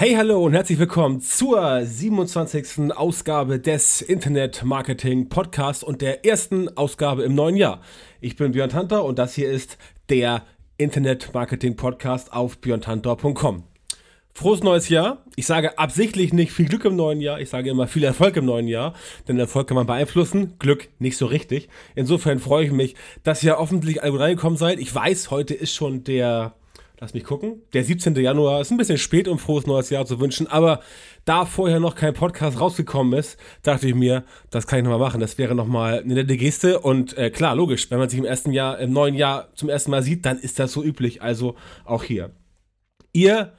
Hey, 0.00 0.14
hallo 0.14 0.42
und 0.42 0.54
herzlich 0.54 0.78
willkommen 0.78 1.20
zur 1.20 1.84
27. 1.84 2.90
Ausgabe 2.96 3.60
des 3.60 4.00
Internet 4.00 4.64
Marketing 4.64 5.28
Podcast 5.28 5.84
und 5.84 6.00
der 6.00 6.24
ersten 6.24 6.74
Ausgabe 6.74 7.22
im 7.22 7.34
neuen 7.34 7.54
Jahr. 7.54 7.82
Ich 8.18 8.34
bin 8.34 8.52
Björn 8.52 8.70
Tanter 8.70 9.04
und 9.04 9.18
das 9.18 9.34
hier 9.34 9.50
ist 9.50 9.76
der 10.08 10.46
Internet 10.78 11.34
Marketing 11.34 11.76
Podcast 11.76 12.32
auf 12.32 12.56
björntanter.com. 12.62 13.64
Frohes 14.32 14.62
neues 14.62 14.88
Jahr. 14.88 15.22
Ich 15.36 15.44
sage 15.44 15.78
absichtlich 15.78 16.32
nicht 16.32 16.52
viel 16.52 16.70
Glück 16.70 16.86
im 16.86 16.96
neuen 16.96 17.20
Jahr. 17.20 17.38
Ich 17.38 17.50
sage 17.50 17.68
immer 17.68 17.86
viel 17.86 18.04
Erfolg 18.04 18.38
im 18.38 18.46
neuen 18.46 18.68
Jahr. 18.68 18.94
Denn 19.28 19.38
Erfolg 19.38 19.68
kann 19.68 19.74
man 19.74 19.86
beeinflussen. 19.86 20.54
Glück 20.58 20.88
nicht 20.98 21.18
so 21.18 21.26
richtig. 21.26 21.68
Insofern 21.94 22.38
freue 22.38 22.64
ich 22.64 22.72
mich, 22.72 22.94
dass 23.22 23.44
ihr 23.44 23.58
hoffentlich 23.58 24.02
alle 24.02 24.18
reingekommen 24.18 24.56
seid. 24.56 24.78
Ich 24.78 24.94
weiß, 24.94 25.30
heute 25.30 25.52
ist 25.52 25.74
schon 25.74 26.04
der 26.04 26.54
Lass 27.02 27.14
mich 27.14 27.24
gucken. 27.24 27.62
Der 27.72 27.82
17. 27.82 28.14
Januar 28.16 28.60
ist 28.60 28.70
ein 28.70 28.76
bisschen 28.76 28.98
spät, 28.98 29.26
um 29.26 29.38
frohes 29.38 29.66
neues 29.66 29.88
Jahr 29.88 30.04
zu 30.04 30.20
wünschen, 30.20 30.46
aber 30.46 30.80
da 31.24 31.46
vorher 31.46 31.80
noch 31.80 31.94
kein 31.94 32.12
Podcast 32.12 32.60
rausgekommen 32.60 33.18
ist, 33.18 33.38
dachte 33.62 33.88
ich 33.88 33.94
mir, 33.94 34.22
das 34.50 34.66
kann 34.66 34.80
ich 34.80 34.84
nochmal 34.84 34.98
machen. 34.98 35.18
Das 35.18 35.38
wäre 35.38 35.54
nochmal 35.54 36.00
eine 36.00 36.12
nette 36.12 36.36
Geste 36.36 36.78
und 36.78 37.16
äh, 37.16 37.30
klar, 37.30 37.56
logisch, 37.56 37.90
wenn 37.90 37.98
man 37.98 38.10
sich 38.10 38.18
im 38.18 38.26
ersten 38.26 38.52
Jahr, 38.52 38.78
im 38.78 38.92
neuen 38.92 39.14
Jahr 39.14 39.48
zum 39.54 39.70
ersten 39.70 39.90
Mal 39.90 40.02
sieht, 40.02 40.26
dann 40.26 40.38
ist 40.38 40.58
das 40.58 40.72
so 40.72 40.84
üblich. 40.84 41.22
Also 41.22 41.56
auch 41.86 42.04
hier. 42.04 42.32
Ihr 43.14 43.54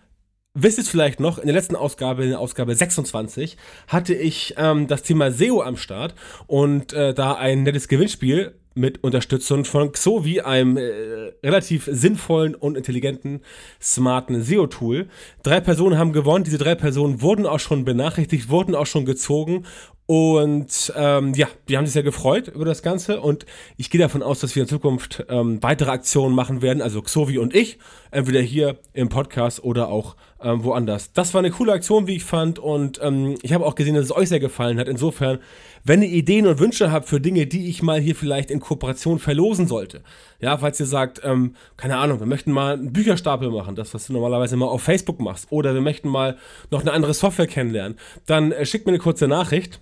wisst 0.54 0.78
es 0.78 0.88
vielleicht 0.88 1.20
noch, 1.20 1.40
in 1.40 1.48
der 1.48 1.56
letzten 1.56 1.76
Ausgabe, 1.76 2.24
in 2.24 2.30
der 2.30 2.40
Ausgabe 2.40 2.76
26, 2.76 3.58
hatte 3.88 4.14
ich 4.14 4.54
ähm, 4.58 4.86
das 4.86 5.02
Thema 5.02 5.32
SEO 5.32 5.64
am 5.64 5.78
Start 5.78 6.14
und 6.46 6.94
äh, 6.94 7.16
da 7.16 7.34
ein 7.34 7.64
nettes 7.64 7.88
Gewinnspiel 7.88 8.61
mit 8.74 9.04
Unterstützung 9.04 9.66
von 9.66 9.92
Xovi, 9.92 10.42
einem 10.42 10.78
äh, 10.78 11.34
relativ 11.44 11.90
sinnvollen 11.92 12.56
und 12.56 12.78
intelligenten, 12.78 13.42
smarten 13.82 14.42
SEO-Tool. 14.42 15.08
Drei 15.44 15.60
Personen 15.60 15.98
haben 15.98 16.14
gewonnen. 16.14 16.44
Diese 16.44 16.58
drei 16.58 16.76
Personen 16.76 17.22
wurden 17.22 17.46
auch 17.46 17.60
schon 17.60 17.86
benachrichtigt, 17.86 18.50
wurden 18.50 18.76
auch 18.76 18.86
schon 18.86 19.06
gezogen. 19.06 19.66
Und 20.06 20.92
ähm, 20.98 21.34
ja, 21.36 21.48
die 21.70 21.78
haben 21.78 21.86
sich 21.86 21.94
sehr 21.94 22.04
gefreut 22.04 22.50
über 22.50 22.66
das 22.66 22.82
Ganze. 22.82 23.22
Und 23.22 23.46
ich 23.78 23.90
gehe 23.90 24.02
davon 24.02 24.24
aus, 24.24 24.40
dass 24.40 24.56
wir 24.56 24.64
in 24.64 24.70
Zukunft 24.70 25.24
ähm, 25.30 25.64
weitere 25.64 25.92
Aktionen 25.92 26.36
machen 26.36 26.62
werden, 26.62 26.82
also 26.82 27.02
Xovi 27.02 27.38
und 27.38 27.56
ich, 27.56 27.78
entweder 28.12 28.42
hier 28.42 28.78
im 28.94 29.08
Podcast 29.08 29.64
oder 29.64 29.88
auch 29.88 30.18
ähm, 30.44 30.64
woanders. 30.64 31.14
Das 31.14 31.34
war 31.34 31.40
eine 31.40 31.52
coole 31.52 31.74
Aktion, 31.74 32.08
wie 32.08 32.16
ich 32.16 32.24
fand. 32.24 32.60
Und 32.60 33.00
ähm, 33.02 33.36
ich 33.42 33.54
habe 33.54 33.66
auch 33.66 33.76
gesehen, 33.76 33.96
dass 33.96 34.06
es 34.06 34.16
euch 34.16 34.30
sehr 34.30 34.40
gefallen 34.40 34.80
hat. 34.80 34.88
Insofern 34.88 35.40
wenn 35.84 36.02
ihr 36.02 36.10
Ideen 36.10 36.46
und 36.46 36.60
Wünsche 36.60 36.92
habt 36.92 37.08
für 37.08 37.20
Dinge, 37.20 37.48
die 37.48 37.68
ich 37.68 37.82
mal 37.82 38.00
hier 38.00 38.16
vielleicht 38.16 38.52
in 38.52 38.60
Kooperation 38.60 39.20
verlosen 39.20 39.68
sollte, 39.68 40.04
ja, 40.40 40.58
falls 40.58 40.80
ihr 40.80 40.86
sagt, 40.86 41.22
ähm, 41.24 41.56
keine 41.78 41.98
Ahnung, 41.98 42.20
wir 42.20 42.28
möchten 42.28 42.52
mal 42.52 42.74
einen 42.74 42.94
Bücherstapel 42.94 43.50
machen, 43.50 43.76
das, 43.76 43.94
was 43.94 44.08
du 44.08 44.14
normalerweise 44.14 44.56
immer 44.56 44.70
auf 44.70 44.84
Facebook 44.84 45.20
machst, 45.20 45.48
oder 45.50 45.74
wir 45.74 45.82
möchten 45.82 46.10
mal 46.10 46.38
noch 46.70 46.82
eine 46.82 46.92
andere 46.92 47.14
Software 47.14 47.48
kennenlernen, 47.48 47.98
dann 48.26 48.52
äh, 48.52 48.66
schickt 48.66 48.86
mir 48.86 48.92
eine 48.92 49.00
kurze 49.00 49.28
Nachricht. 49.28 49.82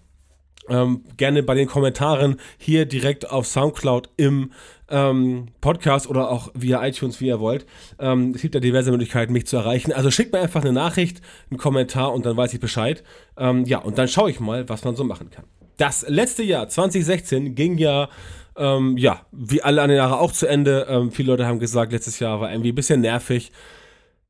Ähm, 0.69 1.03
gerne 1.17 1.41
bei 1.41 1.55
den 1.55 1.67
Kommentaren 1.67 2.39
hier 2.57 2.85
direkt 2.85 3.31
auf 3.31 3.47
Soundcloud 3.47 4.09
im 4.17 4.51
ähm, 4.89 5.47
Podcast 5.61 6.07
oder 6.07 6.29
auch 6.29 6.51
via 6.53 6.85
iTunes, 6.85 7.21
wie 7.21 7.27
ihr 7.27 7.39
wollt. 7.39 7.65
Ähm, 7.99 8.33
es 8.35 8.41
gibt 8.41 8.55
ja 8.55 8.61
diverse 8.61 8.91
Möglichkeiten, 8.91 9.33
mich 9.33 9.47
zu 9.47 9.57
erreichen. 9.57 9.91
Also 9.91 10.11
schickt 10.11 10.33
mir 10.33 10.39
einfach 10.39 10.61
eine 10.61 10.73
Nachricht, 10.73 11.21
einen 11.49 11.57
Kommentar 11.57 12.13
und 12.13 12.25
dann 12.25 12.37
weiß 12.37 12.53
ich 12.53 12.59
Bescheid. 12.59 13.03
Ähm, 13.37 13.65
ja, 13.65 13.79
und 13.79 13.97
dann 13.97 14.07
schaue 14.07 14.29
ich 14.29 14.39
mal, 14.39 14.67
was 14.69 14.83
man 14.83 14.95
so 14.95 15.03
machen 15.03 15.29
kann. 15.29 15.45
Das 15.77 16.05
letzte 16.07 16.43
Jahr, 16.43 16.67
2016, 16.67 17.55
ging 17.55 17.77
ja, 17.77 18.09
ähm, 18.57 18.97
ja, 18.97 19.21
wie 19.31 19.61
alle 19.61 19.81
anderen 19.81 19.97
Jahre 19.97 20.19
auch 20.19 20.33
zu 20.33 20.45
Ende. 20.45 20.87
Ähm, 20.89 21.11
viele 21.11 21.31
Leute 21.31 21.45
haben 21.45 21.59
gesagt, 21.59 21.91
letztes 21.93 22.19
Jahr 22.19 22.41
war 22.41 22.51
irgendwie 22.51 22.71
ein 22.71 22.75
bisschen 22.75 23.01
nervig. 23.01 23.51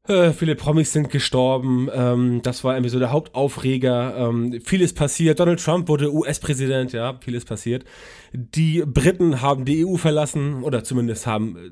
Äh, 0.10 0.34
viele 0.34 0.56
Promis 0.56 0.92
sind 0.92 1.12
gestorben. 1.12 1.88
Ähm, 1.94 2.42
das 2.42 2.64
war 2.64 2.74
irgendwie 2.74 2.90
so 2.90 2.98
der 2.98 3.12
Hauptaufreger. 3.12 4.18
Ähm, 4.18 4.60
vieles 4.66 4.94
passiert. 4.94 5.40
Donald 5.40 5.64
Trump 5.64 5.88
wurde 5.88 6.12
US-Präsident. 6.12 6.94
Ja, 6.94 7.20
vieles 7.22 7.46
passiert. 7.46 7.86
Die 8.34 8.84
Briten 8.88 9.42
haben 9.42 9.66
die 9.66 9.86
EU 9.86 9.98
verlassen 9.98 10.64
oder 10.64 10.84
zumindest 10.84 11.28
haben 11.28 11.58
äh, 11.58 11.70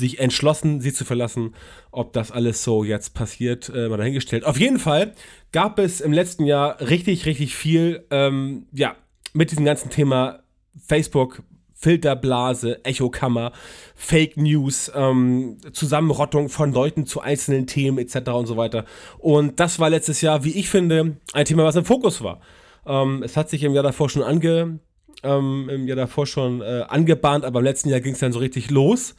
sich 0.00 0.18
entschlossen, 0.18 0.80
sie 0.80 0.94
zu 0.94 1.04
verlassen. 1.04 1.54
Ob 1.90 2.14
das 2.14 2.32
alles 2.32 2.64
so 2.64 2.84
jetzt 2.84 3.12
passiert, 3.12 3.70
äh, 3.74 3.90
mal 3.90 3.98
dahingestellt. 3.98 4.44
Auf 4.44 4.58
jeden 4.58 4.78
Fall 4.78 5.12
gab 5.52 5.78
es 5.78 6.00
im 6.00 6.12
letzten 6.12 6.46
Jahr 6.46 6.80
richtig, 6.80 7.26
richtig 7.26 7.54
viel, 7.54 8.06
ähm, 8.10 8.66
ja, 8.72 8.96
mit 9.34 9.50
diesem 9.50 9.66
ganzen 9.66 9.90
Thema 9.90 10.40
Facebook, 10.86 11.42
Filterblase, 11.74 12.84
Echokammer, 12.84 13.52
Fake 13.94 14.36
News, 14.36 14.90
ähm, 14.94 15.58
Zusammenrottung 15.72 16.48
von 16.48 16.72
Leuten 16.72 17.06
zu 17.06 17.20
einzelnen 17.20 17.66
Themen 17.66 17.98
etc. 17.98 18.30
und 18.30 18.46
so 18.46 18.56
weiter. 18.56 18.84
Und 19.18 19.60
das 19.60 19.78
war 19.78 19.90
letztes 19.90 20.20
Jahr, 20.20 20.44
wie 20.44 20.52
ich 20.52 20.70
finde, 20.70 21.16
ein 21.32 21.44
Thema, 21.44 21.64
was 21.64 21.76
im 21.76 21.84
Fokus 21.84 22.22
war. 22.22 22.40
Ähm, 22.86 23.22
es 23.22 23.36
hat 23.36 23.50
sich 23.50 23.62
im 23.64 23.74
Jahr 23.74 23.82
davor 23.82 24.08
schon 24.08 24.22
ange, 24.22 24.78
ähm, 25.22 25.68
im 25.70 25.86
Jahr 25.86 25.96
davor 25.96 26.26
schon 26.26 26.60
äh, 26.60 26.84
angebahnt, 26.88 27.44
aber 27.44 27.58
im 27.58 27.64
letzten 27.64 27.88
Jahr 27.88 28.00
ging 28.00 28.14
es 28.14 28.20
dann 28.20 28.32
so 28.32 28.38
richtig 28.38 28.70
los. 28.70 29.14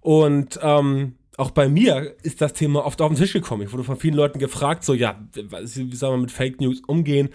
Und 0.00 0.58
ähm, 0.62 1.14
auch 1.36 1.52
bei 1.52 1.68
mir 1.68 2.16
ist 2.22 2.40
das 2.40 2.52
Thema 2.52 2.84
oft 2.84 3.00
auf 3.00 3.08
den 3.08 3.16
Tisch 3.16 3.32
gekommen. 3.32 3.62
Ich 3.62 3.72
wurde 3.72 3.84
von 3.84 3.96
vielen 3.96 4.14
Leuten 4.14 4.40
gefragt, 4.40 4.84
so, 4.84 4.92
ja, 4.92 5.20
wie 5.34 5.96
soll 5.96 6.10
man 6.10 6.22
mit 6.22 6.32
Fake 6.32 6.60
News 6.60 6.82
umgehen? 6.86 7.28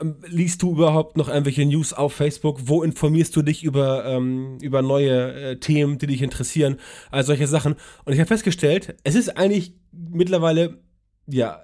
Ähm, 0.00 0.16
liest 0.26 0.62
du 0.62 0.72
überhaupt 0.72 1.16
noch 1.16 1.28
irgendwelche 1.28 1.64
News 1.64 1.92
auf 1.92 2.12
Facebook? 2.12 2.60
Wo 2.64 2.82
informierst 2.82 3.34
du 3.36 3.42
dich 3.42 3.62
über, 3.64 4.04
ähm, 4.04 4.58
über 4.60 4.82
neue 4.82 5.32
äh, 5.32 5.56
Themen, 5.56 5.98
die 5.98 6.06
dich 6.06 6.22
interessieren? 6.22 6.76
All 7.10 7.24
solche 7.24 7.46
Sachen. 7.46 7.76
Und 8.04 8.12
ich 8.12 8.18
habe 8.18 8.28
festgestellt, 8.28 8.96
es 9.04 9.14
ist 9.14 9.36
eigentlich 9.36 9.74
mittlerweile, 9.92 10.78
ja, 11.26 11.60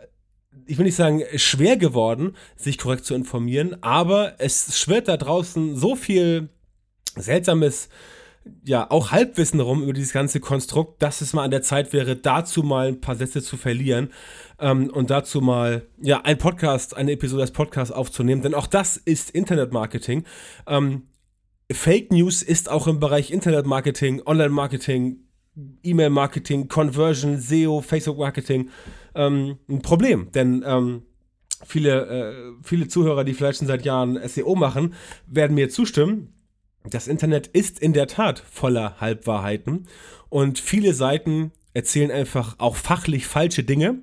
ich 0.67 0.79
will 0.79 0.87
nicht 0.87 0.97
sagen 0.97 1.23
schwer 1.37 1.77
geworden, 1.77 2.37
sich 2.57 2.79
korrekt 2.79 3.05
zu 3.05 3.15
informieren, 3.15 3.77
aber 3.83 4.35
es 4.39 4.79
schwirrt 4.79 5.09
da 5.09 5.17
draußen 5.17 5.77
so 5.77 5.95
viel 5.95 6.49
Seltsames 7.15 7.89
ja, 8.65 8.91
auch 8.91 9.11
Halbwissen 9.13 9.61
rum 9.61 9.83
über 9.83 9.93
dieses 9.93 10.13
ganze 10.13 10.41
Konstrukt, 10.41 11.03
dass 11.03 11.21
es 11.21 11.33
mal 11.33 11.45
an 11.45 11.51
der 11.51 11.63
Zeit 11.63 11.93
wäre, 11.93 12.17
dazu 12.17 12.63
mal 12.63 12.89
ein 12.89 13.01
paar 13.01 13.17
Sätze 13.17 13.43
zu 13.43 13.57
verlieren 13.57 14.11
ähm, 14.59 14.91
und 14.91 15.11
dazu 15.11 15.41
mal, 15.41 15.87
ja, 16.01 16.21
ein 16.23 16.39
Podcast, 16.39 16.97
eine 16.97 17.13
Episode 17.13 17.43
des 17.43 17.53
Podcasts 17.53 17.93
aufzunehmen, 17.93 18.43
denn 18.43 18.55
auch 18.55 18.67
das 18.67 18.97
ist 18.97 19.31
Internetmarketing. 19.31 20.25
Ähm, 20.67 21.03
Fake 21.71 22.13
News 22.13 22.43
ist 22.43 22.71
auch 22.71 22.87
im 22.87 23.01
Bereich 23.01 23.31
Internetmarketing, 23.31 24.23
Online-Marketing, 24.25 25.19
E-Mail-Marketing, 25.83 26.69
Conversion, 26.69 27.39
SEO, 27.39 27.81
Facebook-Marketing 27.81 28.71
ähm, 29.15 29.59
ein 29.69 29.83
Problem, 29.83 30.31
denn 30.33 30.63
ähm, 30.67 31.03
viele, 31.65 32.07
äh, 32.07 32.53
viele 32.63 32.89
Zuhörer, 32.89 33.25
die 33.25 33.35
vielleicht 33.35 33.59
schon 33.59 33.67
seit 33.67 33.85
Jahren 33.85 34.21
SEO 34.29 34.55
machen, 34.55 34.95
werden 35.27 35.55
mir 35.55 35.71
zustimmen 35.71 36.36
das 36.91 37.09
Internet 37.09 37.47
ist 37.49 37.79
in 37.79 37.93
der 37.93 38.07
Tat 38.07 38.43
voller 38.51 39.01
Halbwahrheiten 39.01 39.87
und 40.29 40.59
viele 40.59 40.95
Seiten 40.95 41.53
erzählen 41.75 42.11
einfach 42.11 42.57
auch 42.59 42.77
fachlich 42.77 43.27
falsche 43.27 43.63
Dinge, 43.63 43.99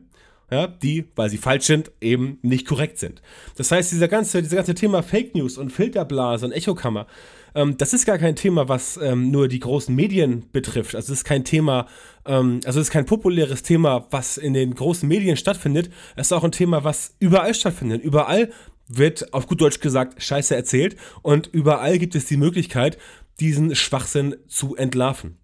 ja, 0.51 0.67
die, 0.67 1.05
weil 1.15 1.29
sie 1.29 1.37
falsch 1.37 1.65
sind, 1.65 1.91
eben 1.99 2.37
nicht 2.43 2.67
korrekt 2.67 2.99
sind. 2.99 3.21
Das 3.55 3.71
heißt, 3.71 3.91
dieser 3.91 4.07
ganze, 4.07 4.43
dieses 4.43 4.55
ganze 4.55 4.75
Thema 4.75 5.01
Fake 5.01 5.33
News 5.33 5.57
und 5.57 5.71
Filterblase 5.71 6.45
und 6.45 6.51
Echokammer, 6.51 7.07
ähm, 7.55 7.77
das 7.77 7.93
ist 7.93 8.05
gar 8.05 8.17
kein 8.17 8.35
Thema, 8.35 8.69
was 8.69 8.97
ähm, 8.97 9.31
nur 9.31 9.47
die 9.47 9.59
großen 9.59 9.93
Medien 9.95 10.45
betrifft. 10.51 10.95
Also 10.95 11.13
es 11.13 11.19
ist 11.19 11.23
kein 11.23 11.43
Thema, 11.43 11.87
ähm, 12.25 12.59
also 12.65 12.79
es 12.79 12.87
ist 12.87 12.91
kein 12.91 13.05
populäres 13.05 13.63
Thema, 13.63 14.07
was 14.11 14.37
in 14.37 14.53
den 14.53 14.75
großen 14.75 15.07
Medien 15.07 15.37
stattfindet. 15.37 15.89
Es 16.15 16.27
ist 16.27 16.33
auch 16.33 16.43
ein 16.43 16.51
Thema, 16.51 16.83
was 16.83 17.15
überall 17.19 17.53
stattfindet. 17.53 18.03
Überall 18.03 18.51
wird 18.97 19.33
auf 19.33 19.47
gut 19.47 19.61
Deutsch 19.61 19.79
gesagt 19.79 20.21
Scheiße 20.21 20.55
erzählt 20.55 20.95
und 21.21 21.47
überall 21.47 21.97
gibt 21.99 22.15
es 22.15 22.25
die 22.25 22.37
Möglichkeit, 22.37 22.97
diesen 23.39 23.75
Schwachsinn 23.75 24.35
zu 24.47 24.75
entlarven. 24.75 25.37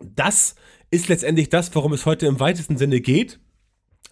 Das 0.00 0.54
ist 0.90 1.08
letztendlich 1.08 1.48
das, 1.48 1.74
worum 1.74 1.92
es 1.92 2.06
heute 2.06 2.26
im 2.26 2.40
weitesten 2.40 2.76
Sinne 2.76 3.00
geht. 3.00 3.40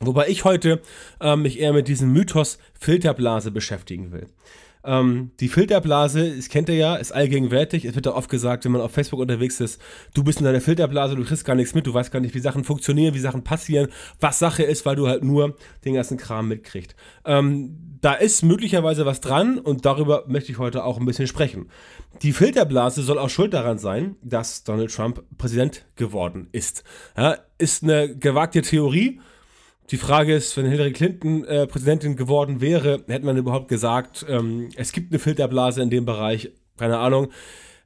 Wobei 0.00 0.28
ich 0.28 0.44
heute 0.44 0.82
äh, 1.20 1.36
mich 1.36 1.60
eher 1.60 1.72
mit 1.72 1.86
diesem 1.86 2.12
Mythos 2.12 2.58
Filterblase 2.78 3.50
beschäftigen 3.52 4.10
will. 4.10 4.26
Ähm, 4.84 5.30
die 5.40 5.48
Filterblase, 5.48 6.36
das 6.36 6.48
kennt 6.48 6.68
ihr 6.68 6.74
ja, 6.74 6.96
ist 6.96 7.12
allgegenwärtig. 7.12 7.84
Es 7.84 7.94
wird 7.94 8.06
da 8.06 8.12
oft 8.12 8.30
gesagt, 8.30 8.64
wenn 8.64 8.72
man 8.72 8.80
auf 8.80 8.92
Facebook 8.92 9.20
unterwegs 9.20 9.60
ist, 9.60 9.80
du 10.14 10.24
bist 10.24 10.38
in 10.38 10.44
deiner 10.44 10.60
Filterblase, 10.60 11.14
du 11.14 11.24
kriegst 11.24 11.44
gar 11.44 11.54
nichts 11.54 11.74
mit, 11.74 11.86
du 11.86 11.94
weißt 11.94 12.10
gar 12.10 12.20
nicht, 12.20 12.34
wie 12.34 12.40
Sachen 12.40 12.64
funktionieren, 12.64 13.14
wie 13.14 13.20
Sachen 13.20 13.44
passieren, 13.44 13.88
was 14.20 14.38
Sache 14.38 14.62
ist, 14.62 14.84
weil 14.86 14.96
du 14.96 15.08
halt 15.08 15.24
nur 15.24 15.56
den 15.84 15.94
ganzen 15.94 16.16
Kram 16.16 16.48
mitkriegst. 16.48 16.94
Ähm, 17.24 17.98
da 18.00 18.14
ist 18.14 18.42
möglicherweise 18.42 19.06
was 19.06 19.20
dran 19.20 19.58
und 19.58 19.86
darüber 19.86 20.24
möchte 20.26 20.50
ich 20.50 20.58
heute 20.58 20.84
auch 20.84 20.98
ein 20.98 21.06
bisschen 21.06 21.28
sprechen. 21.28 21.68
Die 22.22 22.32
Filterblase 22.32 23.02
soll 23.02 23.18
auch 23.18 23.30
schuld 23.30 23.54
daran 23.54 23.78
sein, 23.78 24.16
dass 24.22 24.64
Donald 24.64 24.92
Trump 24.92 25.22
Präsident 25.38 25.86
geworden 25.94 26.48
ist. 26.50 26.82
Ja, 27.16 27.38
ist 27.58 27.84
eine 27.84 28.16
gewagte 28.16 28.62
Theorie 28.62 29.20
die 29.90 29.96
Frage 29.96 30.34
ist, 30.34 30.56
wenn 30.56 30.66
Hillary 30.66 30.92
Clinton 30.92 31.44
äh, 31.44 31.66
Präsidentin 31.66 32.16
geworden 32.16 32.60
wäre, 32.60 33.04
hätte 33.08 33.26
man 33.26 33.36
überhaupt 33.36 33.68
gesagt, 33.68 34.24
ähm, 34.28 34.70
es 34.76 34.92
gibt 34.92 35.12
eine 35.12 35.18
Filterblase 35.18 35.82
in 35.82 35.90
dem 35.90 36.04
Bereich, 36.04 36.50
keine 36.78 36.98
Ahnung. 36.98 37.30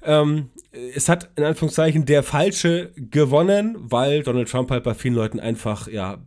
Ähm, 0.02 0.50
es 0.94 1.08
hat 1.08 1.31
in 1.37 1.44
Anführungszeichen 1.44 2.04
der 2.04 2.22
Falsche 2.22 2.93
gewonnen, 2.96 3.76
weil 3.78 4.22
Donald 4.22 4.48
Trump 4.48 4.70
halt 4.70 4.84
bei 4.84 4.94
vielen 4.94 5.14
Leuten 5.14 5.40
einfach 5.40 5.88
ja 5.88 6.19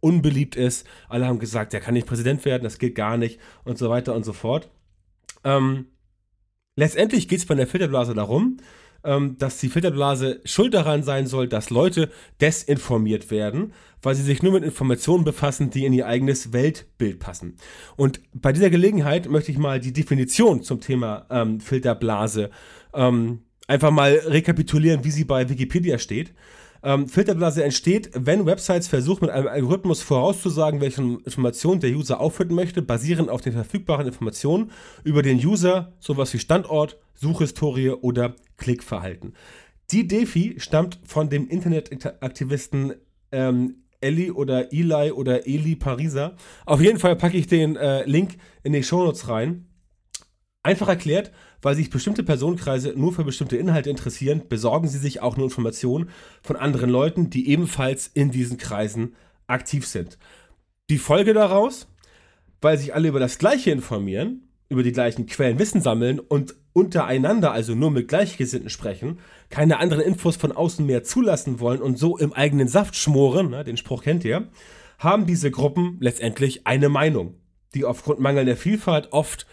unbeliebt 0.00 0.56
ist. 0.56 0.86
Alle 1.08 1.26
haben 1.26 1.38
gesagt, 1.38 1.72
er 1.72 1.80
kann 1.80 1.94
nicht 1.94 2.06
Präsident 2.06 2.44
werden, 2.44 2.64
das 2.64 2.78
geht 2.78 2.94
gar 2.94 3.16
nicht 3.16 3.40
und 3.64 3.78
so 3.78 3.88
weiter 3.88 4.14
und 4.14 4.24
so 4.24 4.32
fort. 4.32 4.68
Ähm, 5.44 5.86
letztendlich 6.74 7.28
geht 7.28 7.38
es 7.38 7.46
bei 7.46 7.54
der 7.54 7.66
Filterblase 7.66 8.14
darum, 8.14 8.58
ähm, 9.06 9.36
dass 9.38 9.58
die 9.58 9.68
Filterblase 9.68 10.40
schuld 10.44 10.74
daran 10.74 11.02
sein 11.02 11.26
soll, 11.26 11.48
dass 11.48 11.70
Leute 11.70 12.10
desinformiert 12.40 13.30
werden, 13.30 13.72
weil 14.02 14.14
sie 14.14 14.22
sich 14.22 14.42
nur 14.42 14.52
mit 14.52 14.64
Informationen 14.64 15.24
befassen, 15.24 15.70
die 15.70 15.86
in 15.86 15.92
ihr 15.92 16.06
eigenes 16.06 16.52
Weltbild 16.52 17.20
passen. 17.20 17.56
Und 17.96 18.20
bei 18.34 18.52
dieser 18.52 18.68
Gelegenheit 18.68 19.30
möchte 19.30 19.52
ich 19.52 19.58
mal 19.58 19.80
die 19.80 19.92
Definition 19.92 20.62
zum 20.62 20.80
Thema 20.80 21.26
ähm, 21.30 21.60
Filterblase 21.60 22.50
ähm, 22.92 23.42
einfach 23.68 23.90
mal 23.90 24.12
rekapitulieren, 24.26 25.04
wie 25.04 25.10
sie 25.10 25.24
bei 25.24 25.48
Wikipedia 25.48 25.98
steht. 25.98 26.34
Ähm, 26.82 27.08
Filterblase 27.08 27.64
entsteht, 27.64 28.10
wenn 28.14 28.46
Websites 28.46 28.86
versuchen, 28.86 29.26
mit 29.26 29.30
einem 29.30 29.48
Algorithmus 29.48 30.02
vorauszusagen, 30.02 30.80
welche 30.80 31.02
Informationen 31.02 31.80
der 31.80 31.90
User 31.90 32.20
auffinden 32.20 32.54
möchte, 32.54 32.82
basierend 32.82 33.30
auf 33.30 33.40
den 33.40 33.54
verfügbaren 33.54 34.06
Informationen 34.06 34.70
über 35.02 35.22
den 35.22 35.44
User, 35.44 35.92
sowas 36.00 36.32
wie 36.34 36.38
Standort, 36.38 36.98
Suchhistorie 37.14 37.90
oder 37.90 38.36
Klickverhalten. 38.56 39.34
Die 39.90 40.08
Defi 40.08 40.56
stammt 40.58 40.98
von 41.04 41.30
dem 41.30 41.48
Internetaktivisten 41.48 42.94
ähm, 43.32 43.84
Ellie 44.00 44.32
oder 44.32 44.72
Eli 44.72 45.12
oder 45.12 45.46
Eli 45.46 45.76
Pariser. 45.76 46.36
Auf 46.64 46.80
jeden 46.80 46.98
Fall 46.98 47.16
packe 47.16 47.36
ich 47.36 47.46
den 47.46 47.76
äh, 47.76 48.04
Link 48.04 48.36
in 48.62 48.72
die 48.72 48.82
Shownotes 48.82 49.28
rein. 49.28 49.66
Einfach 50.62 50.88
erklärt, 50.88 51.30
weil 51.62 51.76
sich 51.76 51.90
bestimmte 51.90 52.24
Personenkreise 52.24 52.94
nur 52.96 53.12
für 53.12 53.24
bestimmte 53.24 53.56
Inhalte 53.56 53.90
interessieren, 53.90 54.42
besorgen 54.48 54.88
sie 54.88 54.98
sich 54.98 55.22
auch 55.22 55.36
nur 55.36 55.46
Informationen 55.46 56.10
von 56.42 56.56
anderen 56.56 56.90
Leuten, 56.90 57.30
die 57.30 57.48
ebenfalls 57.48 58.08
in 58.08 58.32
diesen 58.32 58.58
Kreisen 58.58 59.14
aktiv 59.46 59.86
sind. 59.86 60.18
Die 60.90 60.98
Folge 60.98 61.34
daraus, 61.34 61.86
weil 62.60 62.78
sich 62.78 62.94
alle 62.94 63.08
über 63.08 63.20
das 63.20 63.38
Gleiche 63.38 63.70
informieren, 63.70 64.48
über 64.68 64.82
die 64.82 64.92
gleichen 64.92 65.26
Quellen 65.26 65.58
Wissen 65.58 65.80
sammeln 65.80 66.18
und 66.18 66.56
untereinander, 66.76 67.52
also 67.52 67.74
nur 67.74 67.90
mit 67.90 68.06
Gleichgesinnten 68.06 68.68
sprechen, 68.68 69.18
keine 69.48 69.78
anderen 69.78 70.02
Infos 70.02 70.36
von 70.36 70.52
außen 70.52 70.84
mehr 70.84 71.02
zulassen 71.02 71.58
wollen 71.58 71.80
und 71.80 71.98
so 71.98 72.18
im 72.18 72.34
eigenen 72.34 72.68
Saft 72.68 72.96
schmoren, 72.96 73.48
ne, 73.48 73.64
den 73.64 73.78
Spruch 73.78 74.02
kennt 74.02 74.26
ihr, 74.26 74.48
haben 74.98 75.24
diese 75.24 75.50
Gruppen 75.50 75.96
letztendlich 76.00 76.66
eine 76.66 76.90
Meinung, 76.90 77.32
die 77.74 77.86
aufgrund 77.86 78.20
mangelnder 78.20 78.56
Vielfalt 78.56 79.14
oft, 79.14 79.46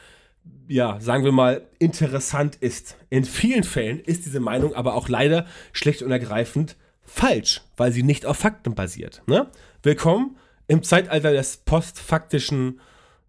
ja, 0.68 1.00
sagen 1.00 1.24
wir 1.24 1.32
mal, 1.32 1.66
interessant 1.80 2.58
ist. 2.58 2.98
In 3.10 3.24
vielen 3.24 3.64
Fällen 3.64 4.02
ist 4.02 4.26
diese 4.26 4.42
Meinung 4.42 4.76
aber 4.76 4.94
auch 4.94 5.08
leider 5.08 5.46
schlicht 5.72 6.02
und 6.02 6.12
ergreifend 6.12 6.76
falsch, 7.04 7.62
weil 7.78 7.94
sie 7.94 8.04
nicht 8.04 8.26
auf 8.26 8.36
Fakten 8.36 8.76
basiert. 8.76 9.22
Ne? 9.28 9.48
Willkommen 9.82 10.36
im 10.68 10.84
Zeitalter 10.84 11.32
des 11.32 11.56
postfaktischen 11.56 12.82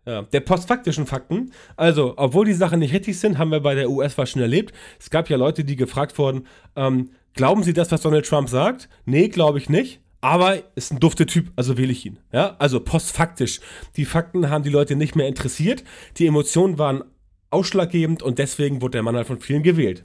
ja, 0.06 0.22
der 0.22 0.40
postfaktischen 0.40 1.06
Fakten. 1.06 1.52
Also, 1.76 2.14
obwohl 2.16 2.44
die 2.44 2.52
Sachen 2.52 2.80
nicht 2.80 2.92
richtig 2.92 3.18
sind, 3.18 3.38
haben 3.38 3.50
wir 3.50 3.60
bei 3.60 3.74
der 3.74 3.90
US-Wahl 3.90 4.26
schon 4.26 4.42
erlebt. 4.42 4.74
Es 4.98 5.10
gab 5.10 5.30
ja 5.30 5.36
Leute, 5.36 5.64
die 5.64 5.76
gefragt 5.76 6.18
wurden, 6.18 6.46
ähm, 6.76 7.10
glauben 7.32 7.62
Sie 7.62 7.72
das, 7.72 7.90
was 7.90 8.02
Donald 8.02 8.26
Trump 8.26 8.48
sagt? 8.48 8.88
Nee, 9.04 9.28
glaube 9.28 9.58
ich 9.58 9.68
nicht. 9.68 10.00
Aber 10.20 10.56
ist 10.74 10.90
ein 10.90 11.00
dufter 11.00 11.26
Typ, 11.26 11.52
also 11.54 11.76
wähle 11.76 11.92
ich 11.92 12.06
ihn. 12.06 12.18
Ja, 12.32 12.56
also 12.58 12.80
postfaktisch. 12.80 13.60
Die 13.96 14.06
Fakten 14.06 14.48
haben 14.48 14.64
die 14.64 14.70
Leute 14.70 14.96
nicht 14.96 15.16
mehr 15.16 15.28
interessiert. 15.28 15.84
Die 16.16 16.26
Emotionen 16.26 16.78
waren 16.78 17.04
ausschlaggebend 17.50 18.22
und 18.22 18.38
deswegen 18.38 18.80
wurde 18.80 18.92
der 18.92 19.02
Mann 19.02 19.16
halt 19.16 19.26
von 19.26 19.38
vielen 19.38 19.62
gewählt. 19.62 20.04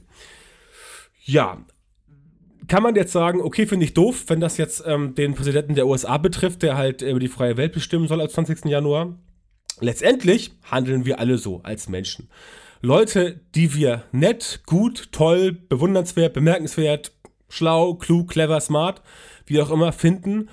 Ja, 1.24 1.64
kann 2.68 2.82
man 2.82 2.94
jetzt 2.94 3.12
sagen, 3.12 3.40
okay, 3.40 3.66
finde 3.66 3.84
ich 3.84 3.94
doof, 3.94 4.24
wenn 4.28 4.40
das 4.40 4.56
jetzt 4.56 4.84
ähm, 4.86 5.14
den 5.14 5.34
Präsidenten 5.34 5.74
der 5.74 5.86
USA 5.86 6.18
betrifft, 6.18 6.62
der 6.62 6.76
halt 6.76 7.02
über 7.02 7.18
die 7.18 7.28
freie 7.28 7.56
Welt 7.56 7.72
bestimmen 7.72 8.06
soll 8.06 8.20
am 8.20 8.28
20. 8.28 8.66
Januar. 8.66 9.18
Letztendlich 9.80 10.52
handeln 10.70 11.04
wir 11.04 11.18
alle 11.18 11.38
so 11.38 11.60
als 11.62 11.88
Menschen. 11.88 12.28
Leute, 12.82 13.40
die 13.54 13.74
wir 13.74 14.04
nett, 14.12 14.62
gut, 14.66 15.08
toll, 15.12 15.52
bewundernswert, 15.52 16.32
bemerkenswert, 16.32 17.12
schlau, 17.48 17.94
klug, 17.94 18.30
clever, 18.30 18.60
smart, 18.60 19.02
wie 19.46 19.60
auch 19.60 19.70
immer 19.70 19.92
finden, 19.92 20.48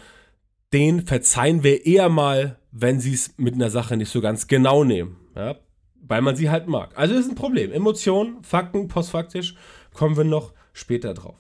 den 0.74 1.06
verzeihen 1.06 1.63
wir 1.63 1.85
eher 1.85 2.09
mal, 2.09 2.57
wenn 2.71 3.00
sie 3.00 3.13
es 3.13 3.38
mit 3.38 3.53
einer 3.53 3.69
Sache 3.69 3.95
nicht 3.95 4.12
so 4.12 4.19
ganz 4.19 4.47
genau 4.47 4.83
nehmen. 4.83 5.18
Ja? 5.35 5.56
Weil 6.01 6.21
man 6.21 6.35
sie 6.35 6.50
halt 6.50 6.68
mag. 6.68 6.97
Also 6.97 7.15
ist 7.15 7.29
ein 7.29 7.35
Problem. 7.35 7.71
Emotionen, 7.71 8.44
Fakten, 8.44 8.88
postfaktisch, 8.88 9.56
kommen 9.94 10.18
wir 10.18 10.24
noch 10.24 10.53
später 10.74 11.13
drauf. 11.13 11.38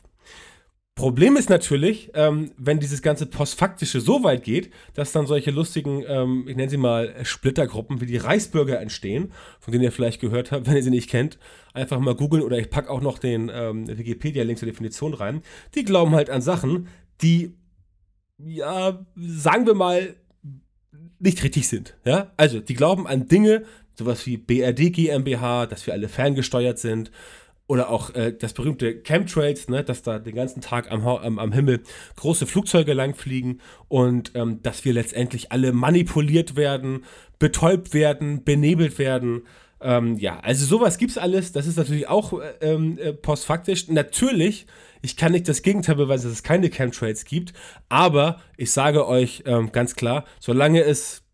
Problem 0.97 1.37
ist 1.37 1.51
natürlich, 1.51 2.09
ähm, 2.15 2.53
wenn 2.57 2.79
dieses 2.79 3.03
ganze 3.03 3.27
Postfaktische 3.27 4.01
so 4.01 4.23
weit 4.23 4.43
geht, 4.43 4.71
dass 4.95 5.11
dann 5.11 5.27
solche 5.27 5.51
lustigen, 5.51 6.03
ähm, 6.07 6.45
ich 6.47 6.55
nenne 6.55 6.71
sie 6.71 6.77
mal 6.77 7.13
Splittergruppen 7.23 8.01
wie 8.01 8.07
die 8.07 8.17
Reichsbürger 8.17 8.81
entstehen, 8.81 9.31
von 9.59 9.71
denen 9.71 9.83
ihr 9.83 9.91
vielleicht 9.91 10.19
gehört 10.19 10.51
habt, 10.51 10.65
wenn 10.67 10.75
ihr 10.75 10.81
sie 10.81 10.89
nicht 10.89 11.07
kennt. 11.07 11.37
Einfach 11.73 11.99
mal 11.99 12.15
googeln 12.15 12.41
oder 12.41 12.57
ich 12.57 12.71
packe 12.71 12.89
auch 12.89 13.01
noch 13.01 13.19
den 13.19 13.51
ähm, 13.53 13.87
Wikipedia-Link 13.87 14.57
zur 14.57 14.65
Definition 14.65 15.13
rein. 15.13 15.43
Die 15.75 15.83
glauben 15.83 16.15
halt 16.15 16.31
an 16.31 16.41
Sachen, 16.41 16.87
die, 17.21 17.55
ja, 18.39 19.05
sagen 19.15 19.67
wir 19.67 19.75
mal, 19.75 20.15
nicht 21.19 21.43
richtig 21.43 21.67
sind. 21.67 21.95
Ja? 22.05 22.33
Also, 22.37 22.59
die 22.59 22.73
glauben 22.73 23.05
an 23.05 23.27
Dinge, 23.27 23.65
sowas 23.93 24.25
wie 24.25 24.37
BRD 24.37 24.91
GmbH, 24.91 25.67
dass 25.67 25.85
wir 25.85 25.93
alle 25.93 26.09
ferngesteuert 26.09 26.79
sind, 26.79 27.11
oder 27.67 27.89
auch 27.89 28.15
äh, 28.15 28.33
das 28.33 28.53
berühmte 28.53 29.01
Chemtrails, 29.03 29.67
ne, 29.67 29.83
dass 29.83 30.01
da 30.01 30.19
den 30.19 30.35
ganzen 30.35 30.61
Tag 30.61 30.91
am, 30.91 31.05
am, 31.05 31.37
am 31.37 31.51
Himmel 31.51 31.83
große 32.15 32.47
Flugzeuge 32.47 32.93
langfliegen 32.93 33.61
und 33.89 34.31
ähm, 34.35 34.61
dass 34.63 34.85
wir 34.85 34.93
letztendlich 34.93 35.51
alle 35.51 35.73
manipuliert 35.73 36.55
werden, 36.55 37.03
betäubt 37.39 37.93
werden, 37.93 38.43
benebelt 38.43 38.97
werden. 38.97 39.43
Ähm, 39.81 40.17
ja, 40.17 40.39
also 40.39 40.65
sowas 40.65 40.97
gibt's 40.97 41.17
alles. 41.17 41.51
Das 41.51 41.67
ist 41.67 41.77
natürlich 41.77 42.07
auch 42.07 42.39
äh, 42.39 42.53
ähm, 42.61 42.97
äh, 42.97 43.13
postfaktisch. 43.13 43.89
Natürlich, 43.89 44.65
ich 45.01 45.17
kann 45.17 45.33
nicht 45.33 45.47
das 45.47 45.61
Gegenteil 45.61 45.95
beweisen, 45.95 46.29
dass 46.29 46.37
es 46.37 46.43
keine 46.43 46.69
Chemtrails 46.69 47.25
gibt, 47.25 47.53
aber 47.89 48.41
ich 48.55 48.71
sage 48.71 49.07
euch 49.07 49.43
ähm, 49.45 49.71
ganz 49.71 49.95
klar, 49.95 50.23
solange 50.39 50.81
es 50.81 51.26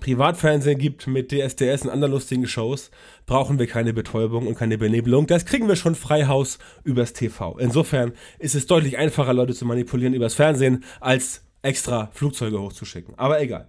Privatfernsehen 0.00 0.78
gibt 0.78 1.06
mit 1.06 1.30
DSDS 1.30 1.82
und 1.82 1.90
anderen 1.90 2.12
lustigen 2.12 2.46
Shows, 2.46 2.90
brauchen 3.26 3.58
wir 3.58 3.66
keine 3.66 3.92
Betäubung 3.92 4.46
und 4.46 4.56
keine 4.56 4.78
Benebelung. 4.78 5.26
Das 5.26 5.44
kriegen 5.44 5.68
wir 5.68 5.76
schon 5.76 5.94
Freihaus 5.94 6.58
übers 6.84 7.12
TV. 7.12 7.58
Insofern 7.58 8.12
ist 8.38 8.54
es 8.54 8.66
deutlich 8.66 8.98
einfacher, 8.98 9.34
Leute 9.34 9.54
zu 9.54 9.64
manipulieren 9.64 10.14
übers 10.14 10.34
Fernsehen, 10.34 10.84
als 11.00 11.42
extra 11.62 12.10
Flugzeuge 12.12 12.60
hochzuschicken. 12.60 13.18
Aber 13.18 13.40
egal. 13.40 13.68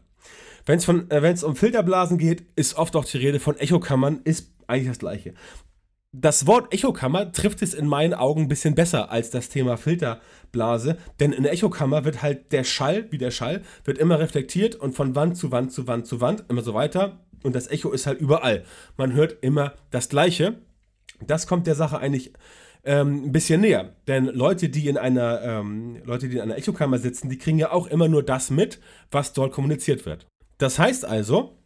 Wenn 0.66 0.78
es 0.78 0.88
äh, 0.88 1.46
um 1.46 1.56
Filterblasen 1.56 2.18
geht, 2.18 2.46
ist 2.56 2.76
oft 2.76 2.96
auch 2.96 3.06
die 3.06 3.18
Rede 3.18 3.40
von 3.40 3.58
Echokammern, 3.58 4.22
ist 4.24 4.54
eigentlich 4.68 4.88
das 4.88 5.00
gleiche 5.00 5.34
das 6.14 6.46
Wort 6.46 6.72
Echokammer 6.72 7.32
trifft 7.32 7.64
es 7.64 7.74
in 7.74 7.88
meinen 7.88 8.14
Augen 8.14 8.44
ein 8.44 8.48
bisschen 8.48 8.76
besser 8.76 9.12
als 9.12 9.32
das 9.32 9.50
Thema 9.50 9.78
Filterblase, 9.78 10.98
denn 11.20 11.34
in 11.34 11.44
der 11.44 11.52
Echokammer 11.52 12.06
wird 12.06 12.22
halt 12.22 12.52
der 12.52 12.64
Schall, 12.64 13.12
wie 13.12 13.18
der 13.18 13.32
Schall, 13.32 13.64
wird 13.84 13.98
immer 13.98 14.20
reflektiert 14.20 14.76
und 14.76 14.94
von 14.94 15.16
Wand 15.16 15.38
zu 15.38 15.52
Wand 15.52 15.72
zu 15.72 15.88
Wand 15.88 16.06
zu 16.06 16.22
Wand, 16.22 16.46
immer 16.50 16.62
so 16.62 16.76
weiter 16.76 17.20
und 17.44 17.56
das 17.56 17.68
Echo 17.68 17.92
ist 17.92 18.06
halt 18.06 18.22
überall. 18.22 18.64
Man 18.96 19.14
hört 19.14 19.38
immer 19.42 19.74
das 19.90 20.08
Gleiche. 20.08 20.56
Das 21.26 21.48
kommt 21.48 21.68
der 21.68 21.76
Sache 21.76 21.98
eigentlich 21.98 22.32
ähm, 22.86 23.26
ein 23.26 23.32
bisschen 23.32 23.62
näher, 23.62 23.96
denn 24.08 24.26
Leute, 24.26 24.70
die 24.70 24.88
in 24.88 24.98
einer 24.98 25.42
ähm, 25.42 26.02
Leute, 26.04 26.28
die 26.30 26.36
in 26.36 26.42
einer 26.42 26.58
Echokammer 26.58 27.00
sitzen, 27.00 27.30
die 27.30 27.38
kriegen 27.38 27.58
ja 27.58 27.72
auch 27.72 27.88
immer 27.88 28.08
nur 28.08 28.24
das 28.24 28.50
mit, 28.50 28.80
was 29.10 29.34
dort 29.34 29.54
kommuniziert 29.54 30.06
wird. 30.06 30.28
Das 30.58 30.80
heißt 30.80 31.06
also, 31.06 31.58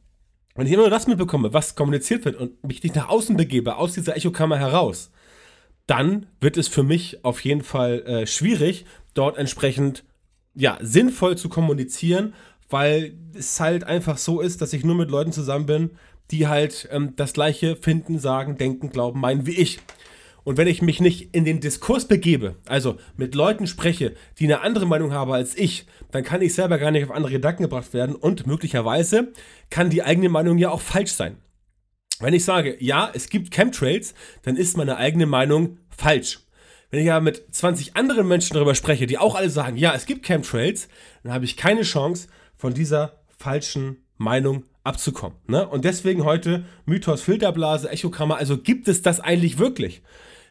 wenn 0.58 0.68
ich 0.68 0.74
immer 0.74 0.84
nur 0.84 0.90
das 0.90 1.08
mitbekomme, 1.08 1.54
was 1.54 1.76
kommuniziert 1.76 2.26
wird 2.26 2.36
und 2.36 2.64
mich 2.68 2.84
nicht 2.84 2.96
nach 2.96 3.10
außen 3.10 3.38
begebe, 3.38 3.78
aus 3.78 3.94
dieser 3.94 4.18
Echokammer 4.18 4.58
heraus, 4.58 5.12
dann 5.86 6.26
wird 6.42 6.58
es 6.58 6.68
für 6.68 6.84
mich 6.84 7.24
auf 7.24 7.40
jeden 7.42 7.64
Fall 7.64 8.02
äh, 8.02 8.28
schwierig, 8.28 8.86
dort 9.14 9.38
entsprechend 9.38 10.04
ja, 10.54 10.78
sinnvoll 10.82 11.38
zu 11.38 11.48
kommunizieren, 11.48 12.34
weil 12.70 13.16
es 13.34 13.60
halt 13.60 13.84
einfach 13.84 14.18
so 14.18 14.42
ist, 14.42 14.62
dass 14.62 14.74
ich 14.74 14.84
nur 14.84 14.96
mit 14.96 15.12
Leuten 15.12 15.32
zusammen 15.32 15.68
bin, 15.68 15.92
die 16.32 16.48
halt 16.48 16.90
ähm, 16.92 17.14
das 17.16 17.34
gleiche 17.34 17.76
finden, 17.76 18.20
sagen, 18.20 18.58
denken, 18.58 18.90
glauben, 18.90 19.22
meinen 19.22 19.46
wie 19.46 19.56
ich. 19.56 19.80
Und 20.48 20.56
wenn 20.56 20.70
ich 20.70 20.82
mich 20.82 21.01
nicht 21.01 21.36
in 21.36 21.44
den 21.44 21.60
Diskurs 21.60 22.08
begebe, 22.08 22.56
also 22.68 22.96
mit 23.18 23.36
Leuten 23.36 23.68
spreche, 23.68 24.13
die 24.39 24.46
eine 24.46 24.62
andere 24.62 24.86
Meinung 24.86 25.12
haben 25.12 25.34
als 25.34 25.58
ich, 25.58 25.88
dann 26.12 26.24
kann 26.24 26.42
ich 26.42 26.54
selber 26.54 26.77
gar 26.77 26.89
nicht 26.89 27.04
auf 27.04 27.12
andere 27.12 27.34
Gedanken 27.34 27.63
gebracht 27.63 27.94
werden 27.94 28.16
und 28.16 28.48
möglicherweise 28.48 29.34
kann 29.70 29.89
die 29.89 30.04
eigene 30.04 30.30
Meinung 30.30 30.58
ja 30.58 30.70
auch 30.70 30.80
falsch 30.80 31.12
sein. 31.12 31.36
Wenn 32.22 32.34
ich 32.34 32.46
sage, 32.46 32.77
ja, 32.80 33.12
es 33.13 33.27
gibt 33.27 33.54
Chemtrails, 33.54 34.13
dann 34.44 34.56
ist 34.56 34.77
meine 34.77 34.96
eigene 34.96 35.25
Meinung 35.25 35.80
falsch. 35.89 36.39
Wenn 36.92 37.04
ich 37.04 37.12
aber 37.12 37.25
mit 37.25 37.54
20 37.54 37.98
anderen 37.98 38.25
Menschen 38.25 38.54
darüber 38.54 38.74
spreche, 38.74 39.06
die 39.06 39.18
auch 39.18 39.36
alle 39.36 39.50
sagen, 39.50 39.75
ja, 39.75 39.94
es 39.96 40.06
gibt 40.06 40.25
Chemtrails, 40.25 40.88
dann 41.24 41.34
habe 41.34 41.44
ich 41.44 41.58
keine 41.58 41.82
Chance, 41.82 42.30
von 42.56 42.74
dieser 42.74 43.20
falschen 43.38 43.98
Meinung 44.16 44.63
abzukommen. 44.86 45.38
Ne? 45.48 45.68
Und 45.68 45.84
deswegen 45.84 46.24
heute 46.24 46.63
Mythos 46.86 47.22
Filterblase, 47.22 47.89
Echokammer, 47.89 48.38
also 48.38 48.58
gibt 48.58 48.88
es 48.88 49.01
das 49.01 49.20
eigentlich 49.20 49.60
wirklich? 49.60 50.01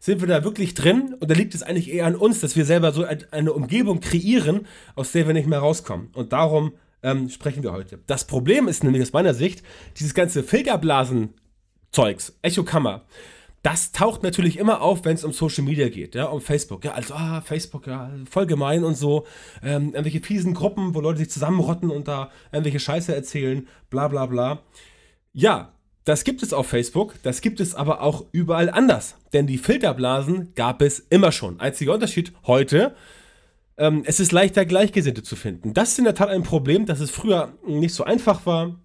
Sind 0.07 0.21
wir 0.21 0.29
da 0.29 0.45
wirklich 0.45 0.75
drin? 0.75 1.17
Und 1.19 1.29
da 1.33 1.35
liegt 1.35 1.53
es 1.57 1.65
eigentlich 1.65 1.93
eher 1.93 2.07
an 2.07 2.15
uns, 2.15 2.39
dass 2.39 2.55
wir 2.55 2.65
selber 2.65 2.93
so 2.93 3.05
eine 3.33 3.53
Umgebung 3.53 3.99
kreieren, 3.99 4.69
aus 4.95 5.11
der 5.11 5.27
wir 5.27 5.35
nicht 5.35 5.49
mehr 5.49 5.59
rauskommen. 5.59 6.11
Und 6.13 6.33
darum 6.33 6.75
ähm, 7.03 7.29
sprechen 7.29 7.65
wir 7.65 7.73
heute. 7.73 7.99
Das 8.07 8.25
Problem 8.25 8.69
ist 8.69 8.85
nämlich 8.85 9.03
aus 9.03 9.13
meiner 9.13 9.35
Sicht, 9.35 9.65
dieses 9.97 10.15
ganze 10.15 10.45
Filterblasen-Zeugs, 10.45 12.39
Echokammer, 12.41 13.05
das 13.65 13.91
taucht 13.91 14.23
natürlich 14.23 14.61
immer 14.61 14.81
auf, 14.81 15.05
wenn 15.05 15.17
es 15.17 15.25
um 15.25 15.33
Social 15.33 15.65
Media 15.65 15.89
geht, 15.89 16.15
ja, 16.15 16.27
um 16.27 16.41
Facebook. 16.41 16.85
Ja, 16.85 16.93
also, 16.93 17.15
ah, 17.15 17.41
Facebook, 17.41 17.89
ja, 17.89 18.13
voll 18.31 18.47
gemein 18.47 18.85
und 18.85 18.95
so. 18.95 19.27
Ähm, 19.61 19.87
irgendwelche 19.87 20.21
fiesen 20.21 20.55
Gruppen, 20.55 20.95
wo 20.95 21.01
Leute 21.01 21.19
sich 21.19 21.31
zusammenrotten 21.31 21.91
und 21.91 22.07
da 22.07 22.31
irgendwelche 22.53 22.79
Scheiße 22.79 23.13
erzählen, 23.13 23.67
bla 23.91 24.07
bla 24.07 24.27
bla. 24.27 24.63
Ja, 25.33 25.73
das 26.07 26.23
gibt 26.23 26.43
es 26.45 26.53
auf 26.53 26.69
Facebook, 26.69 27.15
das 27.25 27.41
gibt 27.41 27.61
es 27.61 27.75
aber 27.75 28.01
auch 28.01 28.25
überall 28.31 28.71
anders. 28.71 29.17
Denn 29.33 29.49
die 29.49 29.59
Filterblasen 29.59 30.55
gab 30.55 30.81
es 30.81 31.01
immer 31.01 31.33
schon. 31.33 31.59
Einziger 31.59 31.93
Unterschied 31.95 32.33
heute, 32.47 32.95
ähm, 33.77 34.05
es 34.07 34.21
ist 34.21 34.31
leichter, 34.31 34.65
Gleichgesinnte 34.65 35.25
zu 35.25 35.35
finden. 35.35 35.75
Das 35.75 35.91
ist 35.91 35.99
in 35.99 36.05
der 36.05 36.15
Tat 36.15 36.29
ein 36.29 36.45
Problem, 36.45 36.87
dass 36.87 37.01
es 37.01 37.11
früher 37.11 37.53
nicht 37.67 37.93
so 37.93 38.05
einfach 38.05 38.47
war 38.47 38.77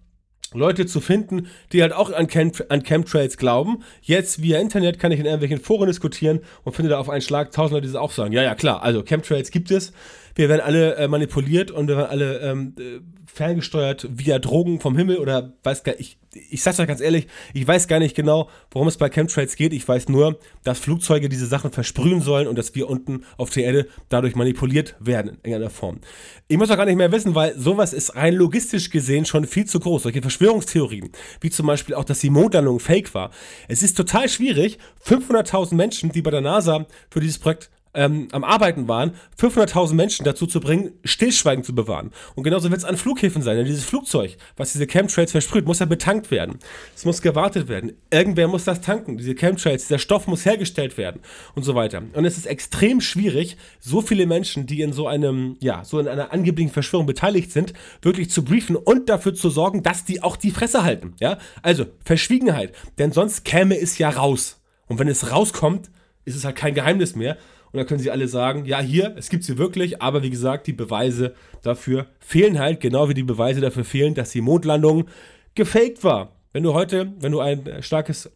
Leute 0.52 0.84
zu 0.84 1.00
finden, 1.00 1.46
die 1.72 1.80
halt 1.80 1.92
auch 1.92 2.12
an, 2.12 2.26
Chem 2.26 2.52
an 2.68 2.82
Chemtrails 2.82 3.36
glauben. 3.36 3.84
Jetzt 4.02 4.42
via 4.42 4.58
Internet 4.58 4.98
kann 4.98 5.12
ich 5.12 5.20
in 5.20 5.24
irgendwelchen 5.24 5.60
Foren 5.60 5.86
diskutieren 5.86 6.40
und 6.64 6.74
finde 6.74 6.90
da 6.90 6.98
auf 6.98 7.08
einen 7.08 7.22
Schlag 7.22 7.52
tausend 7.52 7.72
Leute, 7.72 7.86
die 7.86 7.92
das 7.92 8.02
auch 8.02 8.12
sagen. 8.12 8.32
Ja, 8.32 8.42
ja, 8.42 8.54
klar, 8.54 8.82
also 8.82 9.02
Chemtrails 9.02 9.50
gibt 9.50 9.70
es. 9.70 9.92
Wir 10.34 10.48
werden 10.48 10.60
alle 10.60 10.96
äh, 10.96 11.08
manipuliert 11.08 11.70
und 11.70 11.88
wir 11.88 11.96
werden 11.96 12.10
alle 12.10 12.38
ähm, 12.40 12.74
äh, 12.78 13.00
ferngesteuert 13.32 14.06
via 14.10 14.38
Drogen 14.38 14.80
vom 14.80 14.96
Himmel 14.96 15.18
oder 15.18 15.54
weiß 15.62 15.84
gar 15.84 15.98
ich, 15.98 16.18
ich 16.50 16.62
sag's 16.62 16.78
euch 16.80 16.86
ganz 16.86 17.00
ehrlich, 17.00 17.28
ich 17.54 17.66
weiß 17.66 17.88
gar 17.88 17.98
nicht 17.98 18.14
genau, 18.14 18.48
worum 18.70 18.88
es 18.88 18.96
bei 18.96 19.08
Chemtrails 19.08 19.56
geht. 19.56 19.72
Ich 19.72 19.86
weiß 19.86 20.08
nur, 20.08 20.38
dass 20.64 20.78
Flugzeuge 20.78 21.28
diese 21.28 21.46
Sachen 21.46 21.72
versprühen 21.72 22.20
sollen 22.20 22.46
und 22.46 22.56
dass 22.56 22.74
wir 22.74 22.90
unten 22.90 23.24
auf 23.38 23.50
der 23.50 23.64
Erde 23.64 23.88
dadurch 24.08 24.34
manipuliert 24.34 24.96
werden 25.00 25.38
in 25.42 25.52
irgendeiner 25.52 25.70
Form. 25.70 26.00
Ich 26.48 26.58
muss 26.58 26.70
auch 26.70 26.76
gar 26.76 26.84
nicht 26.84 26.96
mehr 26.96 27.12
wissen, 27.12 27.34
weil 27.34 27.58
sowas 27.58 27.92
ist 27.92 28.16
rein 28.16 28.34
logistisch 28.34 28.90
gesehen 28.90 29.24
schon 29.24 29.46
viel 29.46 29.64
zu 29.64 29.80
groß. 29.80 30.02
Solche 30.04 30.22
Verschwörungstheorien, 30.22 31.10
wie 31.40 31.50
zum 31.50 31.66
Beispiel 31.66 31.94
auch, 31.94 32.04
dass 32.04 32.20
die 32.20 32.30
Mondlandung 32.30 32.80
fake 32.80 33.14
war. 33.14 33.30
Es 33.68 33.82
ist 33.82 33.96
total 33.96 34.28
schwierig, 34.28 34.78
500.000 35.06 35.74
Menschen, 35.74 36.12
die 36.12 36.22
bei 36.22 36.30
der 36.30 36.40
NASA 36.42 36.86
für 37.10 37.20
dieses 37.20 37.38
Projekt 37.38 37.70
ähm, 37.94 38.28
am 38.32 38.44
Arbeiten 38.44 38.88
waren, 38.88 39.12
500.000 39.38 39.94
Menschen 39.94 40.24
dazu 40.24 40.46
zu 40.46 40.60
bringen, 40.60 40.92
Stillschweigen 41.04 41.64
zu 41.64 41.74
bewahren. 41.74 42.10
Und 42.34 42.44
genauso 42.44 42.70
wird 42.70 42.78
es 42.78 42.84
an 42.84 42.96
Flughäfen 42.96 43.42
sein. 43.42 43.56
Denn 43.56 43.66
dieses 43.66 43.84
Flugzeug, 43.84 44.36
was 44.56 44.72
diese 44.72 44.86
Chemtrails 44.86 45.32
versprüht, 45.32 45.66
muss 45.66 45.80
ja 45.80 45.86
betankt 45.86 46.30
werden. 46.30 46.58
Es 46.94 47.04
muss 47.04 47.22
gewartet 47.22 47.68
werden. 47.68 47.92
Irgendwer 48.10 48.48
muss 48.48 48.64
das 48.64 48.80
tanken. 48.80 49.18
Diese 49.18 49.34
Chemtrails, 49.34 49.88
dieser 49.88 49.98
Stoff 49.98 50.26
muss 50.26 50.44
hergestellt 50.44 50.96
werden 50.96 51.20
und 51.54 51.64
so 51.64 51.74
weiter. 51.74 52.02
Und 52.14 52.24
es 52.24 52.38
ist 52.38 52.46
extrem 52.46 53.00
schwierig, 53.00 53.56
so 53.80 54.00
viele 54.00 54.26
Menschen, 54.26 54.66
die 54.66 54.80
in 54.80 54.92
so 54.92 55.06
einem, 55.06 55.56
ja, 55.60 55.84
so 55.84 55.98
in 55.98 56.08
einer 56.08 56.32
angeblichen 56.32 56.72
Verschwörung 56.72 57.06
beteiligt 57.06 57.52
sind, 57.52 57.74
wirklich 58.00 58.30
zu 58.30 58.44
briefen 58.44 58.76
und 58.76 59.08
dafür 59.08 59.34
zu 59.34 59.50
sorgen, 59.50 59.82
dass 59.82 60.04
die 60.04 60.22
auch 60.22 60.36
die 60.36 60.50
Fresse 60.50 60.82
halten. 60.82 61.14
Ja, 61.20 61.38
also 61.62 61.86
Verschwiegenheit. 62.04 62.72
Denn 62.98 63.12
sonst 63.12 63.44
käme 63.44 63.78
es 63.78 63.98
ja 63.98 64.08
raus. 64.08 64.60
Und 64.86 64.98
wenn 64.98 65.08
es 65.08 65.30
rauskommt, 65.30 65.90
ist 66.24 66.36
es 66.36 66.44
halt 66.44 66.56
kein 66.56 66.74
Geheimnis 66.74 67.16
mehr. 67.16 67.36
Und 67.72 67.78
dann 67.78 67.86
können 67.86 68.00
sie 68.00 68.10
alle 68.10 68.28
sagen, 68.28 68.66
ja, 68.66 68.80
hier, 68.80 69.14
es 69.16 69.30
gibt 69.30 69.44
sie 69.44 69.56
wirklich, 69.56 70.02
aber 70.02 70.22
wie 70.22 70.30
gesagt, 70.30 70.66
die 70.66 70.74
Beweise 70.74 71.34
dafür 71.62 72.06
fehlen 72.20 72.58
halt, 72.58 72.80
genau 72.80 73.08
wie 73.08 73.14
die 73.14 73.22
Beweise 73.22 73.60
dafür 73.60 73.84
fehlen, 73.84 74.14
dass 74.14 74.30
die 74.30 74.42
Mondlandung 74.42 75.06
gefaked 75.54 76.04
war. 76.04 76.36
Wenn 76.52 76.62
du 76.62 76.74
heute, 76.74 77.12
wenn 77.20 77.32
du 77.32 77.40
ein 77.40 77.82
starkes, 77.82 78.30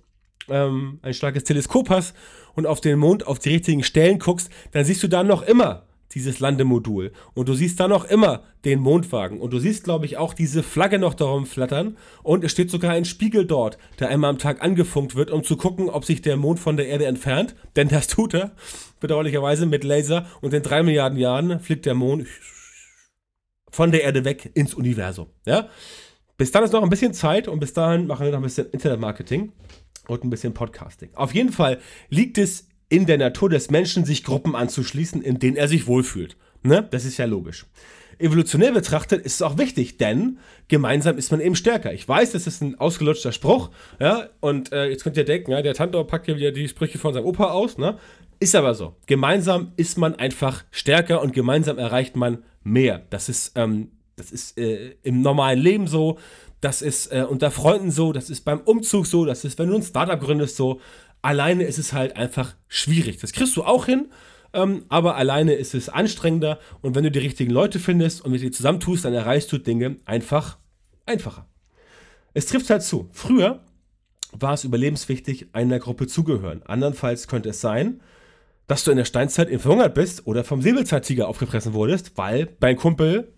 ähm, 0.48 1.00
ein 1.02 1.12
starkes 1.12 1.44
Teleskop 1.44 1.90
hast 1.90 2.16
und 2.54 2.66
auf 2.66 2.80
den 2.80 2.98
Mond 2.98 3.26
auf 3.26 3.38
die 3.38 3.50
richtigen 3.50 3.82
Stellen 3.82 4.18
guckst, 4.18 4.50
dann 4.72 4.86
siehst 4.86 5.02
du 5.02 5.08
da 5.08 5.22
noch 5.22 5.42
immer 5.42 5.86
dieses 6.12 6.40
Landemodul. 6.40 7.12
Und 7.34 7.48
du 7.48 7.54
siehst 7.54 7.80
da 7.80 7.88
noch 7.88 8.04
immer 8.04 8.44
den 8.64 8.80
Mondwagen. 8.80 9.40
Und 9.40 9.52
du 9.52 9.58
siehst, 9.58 9.84
glaube 9.84 10.06
ich, 10.06 10.16
auch 10.16 10.34
diese 10.34 10.62
Flagge 10.62 10.98
noch 10.98 11.14
darum 11.14 11.46
flattern. 11.46 11.96
Und 12.22 12.44
es 12.44 12.52
steht 12.52 12.70
sogar 12.70 12.92
ein 12.92 13.04
Spiegel 13.04 13.46
dort, 13.46 13.78
der 13.98 14.08
einmal 14.08 14.30
am 14.30 14.38
Tag 14.38 14.62
angefunkt 14.62 15.14
wird, 15.14 15.30
um 15.30 15.44
zu 15.44 15.56
gucken, 15.56 15.88
ob 15.88 16.04
sich 16.04 16.22
der 16.22 16.36
Mond 16.36 16.60
von 16.60 16.76
der 16.76 16.88
Erde 16.88 17.06
entfernt. 17.06 17.54
Denn 17.76 17.88
das 17.88 18.06
tut 18.06 18.34
er, 18.34 18.52
bedauerlicherweise, 19.00 19.66
mit 19.66 19.84
Laser. 19.84 20.26
Und 20.40 20.54
in 20.54 20.62
drei 20.62 20.82
Milliarden 20.82 21.18
Jahren 21.18 21.60
fliegt 21.60 21.86
der 21.86 21.94
Mond 21.94 22.26
von 23.70 23.92
der 23.92 24.02
Erde 24.02 24.24
weg 24.24 24.50
ins 24.54 24.74
Universum. 24.74 25.26
Ja? 25.44 25.68
Bis 26.36 26.50
dann 26.50 26.64
ist 26.64 26.72
noch 26.72 26.82
ein 26.82 26.90
bisschen 26.90 27.14
Zeit 27.14 27.48
und 27.48 27.60
bis 27.60 27.72
dahin 27.72 28.06
machen 28.06 28.24
wir 28.24 28.32
noch 28.32 28.38
ein 28.38 28.44
bisschen 28.44 28.70
Internetmarketing 28.70 29.52
und 30.08 30.24
ein 30.24 30.30
bisschen 30.30 30.54
Podcasting. 30.54 31.10
Auf 31.14 31.34
jeden 31.34 31.52
Fall 31.52 31.78
liegt 32.08 32.38
es 32.38 32.68
in 32.88 33.06
der 33.06 33.18
Natur 33.18 33.48
des 33.48 33.70
Menschen, 33.70 34.04
sich 34.04 34.24
Gruppen 34.24 34.54
anzuschließen, 34.54 35.22
in 35.22 35.38
denen 35.38 35.56
er 35.56 35.68
sich 35.68 35.86
wohlfühlt. 35.86 36.36
Ne? 36.62 36.86
Das 36.90 37.04
ist 37.04 37.18
ja 37.18 37.24
logisch. 37.24 37.66
Evolutionär 38.18 38.72
betrachtet 38.72 39.24
ist 39.26 39.34
es 39.34 39.42
auch 39.42 39.58
wichtig, 39.58 39.98
denn 39.98 40.38
gemeinsam 40.68 41.18
ist 41.18 41.30
man 41.30 41.40
eben 41.40 41.54
stärker. 41.54 41.92
Ich 41.92 42.08
weiß, 42.08 42.32
das 42.32 42.46
ist 42.46 42.62
ein 42.62 42.80
ausgelutschter 42.80 43.32
Spruch, 43.32 43.70
ja, 44.00 44.28
und 44.40 44.72
äh, 44.72 44.88
jetzt 44.88 45.04
könnt 45.04 45.18
ihr 45.18 45.24
denken, 45.24 45.50
ja, 45.50 45.60
der 45.60 45.74
Tantor 45.74 46.06
packt 46.06 46.26
ja 46.28 46.36
wieder 46.36 46.50
die 46.50 46.66
Sprüche 46.66 46.98
von 46.98 47.12
seinem 47.12 47.26
Opa 47.26 47.50
aus, 47.50 47.76
ne? 47.76 47.98
Ist 48.38 48.54
aber 48.54 48.74
so. 48.74 48.96
Gemeinsam 49.06 49.72
ist 49.76 49.98
man 49.98 50.14
einfach 50.14 50.64
stärker 50.70 51.22
und 51.22 51.32
gemeinsam 51.32 51.78
erreicht 51.78 52.16
man 52.16 52.44
mehr. 52.64 53.02
Das 53.10 53.28
ist, 53.28 53.52
ähm, 53.54 53.90
das 54.16 54.30
ist 54.30 54.58
äh, 54.58 54.94
im 55.02 55.20
normalen 55.20 55.58
Leben 55.58 55.86
so, 55.86 56.18
das 56.60 56.82
ist 56.82 57.08
äh, 57.08 57.24
unter 57.28 57.50
Freunden 57.50 57.90
so, 57.90 58.12
das 58.12 58.30
ist 58.30 58.44
beim 58.44 58.60
Umzug 58.60 59.06
so, 59.06 59.24
das 59.24 59.44
ist, 59.44 59.58
wenn 59.58 59.68
du 59.68 59.76
ein 59.76 59.82
Startup 59.82 60.18
gründest 60.18 60.56
so, 60.56 60.80
Alleine 61.26 61.64
ist 61.64 61.78
es 61.78 61.92
halt 61.92 62.14
einfach 62.16 62.54
schwierig. 62.68 63.16
Das 63.16 63.32
kriegst 63.32 63.56
du 63.56 63.64
auch 63.64 63.86
hin, 63.86 64.12
ähm, 64.52 64.84
aber 64.88 65.16
alleine 65.16 65.54
ist 65.54 65.74
es 65.74 65.88
anstrengender. 65.88 66.60
Und 66.82 66.94
wenn 66.94 67.02
du 67.02 67.10
die 67.10 67.18
richtigen 67.18 67.50
Leute 67.50 67.80
findest 67.80 68.24
und 68.24 68.30
mit 68.30 68.42
dir 68.42 68.52
zusammentust, 68.52 69.04
dann 69.04 69.12
erreichst 69.12 69.50
du 69.50 69.58
Dinge 69.58 69.96
einfach 70.04 70.58
einfacher. 71.04 71.48
Es 72.32 72.46
trifft 72.46 72.70
halt 72.70 72.84
zu. 72.84 73.08
Früher 73.10 73.64
war 74.30 74.54
es 74.54 74.62
überlebenswichtig, 74.62 75.48
einer 75.52 75.80
Gruppe 75.80 76.06
zugehören. 76.06 76.62
Andernfalls 76.62 77.26
könnte 77.26 77.48
es 77.48 77.60
sein, 77.60 78.02
dass 78.68 78.84
du 78.84 78.92
in 78.92 78.96
der 78.96 79.04
Steinzeit 79.04 79.48
verhungert 79.60 79.94
bist 79.94 80.28
oder 80.28 80.44
vom 80.44 80.62
Säbelzahntiger 80.62 81.26
aufgefressen 81.26 81.72
wurdest, 81.72 82.16
weil 82.16 82.54
dein 82.60 82.76
Kumpel 82.76 83.32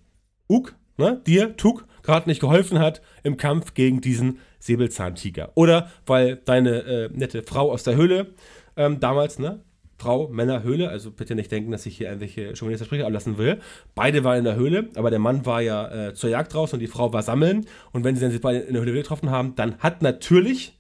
Uk, 0.47 0.75
ne, 0.99 1.23
dir, 1.26 1.57
Tuk, 1.57 1.88
gerade 2.09 2.27
nicht 2.27 2.41
geholfen 2.41 2.79
hat 2.79 3.03
im 3.23 3.37
Kampf 3.37 3.75
gegen 3.75 4.00
diesen 4.00 4.38
Säbelzahntiger. 4.61 5.53
Oder 5.55 5.91
weil 6.07 6.37
deine 6.37 6.81
äh, 6.83 7.09
nette 7.12 7.43
Frau 7.43 7.71
aus 7.71 7.83
der 7.83 7.97
Höhle 7.97 8.29
ähm, 8.77 8.99
damals, 8.99 9.38
ne? 9.38 9.61
Frau, 9.99 10.29
Männer, 10.29 10.62
Höhle, 10.62 10.88
also 10.88 11.11
bitte 11.11 11.35
nicht 11.35 11.50
denken, 11.50 11.73
dass 11.73 11.85
ich 11.85 11.99
hier 11.99 12.07
irgendwelche 12.07 12.55
chauvinistische 12.57 12.87
Sprüche 12.87 13.05
anlassen 13.05 13.37
will. 13.37 13.61
Beide 13.95 14.23
waren 14.25 14.38
in 14.38 14.45
der 14.45 14.55
Höhle, 14.55 14.88
aber 14.95 15.11
der 15.11 15.19
Mann 15.19 15.45
war 15.45 15.61
ja 15.61 16.09
äh, 16.09 16.15
zur 16.15 16.31
Jagd 16.31 16.55
draußen 16.55 16.77
und 16.77 16.81
die 16.81 16.87
Frau 16.87 17.12
war 17.12 17.23
sammeln. 17.23 17.67
Und 17.93 18.05
wenn 18.05 18.15
sie 18.15 18.23
dann 18.23 18.31
sich 18.31 18.41
beide 18.41 18.61
in 18.61 18.75
der 18.75 18.83
Höhle 18.83 18.93
getroffen 18.93 19.31
haben, 19.31 19.57
dann 19.57 19.77
hat 19.81 20.00
natürlich 20.00 20.79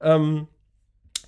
ähm, 0.00 0.46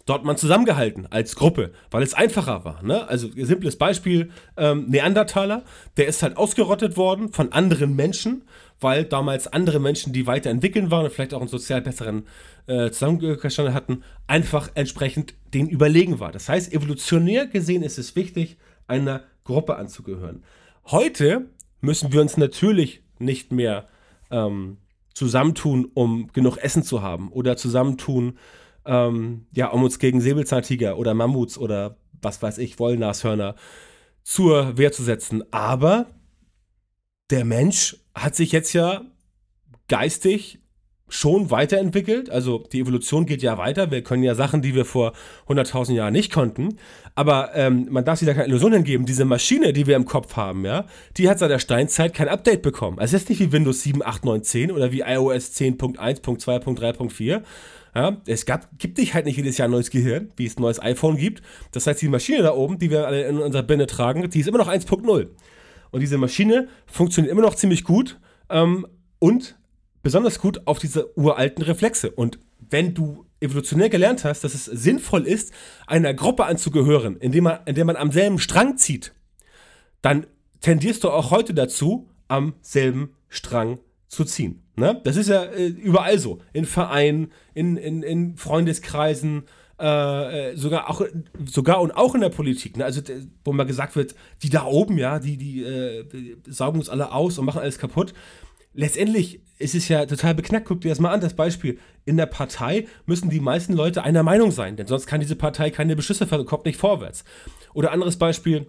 dort 0.07 0.25
man 0.25 0.37
zusammengehalten 0.37 1.07
als 1.11 1.37
Gruppe, 1.37 1.73
weil 1.91 2.03
es 2.03 2.15
einfacher 2.15 2.65
war. 2.65 2.83
Ne? 2.83 3.07
Also 3.09 3.29
simples 3.35 3.77
Beispiel, 3.77 4.31
ähm, 4.57 4.87
Neandertaler, 4.89 5.65
der 5.97 6.07
ist 6.07 6.23
halt 6.23 6.37
ausgerottet 6.37 6.97
worden 6.97 7.33
von 7.33 7.53
anderen 7.53 7.95
Menschen, 7.95 8.45
weil 8.83 9.05
damals 9.05 9.47
andere 9.47 9.81
Menschen, 9.81 10.12
die 10.12 10.27
weiterentwickeln 10.27 10.91
waren 10.91 11.05
und 11.05 11.12
vielleicht 11.12 11.35
auch 11.35 11.41
einen 11.41 11.49
sozial 11.49 11.83
besseren 11.83 12.27
äh, 12.67 12.91
Zusammenstand 12.91 13.75
hatten, 13.75 14.03
einfach 14.27 14.71
entsprechend 14.75 15.35
den 15.55 15.69
überlegen 15.69 16.21
war. 16.21 16.33
Das 16.33 16.49
heißt, 16.49 16.73
evolutionär 16.73 17.47
gesehen 17.47 17.83
ist 17.83 17.99
es 17.99 18.17
wichtig, 18.17 18.57
einer 18.87 19.23
Gruppe 19.45 19.77
anzugehören. 19.77 20.43
Heute 20.87 21.47
müssen 21.81 22.12
wir 22.12 22.21
uns 22.21 22.37
natürlich 22.37 23.03
nicht 23.19 23.53
mehr 23.53 23.89
ähm, 24.31 24.79
zusammentun, 25.15 25.89
um 25.95 26.29
genug 26.33 26.57
Essen 26.59 26.83
zu 26.83 27.03
haben 27.03 27.31
oder 27.31 27.57
zusammentun, 27.57 28.39
ähm, 28.85 29.47
ja, 29.53 29.69
um 29.69 29.85
uns 29.85 29.99
gegen 29.99 30.21
Säbelzahntiger 30.21 30.97
oder 30.99 31.15
Mammuts 31.15 31.59
oder 31.59 31.97
was 32.21 32.43
weiß 32.43 32.59
ich, 32.59 32.79
Wollnashörner 32.79 33.55
zur 34.23 34.79
Wehr 34.79 34.93
zu 34.93 35.03
setzen. 35.03 35.45
Aber 35.53 36.07
der 37.33 37.45
Mensch 37.45 37.97
hat 38.15 38.37
sich 38.37 38.53
jetzt 38.53 38.73
ja 38.75 39.03
geistig 39.89 40.61
schon 41.09 41.51
weiterentwickelt. 41.51 42.31
Also 42.31 42.65
die 42.73 42.81
Evolution 42.81 43.27
geht 43.27 43.43
ja 43.43 43.59
weiter. 43.59 43.91
Wir 43.91 44.03
können 44.03 44.23
ja 44.23 44.35
Sachen, 44.35 44.62
die 44.62 44.75
wir 44.75 44.85
vor 44.85 45.12
100.000 45.49 45.93
Jahren 45.93 46.12
nicht 46.12 46.33
konnten. 46.33 46.79
Aber 47.15 47.55
ähm, 47.55 47.89
man 47.91 48.05
darf 48.05 48.19
sich 48.19 48.27
da 48.27 48.33
keine 48.33 48.47
Illusion 48.47 48.73
hingeben. 48.73 49.05
Diese 49.05 49.25
Maschine, 49.25 49.73
die 49.73 49.87
wir 49.87 49.97
im 49.97 50.07
Kopf 50.07 50.37
haben, 50.37 50.65
ja, 50.65 50.87
die 51.19 51.29
hat 51.29 51.39
seit 51.39 51.51
der 51.51 51.59
Steinzeit 51.59 52.15
kein 52.15 52.29
Update 52.29 52.62
bekommen. 52.62 52.99
Also 52.99 53.17
ist 53.17 53.29
nicht 53.29 53.41
wie 53.41 53.53
Windows 53.53 53.83
7, 53.83 54.03
8, 54.03 54.25
9, 54.25 54.43
10 54.43 54.73
oder 54.73 54.93
wie 54.93 55.01
iOS 55.01 55.53
10.1.2.3.4. 55.53 57.43
Ja, 57.95 58.17
es 58.27 58.47
gab, 58.47 58.71
gibt 58.79 58.97
dich 58.97 59.12
halt 59.12 59.27
nicht 59.27 59.37
jedes 59.37 59.59
Jahr 59.59 59.69
ein 59.69 59.73
neues 59.73 59.91
Gehirn, 59.91 60.33
wie 60.37 60.47
es 60.47 60.57
ein 60.57 60.62
neues 60.62 60.81
iPhone 60.81 61.19
gibt. 61.19 61.43
Das 61.73 61.87
heißt, 61.87 62.01
die 62.01 62.09
Maschine 62.09 62.43
da 62.43 62.55
oben, 62.55 62.79
die 62.79 62.91
wir 62.91 63.07
alle 63.07 63.27
in 63.27 63.39
unserer 63.39 63.62
Binde 63.62 63.87
tragen, 63.87 64.31
die 64.31 64.41
ist 64.41 64.49
immer 64.49 64.59
noch 64.59 64.69
1.0. 64.69 65.29
Und 65.93 66.01
diese 66.01 66.19
Maschine 66.19 66.69
funktioniert 66.87 67.31
immer 67.31 67.43
noch 67.43 67.55
ziemlich 67.55 67.85
gut 67.85 68.19
ähm, 68.51 68.87
und 69.21 69.57
besonders 70.03 70.41
gut 70.41 70.67
auf 70.67 70.81
diese 70.81 71.17
uralten 71.17 71.63
Reflexe. 71.63 72.11
Und 72.11 72.41
wenn 72.59 72.95
du 72.95 73.27
evolutionär 73.41 73.89
gelernt 73.89 74.25
hast, 74.25 74.43
dass 74.43 74.55
es 74.55 74.65
sinnvoll 74.65 75.27
ist, 75.27 75.53
einer 75.87 76.15
Gruppe 76.15 76.47
anzugehören, 76.47 77.17
indem 77.19 77.45
man, 77.45 77.61
indem 77.67 77.87
man 77.87 77.97
am 77.97 78.11
selben 78.11 78.39
Strang 78.39 78.77
zieht, 78.79 79.13
dann 80.01 80.27
tendierst 80.61 81.05
du 81.05 81.11
auch 81.11 81.31
heute 81.31 81.55
dazu, 81.55 82.09
am 82.29 82.55
selben 82.63 83.15
Strang 83.29 83.79
zu 84.09 84.25
ziehen. 84.25 84.63
Ne? 84.77 85.01
Das 85.05 85.17
ist 85.17 85.29
ja 85.29 85.45
äh, 85.45 85.67
überall 85.67 86.19
so. 86.19 86.41
In 86.53 86.65
Vereinen, 86.65 87.33
in, 87.55 87.77
in, 87.77 88.03
in 88.03 88.37
Freundeskreisen, 88.37 89.45
äh, 89.83 90.57
sogar 90.57 90.89
auch 90.89 91.03
sogar 91.45 91.81
und 91.81 91.93
auch 91.93 92.15
in 92.15 92.21
der 92.21 92.29
Politik, 92.29 92.77
ne? 92.77 92.85
also 92.85 93.03
wo 93.45 93.53
mal 93.53 93.65
gesagt 93.65 93.97
wird, 93.97 94.15
die 94.43 94.51
da 94.51 94.65
oben, 94.65 94.97
ja, 94.99 95.19
die, 95.19 95.37
die, 95.37 95.62
äh, 95.62 96.05
die 96.05 96.37
saugen 96.47 96.79
uns 96.79 96.89
alle 96.89 97.12
aus 97.12 97.39
und 97.39 97.45
machen 97.45 97.61
alles 97.61 97.79
kaputt 97.79 98.15
letztendlich 98.75 99.41
ist 99.59 99.75
es 99.75 99.89
ja 99.89 100.07
total 100.07 100.35
beknackt. 100.35 100.67
Guck 100.67 100.81
dir 100.81 100.89
das 100.89 101.01
mal 101.01 101.12
an, 101.12 101.21
das 101.21 101.35
Beispiel. 101.35 101.79
In 102.05 102.17
der 102.17 102.27
Partei 102.27 102.87
müssen 103.07 103.31
die 103.31 103.41
meisten 103.41 103.75
Leute 103.75 104.03
einer 104.03 104.23
Meinung 104.23 104.51
sein, 104.51 104.77
denn 104.77 104.87
sonst 104.87 105.07
kann 105.07 105.21
diese 105.21 105.37
Partei 105.37 105.71
keine 105.71 105.97
Beschlüsse 105.97 106.27
fassen, 106.27 106.47
kommt 106.47 106.65
nicht 106.65 106.79
vorwärts. 106.79 107.25
Oder 107.75 107.93
anderes 107.93 108.17
Beispiel, 108.17 108.67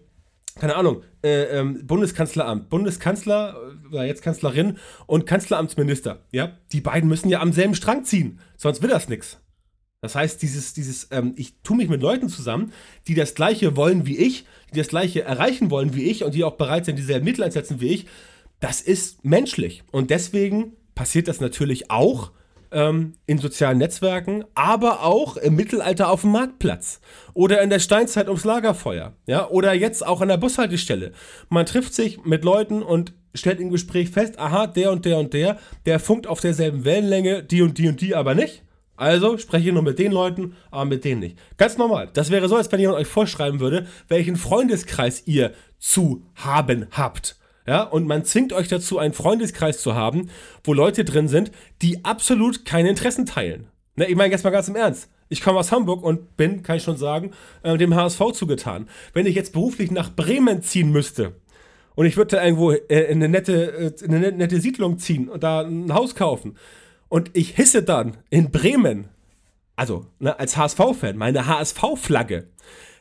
keine 0.60 0.76
Ahnung, 0.76 1.04
äh, 1.24 1.60
ähm, 1.60 1.86
Bundeskanzleramt, 1.88 2.70
Bundeskanzler 2.70 3.56
äh, 3.92 4.08
jetzt 4.08 4.22
Kanzlerin 4.22 4.78
und 5.08 5.26
Kanzleramtsminister, 5.26 6.26
ja, 6.32 6.58
die 6.72 6.82
beiden 6.82 7.10
müssen 7.10 7.30
ja 7.30 7.42
am 7.42 7.54
selben 7.54 7.74
Strang 7.74 8.04
ziehen, 8.04 8.40
sonst 8.56 8.82
wird 8.82 8.92
das 8.92 9.10
nichts. 9.10 9.40
Das 10.04 10.16
heißt, 10.16 10.42
dieses, 10.42 10.74
dieses, 10.74 11.08
ähm, 11.12 11.32
ich 11.38 11.54
tue 11.64 11.78
mich 11.78 11.88
mit 11.88 12.02
Leuten 12.02 12.28
zusammen, 12.28 12.74
die 13.08 13.16
das 13.16 13.36
Gleiche 13.36 13.78
wollen 13.78 14.06
wie 14.06 14.18
ich, 14.18 14.44
die 14.74 14.78
das 14.78 14.90
Gleiche 14.90 15.24
erreichen 15.24 15.72
wollen 15.72 15.96
wie 15.96 16.04
ich 16.04 16.26
und 16.26 16.36
die 16.36 16.44
auch 16.44 16.58
bereit 16.58 16.84
sind, 16.84 17.00
dieselben 17.00 17.24
Mittel 17.24 17.42
einsetzen 17.42 17.80
wie 17.80 17.88
ich, 17.88 18.08
das 18.60 18.82
ist 18.82 19.24
menschlich. 19.24 19.84
Und 19.94 20.10
deswegen 20.10 20.74
passiert 20.94 21.30
das 21.30 21.40
natürlich 21.40 21.90
auch 21.90 22.32
ähm, 22.74 23.14
in 23.28 23.38
sozialen 23.38 23.78
Netzwerken, 23.78 24.44
aber 24.56 25.06
auch 25.06 25.38
im 25.38 25.56
Mittelalter 25.56 26.10
auf 26.10 26.20
dem 26.20 26.32
Marktplatz 26.32 27.00
oder 27.34 27.62
in 27.62 27.70
der 27.70 27.80
Steinzeit 27.80 28.28
ums 28.28 28.44
Lagerfeuer, 28.44 29.14
ja, 29.26 29.48
oder 29.48 29.72
jetzt 29.72 30.06
auch 30.06 30.20
an 30.20 30.28
der 30.28 30.36
Bushaltestelle. 30.36 31.14
Man 31.48 31.66
trifft 31.66 31.94
sich 31.94 32.26
mit 32.26 32.44
Leuten 32.44 32.84
und 32.84 33.14
stellt 33.34 33.62
im 33.62 33.70
Gespräch 33.70 34.10
fest, 34.10 34.38
aha, 34.38 34.68
der 34.68 34.92
und 34.92 35.06
der 35.06 35.18
und 35.18 35.34
der, 35.34 35.60
der 35.86 36.02
funkt 36.02 36.28
auf 36.28 36.42
derselben 36.42 36.84
Wellenlänge, 36.84 37.42
die 37.42 37.62
und 37.62 37.78
die 37.78 37.88
und 37.88 38.02
die 38.02 38.16
aber 38.16 38.36
nicht. 38.36 38.63
Also 38.96 39.38
spreche 39.38 39.68
ich 39.68 39.74
nur 39.74 39.84
mit 39.84 39.98
den 40.00 40.12
Leuten, 40.12 40.56
aber 40.70 40.86
mit 40.86 41.04
denen 41.04 41.22
nicht. 41.22 41.38
Ganz 41.58 41.78
normal. 41.78 42.10
Das 42.14 42.30
wäre 42.30 42.48
so, 42.48 42.56
als 42.56 42.72
wenn 42.72 42.80
jemand 42.80 43.00
euch 43.00 43.08
vorschreiben 43.08 43.60
würde, 43.60 43.88
welchen 44.08 44.36
Freundeskreis 44.36 45.24
ihr 45.26 45.54
zu 45.80 46.26
haben 46.36 46.88
habt. 46.92 47.38
Ja, 47.66 47.84
und 47.84 48.08
man 48.08 48.26
zwingt 48.26 48.54
euch 48.54 48.68
dazu, 48.68 49.00
einen 49.00 49.14
Freundeskreis 49.14 49.82
zu 49.82 49.96
haben, 49.96 50.30
wo 50.64 50.74
Leute 50.74 51.06
drin 51.06 51.28
sind, 51.28 51.52
die 51.82 52.04
absolut 52.04 52.66
keine 52.66 52.90
Interessen 52.90 53.26
teilen. 53.26 53.68
Ne, 53.96 54.06
ich 54.06 54.16
meine 54.16 54.32
jetzt 54.32 54.44
mal 54.44 54.50
ganz 54.50 54.68
im 54.68 54.76
Ernst. 54.76 55.10
Ich 55.30 55.42
komme 55.42 55.60
aus 55.60 55.72
Hamburg 55.72 56.04
und 56.04 56.36
bin, 56.36 56.62
kann 56.62 56.78
ich 56.78 56.84
schon 56.84 56.98
sagen, 56.98 57.32
äh, 57.64 57.78
dem 57.78 57.96
HSV 57.96 58.34
zugetan. 58.34 58.88
Wenn 59.14 59.26
ich 59.26 59.36
jetzt 59.36 59.54
beruflich 59.54 59.92
nach 59.92 60.14
Bremen 60.14 60.62
ziehen 60.62 60.92
müsste 60.92 61.34
und 61.96 62.06
ich 62.06 62.18
würde 62.18 62.36
da 62.36 62.44
irgendwo 62.44 62.72
äh, 62.72 63.12
in, 63.12 63.18
eine 63.18 63.30
nette, 63.30 63.96
äh, 64.00 64.06
in 64.06 64.14
eine 64.14 64.32
nette 64.34 64.60
Siedlung 64.60 65.00
ziehen 65.00 65.30
und 65.30 65.42
da 65.44 65.62
ein 65.62 65.94
Haus 65.94 66.16
kaufen 66.16 66.56
und 67.14 67.30
ich 67.34 67.52
hisse 67.52 67.84
dann 67.84 68.18
in 68.32 68.50
Bremen, 68.50 69.08
also 69.76 70.08
ne, 70.18 70.40
als 70.40 70.58
HSV-Fan, 70.58 71.16
meine 71.16 71.46
HSV-Flagge, 71.46 72.48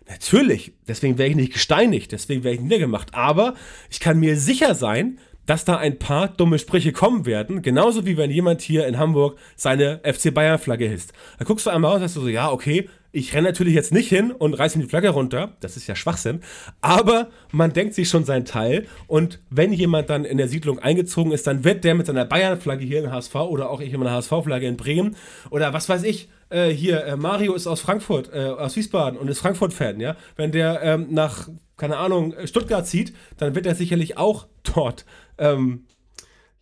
Natürlich, 0.06 0.72
deswegen 0.86 1.16
wäre 1.16 1.30
ich 1.30 1.36
nicht 1.36 1.54
gesteinigt, 1.54 2.12
deswegen 2.12 2.44
wäre 2.44 2.56
ich 2.56 2.60
niedergemacht. 2.60 3.14
Aber 3.14 3.54
ich 3.88 4.00
kann 4.00 4.18
mir 4.18 4.36
sicher 4.36 4.74
sein, 4.74 5.18
dass 5.46 5.64
da 5.64 5.76
ein 5.78 5.98
paar 5.98 6.28
dumme 6.28 6.58
Sprüche 6.58 6.92
kommen 6.92 7.24
werden. 7.24 7.62
Genauso 7.62 8.04
wie 8.04 8.18
wenn 8.18 8.30
jemand 8.30 8.60
hier 8.60 8.86
in 8.86 8.98
Hamburg 8.98 9.38
seine 9.56 10.00
FC 10.04 10.34
Bayern-Flagge 10.34 10.86
hisst. 10.88 11.14
Da 11.38 11.46
guckst 11.46 11.64
du 11.64 11.70
einmal 11.70 11.92
aus 11.92 11.96
und 11.96 12.00
sagst 12.02 12.14
so, 12.16 12.28
ja, 12.28 12.50
okay, 12.50 12.90
ich 13.12 13.34
renne 13.34 13.48
natürlich 13.48 13.74
jetzt 13.74 13.92
nicht 13.92 14.08
hin 14.08 14.32
und 14.32 14.54
reiße 14.54 14.78
die 14.78 14.86
Flagge 14.86 15.10
runter. 15.10 15.54
Das 15.60 15.76
ist 15.76 15.86
ja 15.86 15.94
Schwachsinn. 15.94 16.40
Aber 16.80 17.28
man 17.50 17.74
denkt 17.74 17.94
sich 17.94 18.08
schon 18.08 18.24
seinen 18.24 18.46
Teil. 18.46 18.86
Und 19.06 19.40
wenn 19.50 19.72
jemand 19.72 20.08
dann 20.08 20.24
in 20.24 20.38
der 20.38 20.48
Siedlung 20.48 20.78
eingezogen 20.78 21.30
ist, 21.30 21.46
dann 21.46 21.62
wird 21.62 21.84
der 21.84 21.94
mit 21.94 22.06
seiner 22.06 22.24
Bayern-Flagge 22.24 22.84
hier 22.84 23.04
in 23.04 23.12
HSV 23.12 23.34
oder 23.34 23.68
auch 23.70 23.80
ich 23.80 23.92
mit 23.92 24.00
meiner 24.00 24.12
HSV-Flagge 24.12 24.66
in 24.66 24.78
Bremen 24.78 25.16
oder 25.50 25.74
was 25.74 25.90
weiß 25.90 26.04
ich, 26.04 26.30
äh, 26.48 26.70
hier, 26.70 27.04
äh, 27.04 27.16
Mario 27.16 27.54
ist 27.54 27.66
aus 27.66 27.80
Frankfurt, 27.80 28.30
äh, 28.32 28.46
aus 28.46 28.76
Wiesbaden 28.76 29.18
und 29.18 29.28
ist 29.28 29.40
Frankfurt-Fan, 29.40 30.00
ja. 30.00 30.16
Wenn 30.36 30.52
der 30.52 30.82
ähm, 30.82 31.08
nach, 31.10 31.48
keine 31.76 31.98
Ahnung, 31.98 32.34
Stuttgart 32.44 32.86
zieht, 32.86 33.14
dann 33.36 33.54
wird 33.54 33.66
er 33.66 33.74
sicherlich 33.74 34.16
auch 34.16 34.46
dort, 34.62 35.04
ähm, 35.38 35.84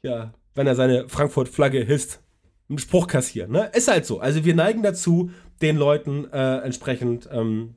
ja, 0.02 0.32
wenn 0.54 0.66
er 0.66 0.74
seine 0.74 1.08
Frankfurt-Flagge 1.08 1.80
hisst, 1.80 2.20
einen 2.68 2.78
Spruch 2.78 3.08
kassieren. 3.08 3.50
Ne? 3.50 3.70
Ist 3.74 3.88
halt 3.88 4.06
so. 4.06 4.20
Also 4.20 4.44
wir 4.44 4.54
neigen 4.54 4.82
dazu, 4.82 5.30
den 5.62 5.76
Leuten 5.76 6.30
äh, 6.32 6.58
entsprechend, 6.58 7.28
ähm, 7.32 7.74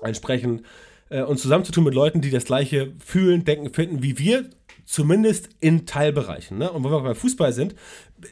entsprechend 0.00 0.62
äh, 1.10 1.22
uns 1.22 1.42
zusammenzutun 1.42 1.84
mit 1.84 1.94
Leuten, 1.94 2.20
die 2.20 2.30
das 2.30 2.44
gleiche 2.44 2.92
fühlen, 3.04 3.44
denken, 3.44 3.72
finden 3.72 4.02
wie 4.02 4.18
wir, 4.18 4.48
zumindest 4.84 5.50
in 5.60 5.86
Teilbereichen. 5.86 6.58
Ne? 6.58 6.70
Und 6.70 6.82
wenn 6.82 6.90
wir 6.90 7.00
beim 7.00 7.14
Fußball 7.14 7.52
sind, 7.52 7.74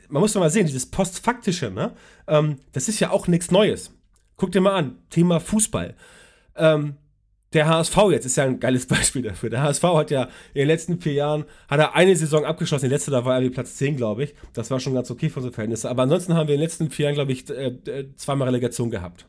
man 0.09 0.21
muss 0.21 0.33
doch 0.33 0.41
mal 0.41 0.51
sehen, 0.51 0.67
dieses 0.67 0.87
Postfaktische, 0.87 1.71
ne? 1.71 1.93
Ähm, 2.27 2.57
das 2.73 2.89
ist 2.89 3.01
ja 3.01 3.11
auch 3.11 3.29
nichts 3.29 3.51
Neues. 3.51 3.93
Guck 4.37 4.53
dir 4.53 4.61
mal 4.61 4.75
an, 4.75 4.99
Thema 5.11 5.41
Fußball. 5.41 5.95
Ähm, 6.57 6.97
der 7.53 7.67
HSV 7.67 7.97
jetzt 8.11 8.27
ist 8.27 8.37
ja 8.37 8.45
ein 8.45 8.61
geiles 8.61 8.87
Beispiel 8.89 9.23
dafür. 9.23 9.51
Der 9.51 9.63
HSV 9.63 9.83
hat 9.83 10.11
ja 10.11 10.25
in 10.55 10.61
den 10.61 10.69
letzten 10.69 11.01
vier 11.01 11.15
Jahren, 11.15 11.45
hat 11.69 11.81
er 11.81 11.95
eine 11.95 12.15
Saison 12.15 12.45
abgeschlossen, 12.45 12.87
die 12.87 12.95
letzte, 12.95 13.11
da 13.11 13.25
war 13.25 13.37
er 13.37 13.43
wie 13.43 13.51
Platz 13.51 13.77
10, 13.77 13.97
glaube 13.97 14.25
ich. 14.25 14.35
Das 14.53 14.71
war 14.71 14.81
schon 14.81 14.95
ganz 14.95 15.11
okay 15.11 15.31
für 15.31 15.37
unsere 15.37 15.55
Verhältnisse. 15.55 15.89
Aber 15.89 16.03
ansonsten 16.03 16.35
haben 16.35 16.49
wir 16.49 16.55
in 16.55 16.61
den 16.61 16.67
letzten 16.67 16.91
vier 16.91 17.05
Jahren, 17.05 17.15
glaube 17.15 17.33
ich, 17.33 17.49
äh, 17.51 17.69
äh, 17.87 18.15
zweimal 18.17 18.49
Relegation 18.49 18.91
gehabt. 18.91 19.27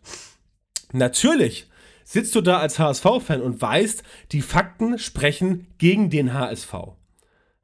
Natürlich 0.92 1.70
sitzt 2.04 2.34
du 2.36 2.42
da 2.42 2.58
als 2.58 2.80
HSV-Fan 2.80 3.42
und 3.42 3.62
weißt, 3.62 4.04
die 4.32 4.42
Fakten 4.42 4.98
sprechen 4.98 5.68
gegen 5.78 6.10
den 6.10 6.34
HSV. 6.34 6.74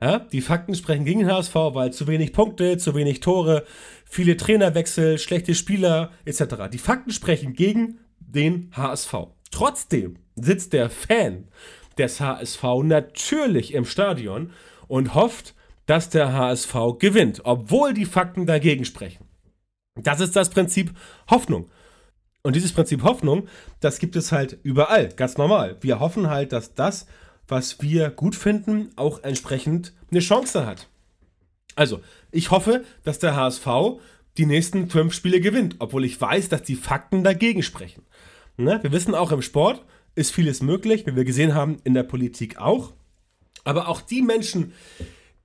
Ja, 0.01 0.19
die 0.19 0.41
Fakten 0.41 0.75
sprechen 0.75 1.05
gegen 1.05 1.21
den 1.21 1.31
HSV, 1.31 1.55
weil 1.55 1.91
zu 1.91 2.05
wenig 2.05 2.33
Punkte, 2.33 2.77
zu 2.77 2.93
wenig 2.95 3.21
Tore, 3.21 3.65
viele 4.03 4.37
Trainerwechsel, 4.37 5.17
schlechte 5.17 5.55
Spieler 5.55 6.11
etc. 6.25 6.69
Die 6.71 6.77
Fakten 6.77 7.11
sprechen 7.11 7.53
gegen 7.53 7.99
den 8.19 8.69
HSV. 8.75 9.15
Trotzdem 9.51 10.17
sitzt 10.35 10.73
der 10.73 10.89
Fan 10.89 11.47
des 11.97 12.19
HSV 12.19 12.63
natürlich 12.83 13.73
im 13.73 13.85
Stadion 13.85 14.51
und 14.87 15.15
hofft, 15.15 15.55
dass 15.85 16.09
der 16.09 16.33
HSV 16.33 16.75
gewinnt, 16.99 17.41
obwohl 17.43 17.93
die 17.93 18.05
Fakten 18.05 18.45
dagegen 18.45 18.85
sprechen. 18.85 19.25
Das 20.01 20.19
ist 20.19 20.35
das 20.35 20.49
Prinzip 20.49 20.91
Hoffnung. 21.29 21.69
Und 22.43 22.55
dieses 22.55 22.73
Prinzip 22.73 23.03
Hoffnung, 23.03 23.47
das 23.79 23.99
gibt 23.99 24.15
es 24.15 24.31
halt 24.31 24.59
überall, 24.63 25.09
ganz 25.09 25.37
normal. 25.37 25.77
Wir 25.81 25.99
hoffen 25.99 26.29
halt, 26.29 26.51
dass 26.51 26.75
das 26.75 27.07
was 27.47 27.81
wir 27.81 28.09
gut 28.09 28.35
finden, 28.35 28.91
auch 28.95 29.23
entsprechend 29.23 29.93
eine 30.11 30.19
Chance 30.19 30.65
hat. 30.65 30.87
Also, 31.75 32.01
ich 32.31 32.51
hoffe, 32.51 32.83
dass 33.03 33.19
der 33.19 33.35
HSV 33.35 33.67
die 34.37 34.45
nächsten 34.45 34.89
fünf 34.89 35.13
Spiele 35.13 35.39
gewinnt, 35.39 35.75
obwohl 35.79 36.05
ich 36.05 36.19
weiß, 36.19 36.49
dass 36.49 36.63
die 36.63 36.75
Fakten 36.75 37.23
dagegen 37.23 37.63
sprechen. 37.63 38.03
Ne? 38.57 38.79
Wir 38.81 38.91
wissen 38.91 39.15
auch 39.15 39.31
im 39.31 39.41
Sport 39.41 39.83
ist 40.15 40.33
vieles 40.33 40.61
möglich, 40.61 41.05
wie 41.05 41.15
wir 41.15 41.25
gesehen 41.25 41.53
haben, 41.53 41.77
in 41.83 41.93
der 41.93 42.03
Politik 42.03 42.57
auch. 42.57 42.93
Aber 43.63 43.87
auch 43.87 44.01
die 44.01 44.21
Menschen, 44.21 44.73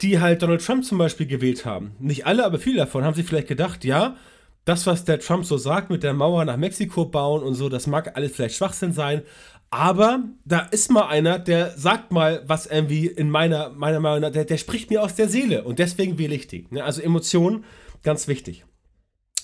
die 0.00 0.20
halt 0.20 0.42
Donald 0.42 0.64
Trump 0.64 0.84
zum 0.84 0.98
Beispiel 0.98 1.26
gewählt 1.26 1.64
haben, 1.64 1.92
nicht 1.98 2.26
alle, 2.26 2.44
aber 2.44 2.58
viele 2.58 2.78
davon, 2.78 3.04
haben 3.04 3.14
sich 3.14 3.26
vielleicht 3.26 3.48
gedacht, 3.48 3.84
ja, 3.84 4.16
das, 4.64 4.86
was 4.86 5.04
der 5.04 5.18
Trump 5.20 5.44
so 5.44 5.56
sagt 5.56 5.90
mit 5.90 6.02
der 6.02 6.12
Mauer 6.12 6.44
nach 6.44 6.56
Mexiko 6.56 7.06
bauen 7.06 7.42
und 7.42 7.54
so, 7.54 7.68
das 7.68 7.86
mag 7.86 8.16
alles 8.16 8.32
vielleicht 8.32 8.56
Schwachsinn 8.56 8.92
sein, 8.92 9.22
aber 9.70 10.24
da 10.44 10.60
ist 10.60 10.90
mal 10.90 11.06
einer, 11.06 11.38
der 11.38 11.78
sagt 11.78 12.10
mal, 12.10 12.42
was 12.46 12.66
irgendwie 12.66 13.06
in 13.06 13.30
meiner, 13.30 13.70
meiner 13.70 14.00
Meinung 14.00 14.20
nach, 14.20 14.32
der, 14.32 14.44
der 14.44 14.58
spricht 14.58 14.90
mir 14.90 15.02
aus 15.02 15.14
der 15.14 15.28
Seele 15.28 15.64
und 15.64 15.78
deswegen 15.78 16.18
wähle 16.18 16.34
ich 16.34 16.48
die. 16.48 16.66
Ne? 16.70 16.82
Also 16.82 17.00
Emotionen, 17.00 17.64
ganz 18.02 18.26
wichtig. 18.26 18.64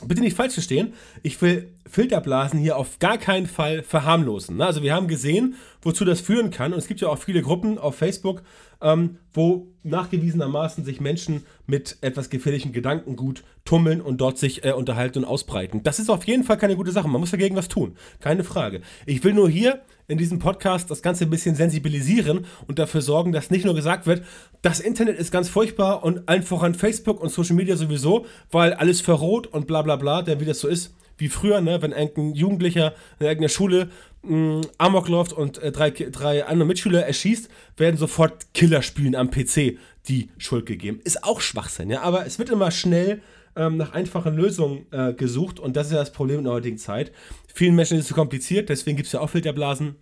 Bitte 0.04 0.20
nicht 0.20 0.36
falsch 0.36 0.54
verstehen, 0.54 0.94
ich 1.22 1.40
will 1.40 1.72
Filterblasen 1.88 2.58
hier 2.58 2.76
auf 2.76 2.98
gar 2.98 3.18
keinen 3.18 3.46
Fall 3.46 3.82
verharmlosen. 3.82 4.56
Ne? 4.56 4.66
Also 4.66 4.82
wir 4.82 4.94
haben 4.94 5.08
gesehen, 5.08 5.54
wozu 5.82 6.04
das 6.04 6.20
führen 6.20 6.50
kann. 6.50 6.72
Und 6.72 6.78
es 6.78 6.88
gibt 6.88 7.00
ja 7.00 7.08
auch 7.08 7.18
viele 7.18 7.42
Gruppen 7.42 7.78
auf 7.78 7.96
Facebook, 7.96 8.42
ähm, 8.82 9.18
wo 9.32 9.68
nachgewiesenermaßen 9.82 10.84
sich 10.84 11.00
Menschen 11.00 11.44
mit 11.66 11.98
etwas 12.00 12.30
gefährlichen 12.30 12.72
Gedankengut 12.72 13.44
tummeln 13.64 14.00
und 14.00 14.20
dort 14.20 14.38
sich 14.38 14.64
äh, 14.64 14.72
unterhalten 14.72 15.20
und 15.20 15.24
ausbreiten. 15.24 15.82
Das 15.82 15.98
ist 15.98 16.10
auf 16.10 16.24
jeden 16.24 16.44
Fall 16.44 16.58
keine 16.58 16.76
gute 16.76 16.92
Sache. 16.92 17.08
Man 17.08 17.20
muss 17.20 17.30
dagegen 17.30 17.56
was 17.56 17.68
tun. 17.68 17.96
Keine 18.20 18.44
Frage. 18.44 18.82
Ich 19.06 19.22
will 19.24 19.32
nur 19.32 19.48
hier 19.48 19.80
in 20.08 20.18
diesem 20.18 20.38
Podcast 20.38 20.90
das 20.90 21.02
Ganze 21.02 21.24
ein 21.24 21.30
bisschen 21.30 21.56
sensibilisieren 21.56 22.46
und 22.68 22.78
dafür 22.78 23.00
sorgen, 23.00 23.32
dass 23.32 23.50
nicht 23.50 23.64
nur 23.64 23.74
gesagt 23.74 24.06
wird, 24.06 24.22
das 24.62 24.80
Internet 24.80 25.18
ist 25.18 25.32
ganz 25.32 25.48
furchtbar 25.48 26.04
und 26.04 26.28
allen 26.28 26.42
voran 26.42 26.74
Facebook 26.74 27.20
und 27.20 27.30
Social 27.30 27.56
Media 27.56 27.76
sowieso, 27.76 28.26
weil 28.50 28.72
alles 28.74 29.00
verroht 29.00 29.48
und 29.48 29.66
bla 29.66 29.82
bla 29.82 29.96
bla, 29.96 30.22
denn 30.22 30.40
wie 30.40 30.44
das 30.44 30.60
so 30.60 30.68
ist, 30.68 30.94
wie 31.18 31.28
früher, 31.28 31.60
ne, 31.60 31.80
wenn 31.82 31.92
ein 31.92 32.34
Jugendlicher 32.34 32.94
in 33.18 33.26
irgendeiner 33.26 33.48
Schule 33.48 33.90
mh, 34.22 34.62
Amok 34.78 35.08
läuft 35.08 35.32
und 35.32 35.58
äh, 35.58 35.72
drei, 35.72 35.90
drei 35.90 36.44
andere 36.44 36.66
Mitschüler 36.66 37.06
erschießt, 37.06 37.48
werden 37.76 37.96
sofort 37.96 38.52
Killerspielen 38.54 39.14
am 39.14 39.30
PC 39.30 39.78
die 40.08 40.30
Schuld 40.38 40.66
gegeben. 40.66 41.00
Ist 41.04 41.24
auch 41.24 41.40
Schwachsinn, 41.40 41.90
ja, 41.90 42.02
aber 42.02 42.26
es 42.26 42.38
wird 42.38 42.50
immer 42.50 42.70
schnell 42.70 43.22
ähm, 43.56 43.76
nach 43.76 43.92
einfachen 43.92 44.36
Lösungen 44.36 44.86
äh, 44.92 45.14
gesucht 45.14 45.58
und 45.58 45.76
das 45.76 45.88
ist 45.88 45.92
ja 45.94 45.98
das 45.98 46.12
Problem 46.12 46.38
in 46.38 46.44
der 46.44 46.52
heutigen 46.52 46.78
Zeit. 46.78 47.12
Vielen 47.52 47.74
Menschen 47.74 47.96
ist 47.96 48.04
es 48.04 48.08
zu 48.08 48.14
kompliziert, 48.14 48.68
deswegen 48.68 48.96
gibt 48.96 49.06
es 49.06 49.12
ja 49.12 49.20
auch 49.20 49.30
Filterblasen 49.30 49.96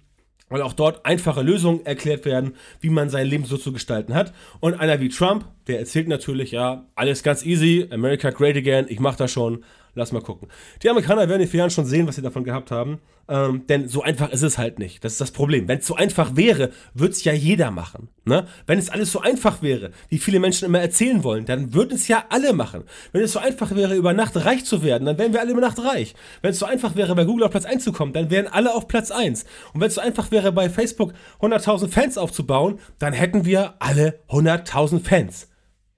weil 0.49 0.63
auch 0.63 0.73
dort 0.73 1.07
einfache 1.07 1.43
Lösungen 1.43 1.85
erklärt 1.87 2.25
werden, 2.25 2.55
wie 2.81 2.91
man 2.91 3.09
sein 3.09 3.27
Leben 3.27 3.45
so 3.45 3.57
zu 3.57 3.73
gestalten 3.73 4.15
hat. 4.15 4.33
Und 4.61 4.75
einer 4.75 5.01
wie 5.01 5.09
Trump, 5.09 5.47
der 5.67 5.79
erzählt 5.79 6.07
natürlich, 6.07 6.51
ja, 6.51 6.87
alles 6.95 7.23
ganz 7.23 7.45
easy, 7.45 7.89
America 7.91 8.31
great 8.31 8.57
again, 8.57 8.87
ich 8.89 9.01
mach 9.01 9.17
das 9.17 9.33
schon, 9.33 9.65
Lass 9.97 10.11
mal 10.11 10.23
gucken. 10.23 10.49
Die 10.83 10.91
Amerikaner 10.91 11.29
werden 11.29 11.43
in 11.43 11.49
vier 11.49 11.59
Jahren 11.59 11.71
schon 11.71 11.85
sehen, 11.85 12.07
was 12.09 12.17
sie 12.17 12.23
davon 12.23 12.43
gehabt 12.43 12.73
haben. 12.73 12.99
Ähm, 13.29 13.67
denn 13.69 13.89
so 13.89 14.03
einfach 14.03 14.31
ist 14.31 14.43
es 14.43 14.59
halt 14.59 14.79
nicht. 14.79 15.05
Das 15.05 15.13
ist 15.13 15.21
das 15.21 15.31
Problem. 15.31 15.69
Wenn 15.69 15.79
es 15.79 15.87
so 15.87 15.95
einfach 15.95 16.37
wäre, 16.37 16.71
würde 16.95 17.13
es 17.13 17.23
ja 17.23 17.33
jeder 17.33 17.71
machen. 17.71 18.09
Ne? 18.25 18.47
Wenn 18.67 18.79
es 18.79 18.91
alles 18.91 19.13
so 19.13 19.21
einfach 19.21 19.63
wäre, 19.63 19.93
wie 20.09 20.19
viele 20.19 20.41
Menschen 20.41 20.67
immer 20.67 20.81
erzählen 20.81 21.23
wollen, 21.23 21.47
dann 21.47 21.75
würden 21.75 21.95
es 21.95 22.09
ja 22.09 22.25
alle 22.31 22.53
machen. 22.53 22.83
Wenn 23.13 23.23
es 23.23 23.33
so 23.33 23.39
einfach 23.39 23.75
wäre, 23.75 23.95
über 23.95 24.13
Nacht 24.13 24.37
reich 24.45 24.65
zu 24.65 24.83
werden, 24.83 25.07
dann 25.07 25.17
wären 25.17 25.33
wir 25.33 25.41
alle 25.41 25.53
über 25.53 25.61
Nacht 25.61 25.79
reich. 25.79 26.15
Wenn 26.43 26.51
es 26.51 26.59
so 26.59 26.67
einfach 26.67 26.97
wäre, 26.97 27.15
bei 27.15 27.25
Google 27.25 27.45
auf 27.45 27.53
Platz 27.53 27.65
1 27.65 27.85
zu 27.85 27.93
kommen, 27.93 28.13
dann 28.13 28.31
wären 28.31 28.49
alle 28.49 28.75
auf 28.75 28.89
Platz 28.89 29.11
1. 29.13 29.45
Und 29.73 29.81
wenn 29.81 29.89
es 29.89 29.95
so 29.95 30.01
einfach 30.01 30.31
wäre, 30.31 30.51
bei 30.53 30.69
Facebook 30.69 31.15
100.000 31.41 31.89
Fans 31.89 32.19
aufzubauen, 32.19 32.81
dann 32.99 33.13
hätten 33.13 33.45
wir 33.45 33.75
alle 33.79 34.21
100.000 34.29 35.05
Fans. 35.05 35.49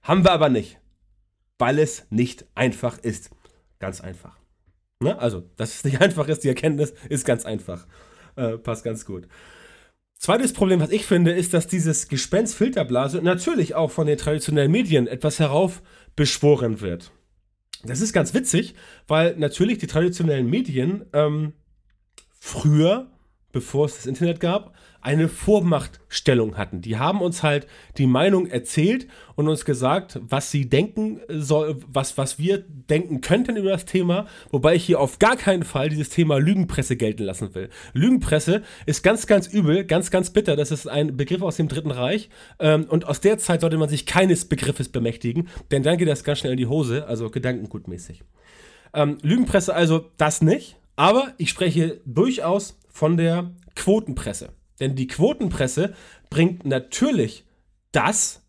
Haben 0.01 0.23
wir 0.23 0.31
aber 0.31 0.49
nicht. 0.49 0.77
Weil 1.59 1.79
es 1.79 2.05
nicht 2.11 2.45
einfach 2.53 2.99
ist. 2.99 3.31
Ganz 3.79 4.01
einfach. 4.01 4.37
Ne? 4.99 5.17
Also, 5.19 5.43
dass 5.55 5.75
es 5.75 5.83
nicht 5.83 6.01
einfach 6.01 6.27
ist, 6.27 6.43
die 6.43 6.49
Erkenntnis 6.49 6.93
ist 7.09 7.25
ganz 7.25 7.45
einfach. 7.45 7.85
Äh, 8.35 8.57
passt 8.57 8.83
ganz 8.83 9.05
gut. 9.05 9.27
Zweites 10.19 10.51
Problem, 10.51 10.79
was 10.79 10.89
ich 10.89 11.05
finde, 11.05 11.31
ist, 11.31 11.53
dass 11.53 11.67
dieses 11.67 12.07
Gespenst 12.07 12.55
Filterblase 12.55 13.21
natürlich 13.21 13.75
auch 13.75 13.91
von 13.91 14.07
den 14.07 14.17
traditionellen 14.17 14.71
Medien 14.71 15.05
etwas 15.07 15.39
heraufbeschworen 15.39 16.81
wird. 16.81 17.11
Das 17.83 18.01
ist 18.01 18.13
ganz 18.13 18.33
witzig, 18.33 18.73
weil 19.07 19.35
natürlich 19.37 19.77
die 19.77 19.85
traditionellen 19.85 20.49
Medien 20.49 21.05
ähm, 21.13 21.53
früher, 22.39 23.11
bevor 23.51 23.85
es 23.85 23.97
das 23.97 24.05
Internet 24.07 24.39
gab, 24.39 24.75
eine 25.07 25.29
Vormachtstellung 25.29 26.57
hatten. 26.57 26.81
Die 26.81 26.97
haben 26.97 27.21
uns 27.21 27.41
halt 27.41 27.65
die 27.97 28.07
Meinung 28.07 28.45
erzählt 28.45 29.07
und 29.35 29.47
uns 29.47 29.63
gesagt, 29.63 30.19
was 30.21 30.51
sie 30.51 30.67
denken 30.67 31.21
soll, 31.29 31.77
was, 31.87 32.17
was 32.17 32.39
wir 32.39 32.65
denken 32.67 33.21
könnten 33.21 33.55
über 33.55 33.69
das 33.69 33.85
Thema, 33.85 34.25
wobei 34.51 34.75
ich 34.75 34.83
hier 34.83 34.99
auf 34.99 35.17
gar 35.17 35.37
keinen 35.37 35.63
Fall 35.63 35.87
dieses 35.87 36.09
Thema 36.09 36.39
Lügenpresse 36.39 36.97
gelten 36.97 37.23
lassen 37.23 37.55
will. 37.55 37.69
Lügenpresse 37.93 38.63
ist 38.85 39.01
ganz, 39.01 39.27
ganz 39.27 39.47
übel, 39.47 39.85
ganz, 39.85 40.11
ganz 40.11 40.31
bitter. 40.31 40.57
Das 40.57 40.71
ist 40.71 40.89
ein 40.89 41.15
Begriff 41.15 41.41
aus 41.41 41.55
dem 41.55 41.69
Dritten 41.69 41.91
Reich 41.91 42.29
ähm, 42.59 42.83
und 42.89 43.05
aus 43.05 43.21
der 43.21 43.37
Zeit 43.37 43.61
sollte 43.61 43.77
man 43.77 43.87
sich 43.87 44.05
keines 44.05 44.43
Begriffes 44.43 44.89
bemächtigen, 44.89 45.47
denn 45.71 45.83
dann 45.83 45.97
geht 45.97 46.09
das 46.09 46.25
ganz 46.25 46.39
schnell 46.39 46.51
in 46.51 46.57
die 46.57 46.67
Hose, 46.67 47.07
also 47.07 47.29
gedankengutmäßig. 47.29 48.25
Ähm, 48.93 49.19
Lügenpresse 49.21 49.73
also 49.73 50.11
das 50.17 50.41
nicht, 50.41 50.75
aber 50.97 51.33
ich 51.37 51.49
spreche 51.49 52.01
durchaus 52.03 52.77
von 52.89 53.15
der 53.15 53.51
Quotenpresse. 53.77 54.49
Denn 54.79 54.95
die 54.95 55.07
Quotenpresse 55.07 55.93
bringt 56.29 56.65
natürlich 56.65 57.45
das, 57.91 58.43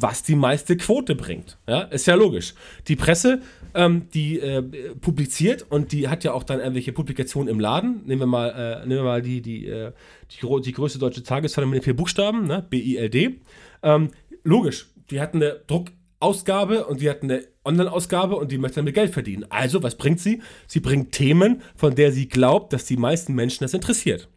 was 0.00 0.22
die 0.22 0.36
meiste 0.36 0.76
Quote 0.76 1.14
bringt. 1.14 1.58
Ja, 1.66 1.82
ist 1.82 2.06
ja 2.06 2.14
logisch. 2.14 2.54
Die 2.86 2.96
Presse, 2.96 3.42
ähm, 3.74 4.08
die 4.14 4.38
äh, 4.38 4.62
publiziert 5.00 5.66
und 5.68 5.92
die 5.92 6.08
hat 6.08 6.24
ja 6.24 6.32
auch 6.32 6.44
dann 6.44 6.60
irgendwelche 6.60 6.92
Publikationen 6.92 7.48
im 7.48 7.58
Laden. 7.58 8.02
Nehmen 8.06 8.22
wir 8.22 8.26
mal, 8.26 8.48
äh, 8.50 8.86
nehmen 8.86 9.00
wir 9.00 9.04
mal 9.04 9.22
die, 9.22 9.42
die, 9.42 9.66
äh, 9.66 9.92
die, 10.30 10.60
die, 10.62 10.72
größte 10.72 10.98
deutsche 10.98 11.22
Tageszeitung 11.22 11.70
mit 11.70 11.80
den 11.80 11.84
vier 11.84 11.96
Buchstaben, 11.96 12.46
ne? 12.46 12.64
BILD. 12.68 13.40
Ähm, 13.82 14.10
logisch, 14.44 14.88
die 15.10 15.20
hat 15.20 15.34
eine 15.34 15.60
Druckausgabe 15.66 16.86
und 16.86 17.00
die 17.00 17.10
hat 17.10 17.22
eine 17.22 17.44
Online-Ausgabe 17.64 18.36
und 18.36 18.52
die 18.52 18.58
möchte 18.58 18.76
damit 18.76 18.94
Geld 18.94 19.12
verdienen. 19.12 19.46
Also, 19.50 19.82
was 19.82 19.96
bringt 19.96 20.20
sie? 20.20 20.42
Sie 20.66 20.80
bringt 20.80 21.12
Themen, 21.12 21.62
von 21.74 21.94
der 21.94 22.12
sie 22.12 22.28
glaubt, 22.28 22.72
dass 22.72 22.84
die 22.84 22.96
meisten 22.96 23.34
Menschen 23.34 23.64
das 23.64 23.74
interessiert. 23.74 24.28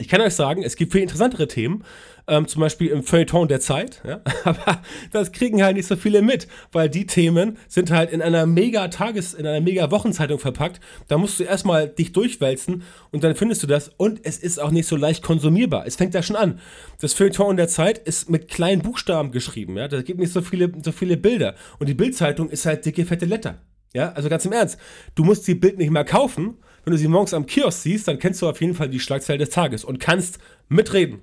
Ich 0.00 0.08
kann 0.08 0.22
euch 0.22 0.34
sagen, 0.34 0.62
es 0.62 0.76
gibt 0.76 0.92
viel 0.92 1.02
interessantere 1.02 1.46
Themen, 1.46 1.84
ähm, 2.26 2.48
zum 2.48 2.60
Beispiel 2.60 2.88
im 2.88 3.02
Feuilleton 3.02 3.48
der 3.48 3.60
Zeit, 3.60 4.00
ja? 4.02 4.22
aber 4.44 4.80
das 5.12 5.30
kriegen 5.30 5.62
halt 5.62 5.76
nicht 5.76 5.86
so 5.86 5.94
viele 5.94 6.22
mit, 6.22 6.48
weil 6.72 6.88
die 6.88 7.04
Themen 7.04 7.58
sind 7.68 7.90
halt 7.90 8.10
in 8.10 8.22
einer 8.22 8.46
mega 8.46 8.88
Tages-, 8.88 9.34
in 9.34 9.46
einer 9.46 9.60
mega 9.60 9.90
Wochenzeitung 9.90 10.38
verpackt. 10.38 10.80
Da 11.08 11.18
musst 11.18 11.38
du 11.38 11.44
erstmal 11.44 11.86
dich 11.86 12.12
durchwälzen 12.12 12.82
und 13.10 13.24
dann 13.24 13.34
findest 13.34 13.62
du 13.62 13.66
das 13.66 13.90
und 13.98 14.20
es 14.22 14.38
ist 14.38 14.58
auch 14.58 14.70
nicht 14.70 14.86
so 14.86 14.96
leicht 14.96 15.22
konsumierbar. 15.22 15.86
Es 15.86 15.96
fängt 15.96 16.14
da 16.14 16.22
schon 16.22 16.36
an. 16.36 16.60
Das 16.98 17.12
Feuilleton 17.12 17.58
der 17.58 17.68
Zeit 17.68 17.98
ist 17.98 18.30
mit 18.30 18.48
kleinen 18.48 18.80
Buchstaben 18.80 19.32
geschrieben, 19.32 19.76
ja, 19.76 19.86
da 19.86 20.00
gibt 20.00 20.18
nicht 20.18 20.32
so 20.32 20.40
viele, 20.40 20.72
so 20.82 20.92
viele 20.92 21.18
Bilder 21.18 21.56
und 21.78 21.90
die 21.90 21.94
Bildzeitung 21.94 22.48
ist 22.48 22.64
halt 22.64 22.86
dicke, 22.86 23.04
fette 23.04 23.26
Letter. 23.26 23.58
Ja, 23.92 24.12
also 24.12 24.30
ganz 24.30 24.46
im 24.46 24.52
Ernst, 24.52 24.78
du 25.14 25.24
musst 25.24 25.46
die 25.46 25.54
Bild 25.54 25.76
nicht 25.76 25.90
mehr 25.90 26.04
kaufen, 26.04 26.56
wenn 26.84 26.92
du 26.92 26.98
sie 26.98 27.08
morgens 27.08 27.34
am 27.34 27.46
Kiosk 27.46 27.82
siehst, 27.82 28.08
dann 28.08 28.18
kennst 28.18 28.42
du 28.42 28.48
auf 28.48 28.60
jeden 28.60 28.74
Fall 28.74 28.88
die 28.88 29.00
Schlagzeile 29.00 29.38
des 29.38 29.50
Tages 29.50 29.84
und 29.84 30.00
kannst 30.00 30.38
mitreden. 30.68 31.20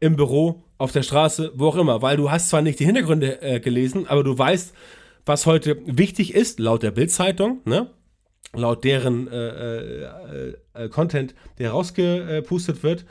Im 0.00 0.16
Büro, 0.16 0.64
auf 0.76 0.92
der 0.92 1.02
Straße, 1.02 1.52
wo 1.54 1.68
auch 1.68 1.76
immer, 1.76 2.02
weil 2.02 2.16
du 2.16 2.30
hast 2.30 2.50
zwar 2.50 2.60
nicht 2.60 2.80
die 2.80 2.84
Hintergründe 2.84 3.40
äh, 3.40 3.60
gelesen, 3.60 4.06
aber 4.06 4.24
du 4.24 4.36
weißt, 4.36 4.74
was 5.24 5.46
heute 5.46 5.78
wichtig 5.86 6.34
ist, 6.34 6.58
laut 6.58 6.82
der 6.82 6.90
Bildzeitung, 6.90 7.60
ne? 7.64 7.90
laut 8.52 8.84
deren 8.84 9.28
äh, 9.28 9.48
äh, 9.48 10.54
äh 10.74 10.88
Content, 10.88 11.34
der 11.58 11.70
rausgepustet 11.70 12.82
wird. 12.82 13.06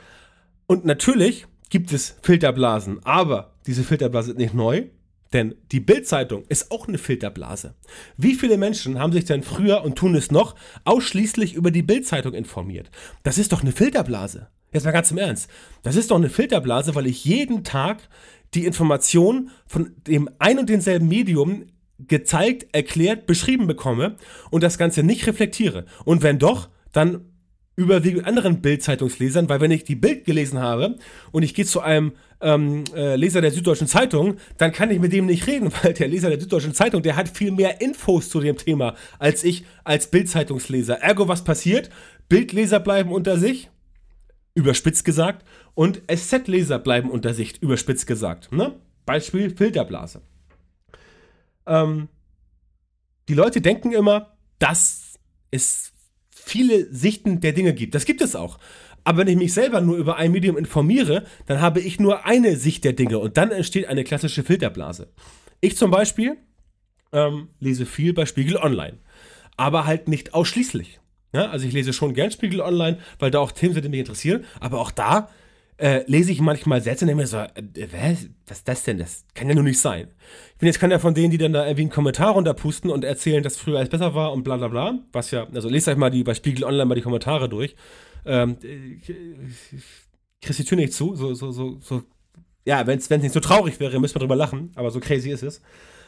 Und 0.66 0.84
natürlich 0.84 1.46
gibt 1.70 1.92
es 1.92 2.16
Filterblasen, 2.22 3.04
aber 3.04 3.54
diese 3.66 3.82
Filterblase 3.82 4.28
sind 4.28 4.38
nicht 4.38 4.54
neu. 4.54 4.84
Denn 5.34 5.56
die 5.72 5.80
Bildzeitung 5.80 6.44
ist 6.48 6.70
auch 6.70 6.88
eine 6.88 6.96
Filterblase. 6.96 7.74
Wie 8.16 8.34
viele 8.34 8.56
Menschen 8.56 9.00
haben 9.00 9.12
sich 9.12 9.24
denn 9.24 9.42
früher 9.42 9.82
und 9.82 9.96
tun 9.96 10.14
es 10.14 10.30
noch 10.30 10.54
ausschließlich 10.84 11.54
über 11.54 11.72
die 11.72 11.82
Bildzeitung 11.82 12.32
informiert? 12.32 12.90
Das 13.24 13.36
ist 13.36 13.52
doch 13.52 13.60
eine 13.60 13.72
Filterblase. 13.72 14.46
Jetzt 14.72 14.84
mal 14.84 14.92
ganz 14.92 15.10
im 15.10 15.18
Ernst. 15.18 15.50
Das 15.82 15.96
ist 15.96 16.10
doch 16.10 16.16
eine 16.16 16.30
Filterblase, 16.30 16.94
weil 16.94 17.06
ich 17.06 17.24
jeden 17.24 17.64
Tag 17.64 18.08
die 18.54 18.64
Information 18.64 19.50
von 19.66 19.90
dem 20.06 20.30
ein 20.38 20.58
und 20.60 20.68
denselben 20.68 21.08
Medium 21.08 21.66
gezeigt, 21.98 22.72
erklärt, 22.72 23.26
beschrieben 23.26 23.66
bekomme 23.66 24.16
und 24.50 24.62
das 24.62 24.78
Ganze 24.78 25.02
nicht 25.02 25.26
reflektiere. 25.26 25.86
Und 26.04 26.22
wenn 26.22 26.38
doch, 26.38 26.68
dann 26.92 27.33
überwiegend 27.76 28.26
anderen 28.26 28.60
Bild-Zeitungslesern, 28.60 29.48
weil 29.48 29.60
wenn 29.60 29.70
ich 29.70 29.84
die 29.84 29.96
Bild 29.96 30.24
gelesen 30.24 30.60
habe 30.60 30.96
und 31.32 31.42
ich 31.42 31.54
gehe 31.54 31.64
zu 31.64 31.80
einem 31.80 32.12
ähm, 32.40 32.84
äh, 32.94 33.16
Leser 33.16 33.40
der 33.40 33.50
Süddeutschen 33.50 33.88
Zeitung, 33.88 34.36
dann 34.58 34.72
kann 34.72 34.90
ich 34.90 35.00
mit 35.00 35.12
dem 35.12 35.26
nicht 35.26 35.46
reden, 35.46 35.72
weil 35.82 35.92
der 35.92 36.08
Leser 36.08 36.30
der 36.30 36.40
Süddeutschen 36.40 36.74
Zeitung, 36.74 37.02
der 37.02 37.16
hat 37.16 37.28
viel 37.28 37.50
mehr 37.50 37.80
Infos 37.80 38.28
zu 38.28 38.40
dem 38.40 38.56
Thema 38.56 38.94
als 39.18 39.42
ich 39.42 39.64
als 39.82 40.10
Bild-Zeitungsleser. 40.10 41.00
Ergo, 41.00 41.26
was 41.26 41.42
passiert? 41.42 41.90
Bildleser 42.28 42.80
bleiben 42.80 43.12
unter 43.12 43.38
sich, 43.38 43.70
überspitzt 44.54 45.04
gesagt, 45.04 45.44
und 45.74 46.02
SZ-Leser 46.08 46.78
bleiben 46.78 47.10
unter 47.10 47.34
sich, 47.34 47.60
überspitzt 47.60 48.06
gesagt. 48.06 48.52
Ne? 48.52 48.74
Beispiel 49.04 49.54
Filterblase. 49.54 50.22
Ähm, 51.66 52.08
die 53.28 53.34
Leute 53.34 53.60
denken 53.60 53.92
immer, 53.92 54.36
das 54.58 55.18
ist 55.50 55.93
viele 56.44 56.92
Sichten 56.92 57.40
der 57.40 57.52
Dinge 57.52 57.74
gibt. 57.74 57.94
Das 57.94 58.04
gibt 58.04 58.20
es 58.20 58.36
auch. 58.36 58.58
Aber 59.04 59.18
wenn 59.18 59.28
ich 59.28 59.36
mich 59.36 59.52
selber 59.52 59.80
nur 59.80 59.96
über 59.96 60.16
ein 60.16 60.32
Medium 60.32 60.56
informiere, 60.56 61.24
dann 61.46 61.60
habe 61.60 61.80
ich 61.80 62.00
nur 62.00 62.24
eine 62.24 62.56
Sicht 62.56 62.84
der 62.84 62.94
Dinge 62.94 63.18
und 63.18 63.36
dann 63.36 63.50
entsteht 63.50 63.86
eine 63.86 64.04
klassische 64.04 64.42
Filterblase. 64.42 65.08
Ich 65.60 65.76
zum 65.76 65.90
Beispiel 65.90 66.36
ähm, 67.12 67.48
lese 67.60 67.86
viel 67.86 68.12
bei 68.12 68.26
Spiegel 68.26 68.56
Online, 68.56 68.98
aber 69.56 69.86
halt 69.86 70.08
nicht 70.08 70.34
ausschließlich. 70.34 71.00
Ja, 71.32 71.50
also 71.50 71.66
ich 71.66 71.72
lese 71.72 71.92
schon 71.92 72.14
gern 72.14 72.30
Spiegel 72.30 72.60
Online, 72.60 72.98
weil 73.18 73.30
da 73.30 73.40
auch 73.40 73.52
Themen 73.52 73.74
sind, 73.74 73.84
die 73.84 73.88
mich 73.88 74.00
interessieren, 74.00 74.44
aber 74.60 74.80
auch 74.80 74.90
da 74.90 75.28
äh, 75.76 76.04
lese 76.06 76.30
ich 76.30 76.40
manchmal 76.40 76.80
Sätze 76.80 77.04
und 77.04 77.08
denke 77.08 77.22
mir 77.22 77.26
so, 77.26 77.38
äh, 77.38 77.88
was, 77.92 78.28
was 78.46 78.58
ist 78.58 78.68
das 78.68 78.82
denn? 78.84 78.98
Das 78.98 79.24
kann 79.34 79.48
ja 79.48 79.54
nur 79.54 79.64
nicht 79.64 79.80
sein. 79.80 80.08
Ich 80.52 80.58
bin 80.58 80.66
jetzt 80.66 80.78
keiner 80.78 81.00
von 81.00 81.14
denen, 81.14 81.30
die 81.30 81.38
dann 81.38 81.52
da 81.52 81.64
irgendwie 81.64 81.82
einen 81.82 81.90
Kommentar 81.90 82.32
runterpusten 82.32 82.90
und 82.90 83.04
erzählen, 83.04 83.42
dass 83.42 83.56
früher 83.56 83.78
alles 83.78 83.88
besser 83.88 84.14
war 84.14 84.32
und 84.32 84.44
bla 84.44 84.56
bla 84.56 84.68
bla. 84.68 84.98
Was 85.12 85.30
ja, 85.30 85.46
also 85.52 85.68
lest 85.68 85.88
euch 85.88 85.96
mal 85.96 86.10
die 86.10 86.22
bei 86.22 86.34
Spiegel 86.34 86.64
Online 86.64 86.84
mal 86.84 86.94
die 86.94 87.02
Kommentare 87.02 87.48
durch. 87.48 87.74
Ähm, 88.24 88.56
kriegst 90.40 90.58
die 90.58 90.64
Tür 90.64 90.76
nicht 90.76 90.92
zu, 90.92 91.14
so, 91.16 91.34
so, 91.34 91.50
so, 91.50 91.78
so. 91.80 92.02
Ja, 92.64 92.86
wenn 92.86 92.98
es 92.98 93.10
nicht 93.10 93.32
so 93.32 93.40
traurig 93.40 93.78
wäre, 93.80 93.98
müsste 94.00 94.18
man 94.18 94.20
drüber 94.20 94.36
lachen, 94.36 94.70
aber 94.74 94.90
so 94.90 95.00
crazy 95.00 95.30
ist 95.30 95.42
es. 95.42 95.60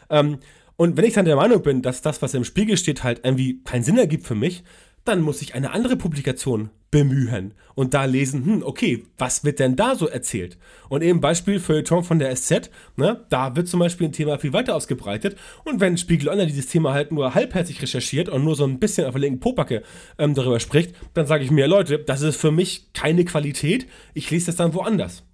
Ähm, 0.09 0.39
und 0.77 0.97
wenn 0.97 1.05
ich 1.05 1.15
dann 1.15 1.25
der 1.25 1.37
Meinung 1.37 1.63
bin, 1.63 1.83
dass 1.83 2.03
das, 2.03 2.23
was 2.23 2.35
im 2.35 2.45
Spiegel 2.45 2.77
steht, 2.77 3.03
halt 3.03 3.21
irgendwie 3.25 3.63
keinen 3.63 3.83
Sinn 3.83 3.99
ergibt 3.99 4.27
für 4.27 4.35
mich, 4.35 4.63
dann 5.09 5.21
muss 5.21 5.43
ich 5.43 5.55
eine 5.55 5.73
andere 5.73 5.97
Publikation 5.97 6.71
bemühen 6.91 7.55
und 7.75 7.95
da 7.95 8.05
lesen, 8.05 8.45
hm, 8.45 8.63
okay, 8.63 9.05
was 9.19 9.45
wird 9.45 9.59
denn 9.59 9.77
da 9.77 9.95
so 9.95 10.07
erzählt? 10.07 10.59
Und 10.89 11.03
eben 11.03 11.21
Beispiel 11.21 11.61
Feuilleton 11.61 12.05
von 12.05 12.19
der 12.19 12.35
SZ, 12.35 12.71
ne, 12.97 13.25
da 13.29 13.57
wird 13.57 13.69
zum 13.69 13.81
Beispiel 13.81 14.09
ein 14.09 14.13
Thema 14.13 14.39
viel 14.39 14.53
weiter 14.53 14.75
ausgebreitet 14.75 15.37
und 15.65 15.81
wenn 15.81 15.99
Spiegel 15.99 16.29
Online 16.29 16.47
dieses 16.47 16.67
Thema 16.67 16.93
halt 16.93 17.13
nur 17.13 17.35
halbherzig 17.35 17.83
recherchiert 17.83 18.29
und 18.29 18.45
nur 18.45 18.57
so 18.57 18.65
ein 18.65 18.79
bisschen 18.79 19.07
auf 19.07 19.13
der 19.13 19.21
linken 19.21 19.41
Popacke 19.41 19.83
ähm, 20.19 20.35
darüber 20.35 20.61
spricht, 20.61 20.95
dann 21.15 21.27
sage 21.27 21.45
ich 21.45 21.51
mir, 21.51 21.67
Leute, 21.67 21.99
das 21.99 22.23
ist 22.23 22.37
für 22.37 22.53
mich 22.53 22.93
keine 22.93 23.25
Qualität, 23.25 23.87
ich 24.15 24.31
lese 24.31 24.47
das 24.47 24.57
dann 24.57 24.75
woanders. 24.75 25.25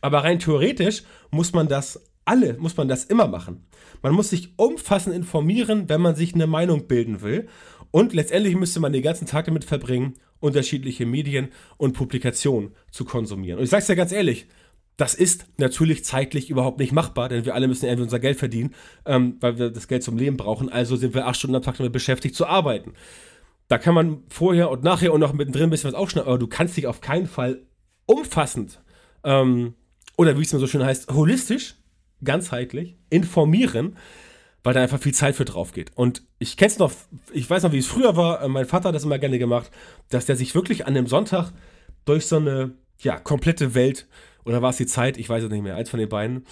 Aber 0.00 0.24
rein 0.24 0.38
theoretisch 0.38 1.02
muss 1.30 1.52
man 1.52 1.68
das 1.68 2.00
alle, 2.26 2.54
muss 2.58 2.76
man 2.76 2.88
das 2.88 3.04
immer 3.04 3.28
machen. 3.28 3.64
Man 4.02 4.12
muss 4.12 4.30
sich 4.30 4.58
umfassend 4.58 5.14
informieren, 5.14 5.88
wenn 5.88 6.00
man 6.00 6.16
sich 6.16 6.34
eine 6.34 6.46
Meinung 6.46 6.88
bilden 6.88 7.22
will. 7.22 7.48
Und 7.90 8.12
letztendlich 8.12 8.56
müsste 8.56 8.80
man 8.80 8.92
den 8.92 9.02
ganzen 9.02 9.26
Tag 9.26 9.46
damit 9.46 9.64
verbringen, 9.64 10.14
unterschiedliche 10.40 11.06
Medien 11.06 11.48
und 11.76 11.92
Publikationen 11.92 12.74
zu 12.90 13.04
konsumieren. 13.04 13.58
Und 13.58 13.64
ich 13.64 13.70
sage 13.70 13.82
es 13.82 13.88
ja 13.88 13.94
ganz 13.94 14.12
ehrlich, 14.12 14.46
das 14.96 15.14
ist 15.14 15.46
natürlich 15.58 16.04
zeitlich 16.04 16.48
überhaupt 16.48 16.78
nicht 16.78 16.92
machbar, 16.92 17.28
denn 17.28 17.44
wir 17.44 17.54
alle 17.54 17.68
müssen 17.68 17.84
irgendwie 17.84 18.04
unser 18.04 18.18
Geld 18.18 18.38
verdienen, 18.38 18.74
ähm, 19.04 19.36
weil 19.40 19.58
wir 19.58 19.70
das 19.70 19.88
Geld 19.88 20.02
zum 20.02 20.16
Leben 20.16 20.36
brauchen. 20.36 20.70
Also 20.70 20.96
sind 20.96 21.14
wir 21.14 21.26
acht 21.26 21.36
Stunden 21.36 21.56
am 21.56 21.62
Tag 21.62 21.76
damit 21.76 21.92
beschäftigt 21.92 22.34
zu 22.34 22.46
arbeiten. 22.46 22.94
Da 23.68 23.78
kann 23.78 23.94
man 23.94 24.22
vorher 24.28 24.70
und 24.70 24.84
nachher 24.84 25.12
und 25.12 25.20
noch 25.20 25.32
mittendrin 25.32 25.64
ein 25.64 25.70
bisschen 25.70 25.92
was 25.92 25.98
aufschneiden, 25.98 26.28
aber 26.28 26.38
du 26.38 26.46
kannst 26.46 26.76
dich 26.76 26.86
auf 26.86 27.00
keinen 27.00 27.26
Fall 27.26 27.62
umfassend 28.06 28.80
ähm, 29.24 29.74
oder 30.16 30.38
wie 30.38 30.42
es 30.42 30.52
mir 30.52 30.60
so 30.60 30.66
schön 30.66 30.84
heißt, 30.84 31.12
holistisch, 31.12 31.74
ganzheitlich 32.24 32.96
informieren 33.10 33.96
weil 34.66 34.74
da 34.74 34.82
einfach 34.82 34.98
viel 34.98 35.14
Zeit 35.14 35.36
für 35.36 35.44
drauf 35.44 35.70
geht. 35.70 35.92
Und 35.94 36.24
ich 36.40 36.56
kenne 36.56 36.72
es 36.72 36.78
noch, 36.80 36.90
ich 37.32 37.48
weiß 37.48 37.62
noch, 37.62 37.70
wie 37.70 37.78
es 37.78 37.86
früher 37.86 38.16
war, 38.16 38.42
äh, 38.42 38.48
mein 38.48 38.66
Vater 38.66 38.88
hat 38.88 38.96
das 38.96 39.04
immer 39.04 39.20
gerne 39.20 39.38
gemacht, 39.38 39.70
dass 40.08 40.26
der 40.26 40.34
sich 40.34 40.56
wirklich 40.56 40.88
an 40.88 40.94
dem 40.94 41.06
Sonntag 41.06 41.52
durch 42.04 42.26
so 42.26 42.38
eine, 42.38 42.72
ja, 42.98 43.16
komplette 43.16 43.76
Welt, 43.76 44.08
oder 44.44 44.62
war 44.62 44.70
es 44.70 44.76
die 44.76 44.86
Zeit, 44.86 45.18
ich 45.18 45.28
weiß 45.28 45.44
es 45.44 45.50
nicht 45.50 45.62
mehr, 45.62 45.76
eins 45.76 45.88
von 45.88 46.00
den 46.00 46.08
beiden, 46.08 46.46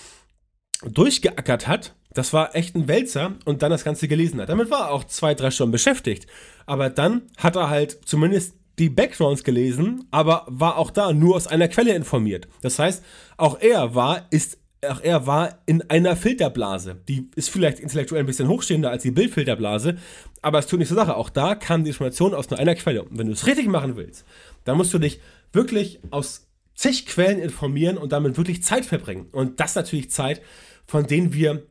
durchgeackert 0.84 1.66
hat. 1.66 1.96
Das 2.12 2.32
war 2.32 2.54
echt 2.54 2.76
ein 2.76 2.86
Wälzer 2.86 3.32
und 3.46 3.62
dann 3.62 3.72
das 3.72 3.82
Ganze 3.82 4.06
gelesen 4.06 4.40
hat. 4.40 4.48
Damit 4.48 4.70
war 4.70 4.82
er 4.82 4.90
auch 4.92 5.02
zwei, 5.02 5.34
drei 5.34 5.50
Stunden 5.50 5.72
beschäftigt. 5.72 6.28
Aber 6.66 6.90
dann 6.90 7.22
hat 7.38 7.56
er 7.56 7.68
halt 7.68 7.98
zumindest 8.04 8.54
die 8.78 8.90
Backgrounds 8.90 9.42
gelesen, 9.42 10.06
aber 10.12 10.44
war 10.46 10.78
auch 10.78 10.92
da 10.92 11.12
nur 11.12 11.34
aus 11.34 11.48
einer 11.48 11.66
Quelle 11.66 11.96
informiert. 11.96 12.46
Das 12.62 12.78
heißt, 12.78 13.04
auch 13.38 13.60
er 13.60 13.96
war, 13.96 14.28
ist 14.30 14.58
auch 14.90 15.00
er 15.00 15.26
war 15.26 15.58
in 15.66 15.88
einer 15.90 16.16
Filterblase. 16.16 16.96
Die 17.08 17.30
ist 17.36 17.50
vielleicht 17.50 17.78
intellektuell 17.78 18.22
ein 18.22 18.26
bisschen 18.26 18.48
hochstehender 18.48 18.90
als 18.90 19.02
die 19.02 19.10
Bildfilterblase, 19.10 19.96
aber 20.42 20.58
es 20.58 20.66
tut 20.66 20.78
nicht 20.78 20.88
zur 20.88 20.96
Sache. 20.96 21.16
Auch 21.16 21.30
da 21.30 21.54
kam 21.54 21.84
die 21.84 21.90
Information 21.90 22.34
aus 22.34 22.50
nur 22.50 22.58
einer 22.58 22.74
Quelle. 22.74 23.04
Und 23.04 23.18
wenn 23.18 23.26
du 23.26 23.32
es 23.32 23.46
richtig 23.46 23.66
machen 23.66 23.96
willst, 23.96 24.24
dann 24.64 24.76
musst 24.76 24.92
du 24.94 24.98
dich 24.98 25.20
wirklich 25.52 26.00
aus 26.10 26.46
zig 26.74 27.06
Quellen 27.06 27.38
informieren 27.38 27.96
und 27.96 28.12
damit 28.12 28.36
wirklich 28.36 28.62
Zeit 28.62 28.84
verbringen. 28.84 29.26
Und 29.32 29.60
das 29.60 29.74
natürlich 29.74 30.10
Zeit, 30.10 30.42
von 30.86 31.06
denen 31.06 31.32
wir, 31.32 31.66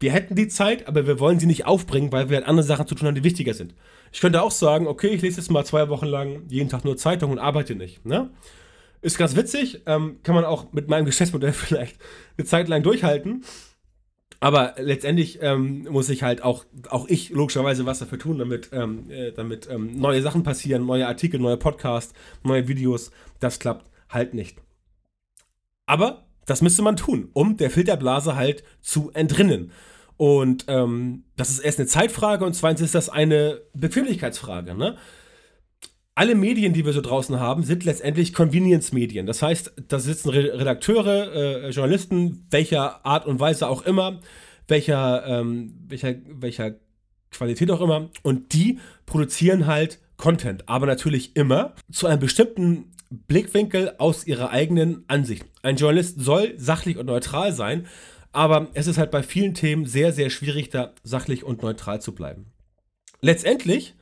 wir 0.00 0.12
hätten 0.12 0.34
die 0.34 0.48
Zeit, 0.48 0.88
aber 0.88 1.06
wir 1.06 1.20
wollen 1.20 1.38
sie 1.38 1.46
nicht 1.46 1.66
aufbringen, 1.66 2.12
weil 2.12 2.28
wir 2.30 2.38
halt 2.38 2.46
andere 2.46 2.66
Sachen 2.66 2.86
zu 2.86 2.94
tun 2.94 3.08
haben, 3.08 3.14
die 3.14 3.24
wichtiger 3.24 3.54
sind. 3.54 3.74
Ich 4.12 4.20
könnte 4.20 4.42
auch 4.42 4.50
sagen, 4.50 4.86
okay, 4.86 5.08
ich 5.08 5.22
lese 5.22 5.40
jetzt 5.40 5.50
mal 5.50 5.64
zwei 5.64 5.88
Wochen 5.88 6.06
lang 6.06 6.44
jeden 6.48 6.68
Tag 6.68 6.84
nur 6.84 6.96
Zeitung 6.96 7.30
und 7.30 7.38
arbeite 7.38 7.74
nicht. 7.74 8.04
Ne? 8.06 8.30
Ist 9.06 9.18
ganz 9.18 9.36
witzig, 9.36 9.82
ähm, 9.86 10.18
kann 10.24 10.34
man 10.34 10.44
auch 10.44 10.72
mit 10.72 10.88
meinem 10.88 11.04
Geschäftsmodell 11.04 11.52
vielleicht 11.52 11.96
eine 12.36 12.44
Zeit 12.44 12.66
lang 12.66 12.82
durchhalten. 12.82 13.44
Aber 14.40 14.74
letztendlich 14.78 15.38
ähm, 15.42 15.86
muss 15.88 16.08
ich 16.08 16.24
halt 16.24 16.42
auch, 16.42 16.64
auch 16.88 17.06
ich 17.06 17.30
logischerweise 17.30 17.86
was 17.86 18.00
dafür 18.00 18.18
tun, 18.18 18.38
damit, 18.38 18.70
ähm, 18.72 19.08
äh, 19.08 19.30
damit 19.30 19.68
ähm, 19.70 19.96
neue 19.96 20.22
Sachen 20.22 20.42
passieren, 20.42 20.84
neue 20.84 21.06
Artikel, 21.06 21.38
neue 21.38 21.56
Podcasts, 21.56 22.14
neue 22.42 22.66
Videos. 22.66 23.12
Das 23.38 23.60
klappt 23.60 23.88
halt 24.08 24.34
nicht. 24.34 24.58
Aber 25.86 26.26
das 26.44 26.60
müsste 26.60 26.82
man 26.82 26.96
tun, 26.96 27.30
um 27.32 27.56
der 27.56 27.70
Filterblase 27.70 28.34
halt 28.34 28.64
zu 28.80 29.12
entrinnen. 29.14 29.70
Und 30.16 30.64
ähm, 30.66 31.22
das 31.36 31.50
ist 31.50 31.60
erst 31.60 31.78
eine 31.78 31.86
Zeitfrage 31.86 32.44
und 32.44 32.54
zweitens 32.54 32.80
ist 32.80 32.96
das 32.96 33.08
eine 33.08 33.60
Bequemlichkeitsfrage. 33.72 34.74
Ne? 34.74 34.96
Alle 36.16 36.34
Medien, 36.34 36.72
die 36.72 36.84
wir 36.84 36.94
so 36.94 37.02
draußen 37.02 37.38
haben, 37.38 37.62
sind 37.62 37.84
letztendlich 37.84 38.32
Convenience-Medien. 38.32 39.26
Das 39.26 39.42
heißt, 39.42 39.74
da 39.88 39.98
sitzen 39.98 40.30
Redakteure, 40.30 41.34
äh, 41.34 41.70
Journalisten, 41.70 42.46
welcher 42.50 43.04
Art 43.04 43.26
und 43.26 43.38
Weise 43.38 43.68
auch 43.68 43.82
immer, 43.82 44.20
welcher, 44.66 45.26
ähm, 45.26 45.74
welcher, 45.86 46.14
welcher 46.26 46.76
Qualität 47.30 47.70
auch 47.70 47.82
immer, 47.82 48.08
und 48.22 48.54
die 48.54 48.78
produzieren 49.04 49.66
halt 49.66 50.00
Content, 50.16 50.66
aber 50.68 50.86
natürlich 50.86 51.36
immer 51.36 51.74
zu 51.92 52.06
einem 52.06 52.20
bestimmten 52.20 52.92
Blickwinkel 53.10 53.92
aus 53.98 54.26
ihrer 54.26 54.48
eigenen 54.50 55.04
Ansicht. 55.08 55.44
Ein 55.62 55.76
Journalist 55.76 56.18
soll 56.18 56.54
sachlich 56.56 56.96
und 56.96 57.06
neutral 57.06 57.52
sein, 57.52 57.86
aber 58.32 58.68
es 58.72 58.86
ist 58.86 58.96
halt 58.96 59.10
bei 59.10 59.22
vielen 59.22 59.52
Themen 59.52 59.84
sehr, 59.84 60.14
sehr 60.14 60.30
schwierig, 60.30 60.70
da 60.70 60.94
sachlich 61.02 61.44
und 61.44 61.62
neutral 61.62 62.00
zu 62.00 62.14
bleiben. 62.14 62.46
Letztendlich 63.20 63.94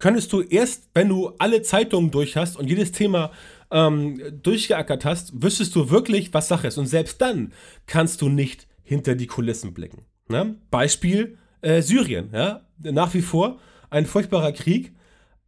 könntest 0.00 0.32
du 0.32 0.40
erst, 0.40 0.88
wenn 0.94 1.08
du 1.08 1.32
alle 1.38 1.62
Zeitungen 1.62 2.10
durch 2.10 2.36
hast 2.36 2.56
und 2.56 2.68
jedes 2.68 2.90
Thema 2.90 3.30
ähm, 3.70 4.20
durchgeackert 4.42 5.04
hast, 5.04 5.42
wüsstest 5.42 5.76
du 5.76 5.90
wirklich, 5.90 6.34
was 6.34 6.48
Sache 6.48 6.66
ist. 6.66 6.78
Und 6.78 6.86
selbst 6.86 7.20
dann 7.20 7.52
kannst 7.86 8.20
du 8.22 8.28
nicht 8.28 8.66
hinter 8.82 9.14
die 9.14 9.28
Kulissen 9.28 9.72
blicken. 9.72 10.06
Ne? 10.28 10.56
Beispiel 10.70 11.38
äh, 11.60 11.82
Syrien. 11.82 12.30
Ja? 12.32 12.62
Nach 12.78 13.14
wie 13.14 13.22
vor 13.22 13.60
ein 13.90 14.06
furchtbarer 14.06 14.52
Krieg, 14.52 14.92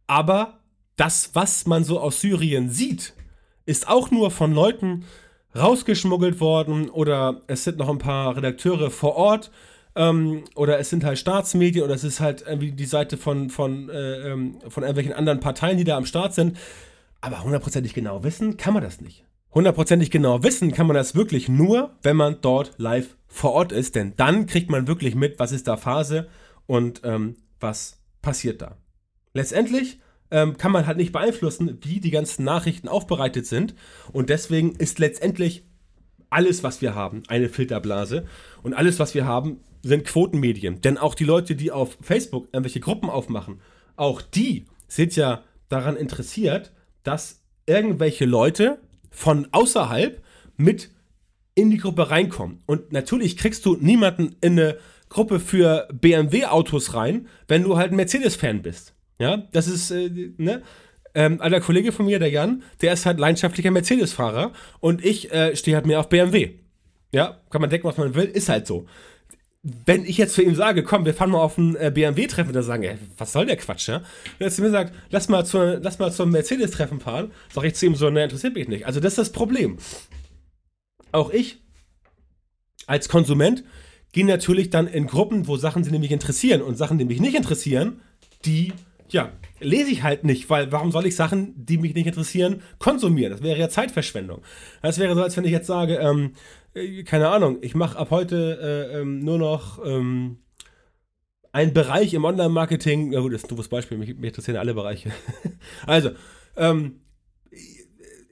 aber 0.07 0.59
das, 0.95 1.31
was 1.33 1.65
man 1.65 1.83
so 1.83 1.99
aus 1.99 2.21
Syrien 2.21 2.69
sieht, 2.69 3.13
ist 3.65 3.87
auch 3.87 4.11
nur 4.11 4.31
von 4.31 4.53
Leuten 4.53 5.05
rausgeschmuggelt 5.55 6.39
worden 6.39 6.89
oder 6.89 7.41
es 7.47 7.63
sind 7.63 7.77
noch 7.77 7.89
ein 7.89 7.97
paar 7.97 8.35
Redakteure 8.35 8.91
vor 8.91 9.15
Ort 9.15 9.51
ähm, 9.95 10.43
oder 10.55 10.79
es 10.79 10.89
sind 10.89 11.03
halt 11.03 11.19
Staatsmedien 11.19 11.83
oder 11.83 11.93
es 11.93 12.03
ist 12.03 12.19
halt 12.19 12.43
irgendwie 12.47 12.71
die 12.71 12.85
Seite 12.85 13.17
von, 13.17 13.49
von, 13.49 13.89
äh, 13.89 14.31
ähm, 14.31 14.59
von 14.67 14.83
irgendwelchen 14.83 15.13
anderen 15.13 15.39
Parteien, 15.39 15.77
die 15.77 15.83
da 15.83 15.97
am 15.97 16.05
Start 16.05 16.33
sind. 16.33 16.57
Aber 17.21 17.43
hundertprozentig 17.43 17.93
genau 17.93 18.23
wissen 18.23 18.57
kann 18.57 18.73
man 18.73 18.83
das 18.83 19.01
nicht. 19.01 19.23
Hundertprozentig 19.53 20.09
genau 20.09 20.43
wissen 20.43 20.71
kann 20.71 20.87
man 20.87 20.95
das 20.95 21.13
wirklich 21.13 21.47
nur, 21.47 21.95
wenn 22.01 22.17
man 22.17 22.37
dort 22.41 22.73
live 22.77 23.15
vor 23.27 23.53
Ort 23.53 23.71
ist, 23.71 23.95
denn 23.95 24.13
dann 24.17 24.47
kriegt 24.47 24.69
man 24.69 24.87
wirklich 24.87 25.13
mit, 25.13 25.37
was 25.39 25.51
ist 25.51 25.67
da 25.67 25.77
Phase 25.77 26.27
und 26.65 27.01
ähm, 27.03 27.35
was 27.59 27.99
passiert 28.21 28.61
da. 28.63 28.77
Letztendlich 29.33 29.99
ähm, 30.31 30.57
kann 30.57 30.71
man 30.71 30.87
halt 30.87 30.97
nicht 30.97 31.11
beeinflussen, 31.11 31.77
wie 31.81 31.99
die 31.99 32.09
ganzen 32.09 32.43
Nachrichten 32.43 32.87
aufbereitet 32.87 33.45
sind 33.45 33.75
und 34.11 34.29
deswegen 34.29 34.71
ist 34.75 34.97
letztendlich 34.97 35.65
alles, 36.31 36.63
was 36.63 36.81
wir 36.81 36.95
haben, 36.95 37.21
eine 37.27 37.47
Filterblase 37.47 38.25
und 38.63 38.73
alles, 38.73 38.97
was 38.97 39.13
wir 39.13 39.25
haben, 39.25 39.59
sind 39.83 40.05
Quotenmedien. 40.05 40.81
Denn 40.81 40.97
auch 40.97 41.13
die 41.13 41.25
Leute, 41.25 41.55
die 41.55 41.71
auf 41.71 41.97
Facebook 42.01 42.47
irgendwelche 42.51 42.79
Gruppen 42.79 43.09
aufmachen, 43.09 43.61
auch 43.95 44.21
die 44.21 44.65
sind 44.87 45.15
ja 45.15 45.43
daran 45.69 45.95
interessiert, 45.95 46.71
dass 47.03 47.43
irgendwelche 47.65 48.25
Leute 48.25 48.79
von 49.11 49.47
außerhalb 49.51 50.23
mit 50.57 50.89
in 51.55 51.69
die 51.69 51.77
Gruppe 51.77 52.09
reinkommen. 52.09 52.59
Und 52.65 52.91
natürlich 52.91 53.37
kriegst 53.37 53.65
du 53.65 53.75
niemanden 53.75 54.35
in 54.41 54.59
eine 54.59 54.77
Gruppe 55.09 55.39
für 55.39 55.87
BMW-Autos 55.93 56.95
rein, 56.95 57.27
wenn 57.47 57.63
du 57.63 57.77
halt 57.77 57.91
ein 57.91 57.97
Mercedes-Fan 57.97 58.63
bist. 58.63 58.95
Ja, 59.19 59.37
das 59.51 59.67
ist, 59.67 59.91
äh, 59.91 60.09
ne? 60.37 60.63
Ähm, 61.15 61.39
alter 61.41 61.61
Kollege 61.61 61.91
von 61.91 62.07
mir, 62.07 62.17
der 62.17 62.31
Jan, 62.31 62.63
der 62.81 62.93
ist 62.93 63.05
halt 63.05 63.19
leidenschaftlicher 63.19 63.69
Mercedes-Fahrer 63.69 64.51
und 64.79 65.05
ich 65.05 65.31
äh, 65.31 65.55
stehe 65.55 65.75
halt 65.77 65.85
mehr 65.85 65.99
auf 65.99 66.09
BMW. 66.09 66.55
Ja, 67.13 67.39
kann 67.51 67.61
man 67.61 67.69
denken, 67.69 67.87
was 67.87 67.97
man 67.97 68.15
will, 68.15 68.25
ist 68.25 68.49
halt 68.49 68.65
so 68.65 68.87
wenn 69.63 70.03
ich 70.03 70.17
jetzt 70.17 70.33
zu 70.33 70.43
ihm 70.43 70.55
sage, 70.55 70.83
komm, 70.83 71.05
wir 71.05 71.13
fahren 71.13 71.31
mal 71.31 71.39
auf 71.39 71.57
ein 71.57 71.77
äh, 71.77 71.89
BMW-Treffen, 71.89 72.51
da 72.51 72.61
sagen, 72.61 72.83
ey, 72.83 72.97
was 73.17 73.31
soll 73.31 73.45
der 73.45 73.55
Quatsch, 73.55 73.87
ja? 73.87 74.01
Wenn 74.37 74.47
er 74.47 74.51
zu 74.51 74.61
mir 74.61 74.71
sagt, 74.71 74.93
lass 75.09 75.29
mal, 75.29 75.45
zu, 75.45 75.79
lass 75.81 75.99
mal 75.99 76.11
zum 76.11 76.31
Mercedes-Treffen 76.31 76.99
fahren, 76.99 77.31
sage 77.53 77.67
ich 77.67 77.75
zu 77.75 77.85
ihm 77.85 77.95
so, 77.95 78.09
ne, 78.09 78.25
interessiert 78.25 78.55
mich 78.55 78.67
nicht. 78.67 78.85
Also 78.85 78.99
das 78.99 79.13
ist 79.13 79.19
das 79.19 79.31
Problem. 79.31 79.77
Auch 81.13 81.29
ich 81.29 81.61
als 82.87 83.07
Konsument 83.07 83.63
gehe 84.11 84.25
natürlich 84.25 84.69
dann 84.69 84.87
in 84.87 85.07
Gruppen, 85.07 85.47
wo 85.47 85.55
Sachen 85.55 85.83
die 85.83 85.97
mich 85.97 86.11
interessieren 86.11 86.61
und 86.61 86.77
Sachen, 86.77 86.97
die 86.97 87.05
mich 87.05 87.21
nicht 87.21 87.35
interessieren, 87.35 88.01
die, 88.45 88.73
ja, 89.13 89.31
lese 89.59 89.91
ich 89.91 90.03
halt 90.03 90.23
nicht, 90.23 90.49
weil 90.49 90.71
warum 90.71 90.91
soll 90.91 91.05
ich 91.05 91.15
Sachen, 91.15 91.53
die 91.55 91.77
mich 91.77 91.93
nicht 91.93 92.07
interessieren, 92.07 92.61
konsumieren? 92.79 93.31
Das 93.31 93.43
wäre 93.43 93.57
ja 93.57 93.69
Zeitverschwendung. 93.69 94.41
Das 94.81 94.99
wäre 94.99 95.15
so, 95.15 95.21
als 95.21 95.37
wenn 95.37 95.45
ich 95.45 95.51
jetzt 95.51 95.67
sage, 95.67 95.95
ähm, 95.95 96.33
äh, 96.73 97.03
keine 97.03 97.29
Ahnung, 97.29 97.59
ich 97.61 97.75
mache 97.75 97.97
ab 97.97 98.09
heute 98.09 98.91
äh, 98.91 98.99
ähm, 98.99 99.19
nur 99.19 99.37
noch 99.37 99.83
ähm, 99.85 100.39
einen 101.51 101.73
Bereich 101.73 102.13
im 102.13 102.25
Online-Marketing. 102.25 103.11
Na 103.11 103.19
gut, 103.19 103.33
das 103.33 103.43
ist 103.43 103.45
ein 103.45 103.49
doofes 103.49 103.69
Beispiel, 103.69 103.97
mich, 103.97 104.15
mich 104.15 104.29
interessieren 104.29 104.57
alle 104.57 104.73
Bereiche. 104.73 105.11
also, 105.87 106.11
ähm, 106.57 107.01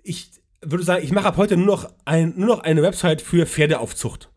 ich 0.04 0.32
würde 0.64 0.84
sagen, 0.84 1.04
ich 1.04 1.12
mache 1.12 1.28
ab 1.28 1.38
heute 1.38 1.58
nur 1.58 1.68
noch, 1.68 1.90
ein, 2.06 2.34
nur 2.36 2.48
noch 2.48 2.64
eine 2.64 2.82
Website 2.82 3.22
für 3.22 3.46
Pferdeaufzucht. 3.46 4.32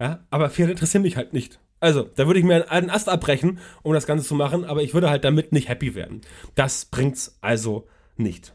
Ja, 0.00 0.24
aber 0.30 0.48
Pferde 0.48 0.72
interessieren 0.72 1.02
mich 1.02 1.16
halt 1.16 1.32
nicht. 1.32 1.60
Also, 1.80 2.02
da 2.02 2.26
würde 2.26 2.40
ich 2.40 2.46
mir 2.46 2.70
einen 2.70 2.90
Ast 2.90 3.08
abbrechen, 3.08 3.58
um 3.82 3.92
das 3.92 4.06
Ganze 4.06 4.26
zu 4.26 4.34
machen, 4.34 4.64
aber 4.64 4.82
ich 4.82 4.94
würde 4.94 5.10
halt 5.10 5.24
damit 5.24 5.52
nicht 5.52 5.68
happy 5.68 5.94
werden. 5.94 6.22
Das 6.54 6.86
bringt's 6.86 7.38
also 7.40 7.86
nicht. 8.16 8.52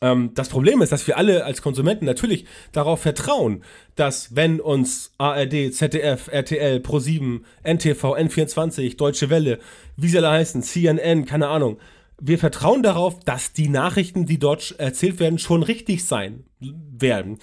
Ähm, 0.00 0.32
das 0.34 0.48
Problem 0.48 0.82
ist, 0.82 0.92
dass 0.92 1.06
wir 1.06 1.16
alle 1.16 1.44
als 1.44 1.62
Konsumenten 1.62 2.04
natürlich 2.04 2.44
darauf 2.72 3.00
vertrauen, 3.00 3.64
dass 3.96 4.36
wenn 4.36 4.60
uns 4.60 5.12
ARD, 5.18 5.72
ZDF, 5.72 6.28
RTL, 6.28 6.78
Pro7, 6.78 7.40
NTV, 7.64 8.16
N24, 8.16 8.96
Deutsche 8.96 9.30
Welle, 9.30 9.58
wie 9.96 10.08
sie 10.08 10.18
alle 10.18 10.30
heißen, 10.30 10.62
CNN, 10.62 11.24
keine 11.24 11.48
Ahnung, 11.48 11.78
wir 12.20 12.38
vertrauen 12.38 12.82
darauf, 12.82 13.20
dass 13.20 13.52
die 13.52 13.68
Nachrichten, 13.68 14.26
die 14.26 14.38
dort 14.38 14.74
erzählt 14.78 15.20
werden, 15.20 15.38
schon 15.38 15.62
richtig 15.62 16.04
sein 16.04 16.44
werden. 16.60 17.38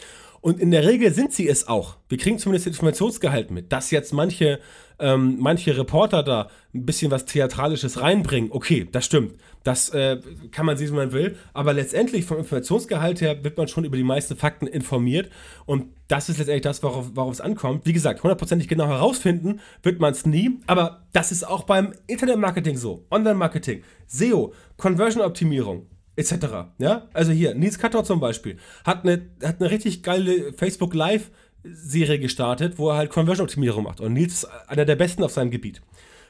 Und 0.45 0.59
in 0.59 0.69
der 0.69 0.85
Regel 0.85 1.11
sind 1.11 1.33
sie 1.33 1.49
es 1.49 1.67
auch. 1.67 1.97
Wir 2.07 2.19
kriegen 2.19 2.37
zumindest 2.37 2.67
Informationsgehalt 2.67 3.49
mit, 3.49 3.71
dass 3.71 3.89
jetzt 3.89 4.13
manche, 4.13 4.59
ähm, 4.99 5.37
manche 5.39 5.75
Reporter 5.75 6.21
da 6.21 6.49
ein 6.71 6.85
bisschen 6.85 7.09
was 7.09 7.25
Theatralisches 7.25 7.99
reinbringen. 7.99 8.51
Okay, 8.51 8.87
das 8.91 9.05
stimmt. 9.05 9.37
Das 9.63 9.89
äh, 9.89 10.19
kann 10.51 10.67
man 10.67 10.77
sehen, 10.77 10.91
wie 10.91 10.97
man 10.97 11.13
will. 11.13 11.35
Aber 11.53 11.73
letztendlich 11.73 12.25
vom 12.25 12.37
Informationsgehalt 12.37 13.21
her 13.21 13.43
wird 13.43 13.57
man 13.57 13.67
schon 13.67 13.85
über 13.85 13.97
die 13.97 14.03
meisten 14.03 14.35
Fakten 14.35 14.67
informiert. 14.67 15.31
Und 15.65 15.87
das 16.09 16.29
ist 16.29 16.37
letztendlich 16.37 16.61
das, 16.61 16.83
worauf, 16.83 17.15
worauf 17.15 17.33
es 17.33 17.41
ankommt. 17.41 17.87
Wie 17.87 17.93
gesagt, 17.93 18.21
hundertprozentig 18.21 18.67
genau 18.67 18.85
herausfinden 18.85 19.61
wird 19.81 19.99
man 19.99 20.11
es 20.11 20.27
nie. 20.27 20.59
Aber 20.67 21.07
das 21.11 21.31
ist 21.31 21.47
auch 21.47 21.63
beim 21.63 21.93
Internetmarketing 22.05 22.77
so. 22.77 23.03
Online-Marketing, 23.09 23.81
SEO, 24.05 24.53
Conversion-Optimierung 24.77 25.87
etc. 26.15 26.33
Ja, 26.77 27.07
also 27.13 27.31
hier, 27.31 27.55
Nils 27.55 27.77
Katter 27.77 28.03
zum 28.03 28.19
Beispiel 28.19 28.57
hat 28.83 29.03
eine, 29.03 29.29
hat 29.43 29.59
eine 29.59 29.71
richtig 29.71 30.03
geile 30.03 30.53
Facebook 30.53 30.93
Live 30.93 31.31
Serie 31.63 32.19
gestartet, 32.19 32.77
wo 32.77 32.89
er 32.89 32.97
halt 32.97 33.09
Conversion-Optimierung 33.09 33.83
macht. 33.83 33.99
Und 33.99 34.13
Nils 34.13 34.33
ist 34.33 34.45
einer 34.67 34.85
der 34.85 34.95
besten 34.95 35.23
auf 35.23 35.31
seinem 35.31 35.51
Gebiet, 35.51 35.81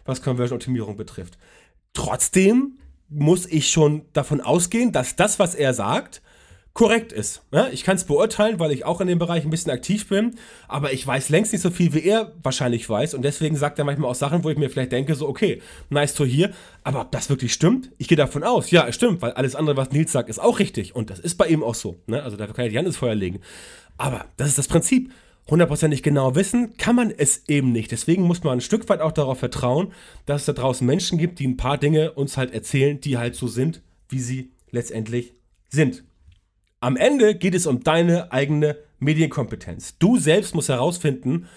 was 0.06 0.22
Conversion-Optimierung 0.22 0.96
betrifft. 0.96 1.38
Trotzdem 1.94 2.80
muss 3.10 3.46
ich 3.46 3.70
schon 3.70 4.06
davon 4.14 4.42
ausgehen, 4.42 4.92
dass 4.92 5.16
das, 5.16 5.40
was 5.40 5.56
er 5.56 5.74
sagt, 5.74 6.22
korrekt 6.76 7.14
ist. 7.14 7.42
Ja, 7.54 7.70
ich 7.72 7.86
kann 7.86 7.96
es 7.96 8.04
beurteilen, 8.04 8.60
weil 8.60 8.72
ich 8.72 8.86
auch 8.86 9.00
in 9.00 9.08
dem 9.08 9.18
Bereich 9.18 9.46
ein 9.46 9.50
bisschen 9.50 9.72
aktiv 9.72 10.08
bin, 10.10 10.36
aber 10.68 10.92
ich 10.92 11.08
weiß 11.08 11.30
längst 11.30 11.54
nicht 11.54 11.62
so 11.62 11.72
viel, 11.72 11.94
wie 11.94 12.04
er 12.04 12.34
wahrscheinlich 12.44 12.88
weiß 12.88 13.14
und 13.14 13.22
deswegen 13.24 13.56
sagt 13.56 13.80
er 13.80 13.86
manchmal 13.86 14.12
auch 14.12 14.16
Sachen, 14.16 14.44
wo 14.44 14.50
ich 14.50 14.58
mir 14.58 14.70
vielleicht 14.70 14.92
denke, 14.92 15.16
so 15.16 15.28
okay, 15.28 15.62
nice 15.90 16.14
to 16.14 16.26
hear, 16.26 16.52
aber 16.84 17.00
ob 17.00 17.12
das 17.12 17.30
wirklich 17.30 17.54
stimmt, 17.54 17.92
ich 17.98 18.10
gehe 18.10 18.18
davon 18.18 18.44
aus, 18.44 18.72
ja, 18.72 18.86
es 18.86 18.96
stimmt, 18.96 19.22
weil 19.22 19.32
alles 19.32 19.56
andere, 19.56 19.78
was 19.78 19.92
Nils 19.92 20.12
sagt, 20.12 20.30
ist 20.30 20.40
auch 20.40 20.60
richtig 20.60 20.94
und 20.94 21.10
das 21.10 21.20
ist 21.20 21.36
bei 21.36 21.48
ihm 21.48 21.64
auch 21.64 21.76
so. 21.76 21.96
Ne? 22.08 22.22
Also 22.22 22.36
dafür 22.36 22.54
kann 22.54 22.66
ich 22.66 22.74
die 22.74 22.78
Hand 22.78 22.88
ins 22.88 22.98
Feuer 22.98 23.16
legen. 23.16 23.40
Aber 23.98 24.26
das 24.36 24.50
ist 24.50 24.58
das 24.58 24.68
Prinzip. 24.68 25.12
Hundertprozentig 25.50 26.02
genau 26.04 26.36
wissen 26.36 26.76
kann 26.76 26.96
man 26.96 27.12
es 27.12 27.44
eben 27.48 27.72
nicht. 27.72 27.92
Deswegen 27.92 28.24
muss 28.24 28.44
man 28.44 28.58
ein 28.58 28.62
Stück 28.62 28.90
weit 28.90 29.00
auch 29.00 29.12
darauf 29.12 29.40
vertrauen, 29.40 29.94
dass 30.26 30.42
es 30.42 30.46
da 30.48 30.54
draußen 30.54 30.86
Menschen 30.86 31.20
gibt, 31.20 31.40
die 31.40 31.48
ein 31.48 31.56
paar 31.56 31.78
Dinge 31.78 32.14
uns 32.14 32.36
halt 32.36 32.52
erzählen, 32.52 33.00
die 33.00 33.18
halt 33.18 33.36
so 33.36 33.48
sind, 33.48 33.82
wie 34.10 34.20
sie 34.20 34.52
letztendlich 34.72 35.36
sind. 35.70 36.04
Am 36.86 36.98
Ende 36.98 37.34
geht 37.34 37.56
es 37.56 37.66
um 37.66 37.84
deine 37.84 38.32
eigene 38.32 38.78
Medienkompetenz. 39.00 39.98
Du 39.98 40.20
selbst 40.20 40.54
musst 40.54 40.70
herausfinden, 40.70 41.48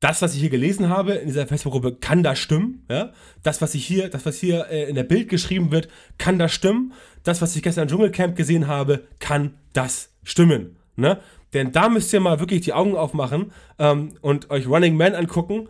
das, 0.00 0.20
was 0.20 0.34
ich 0.34 0.40
hier 0.40 0.50
gelesen 0.50 0.90
habe 0.90 1.14
in 1.14 1.28
dieser 1.28 1.46
Facebook-Gruppe, 1.46 1.94
kann 1.94 2.22
das 2.22 2.40
stimmen? 2.40 2.84
Ja? 2.90 3.14
Das, 3.42 3.62
was 3.62 3.74
ich 3.74 3.86
hier, 3.86 4.10
das, 4.10 4.26
was 4.26 4.36
hier 4.36 4.66
äh, 4.68 4.84
in 4.84 4.96
der 4.96 5.04
Bild 5.04 5.30
geschrieben 5.30 5.70
wird, 5.70 5.88
kann 6.18 6.38
das 6.38 6.52
stimmen? 6.52 6.92
Das, 7.22 7.40
was 7.40 7.56
ich 7.56 7.62
gestern 7.62 7.84
im 7.84 7.88
Dschungelcamp 7.88 8.36
gesehen 8.36 8.66
habe, 8.66 9.04
kann 9.18 9.54
das 9.72 10.10
stimmen? 10.24 10.76
Ne? 10.94 11.20
Denn 11.54 11.72
da 11.72 11.88
müsst 11.88 12.12
ihr 12.12 12.20
mal 12.20 12.38
wirklich 12.38 12.60
die 12.60 12.74
Augen 12.74 12.96
aufmachen 12.96 13.52
ähm, 13.78 14.10
und 14.20 14.50
euch 14.50 14.66
Running 14.66 14.94
Man 14.94 15.14
angucken 15.14 15.68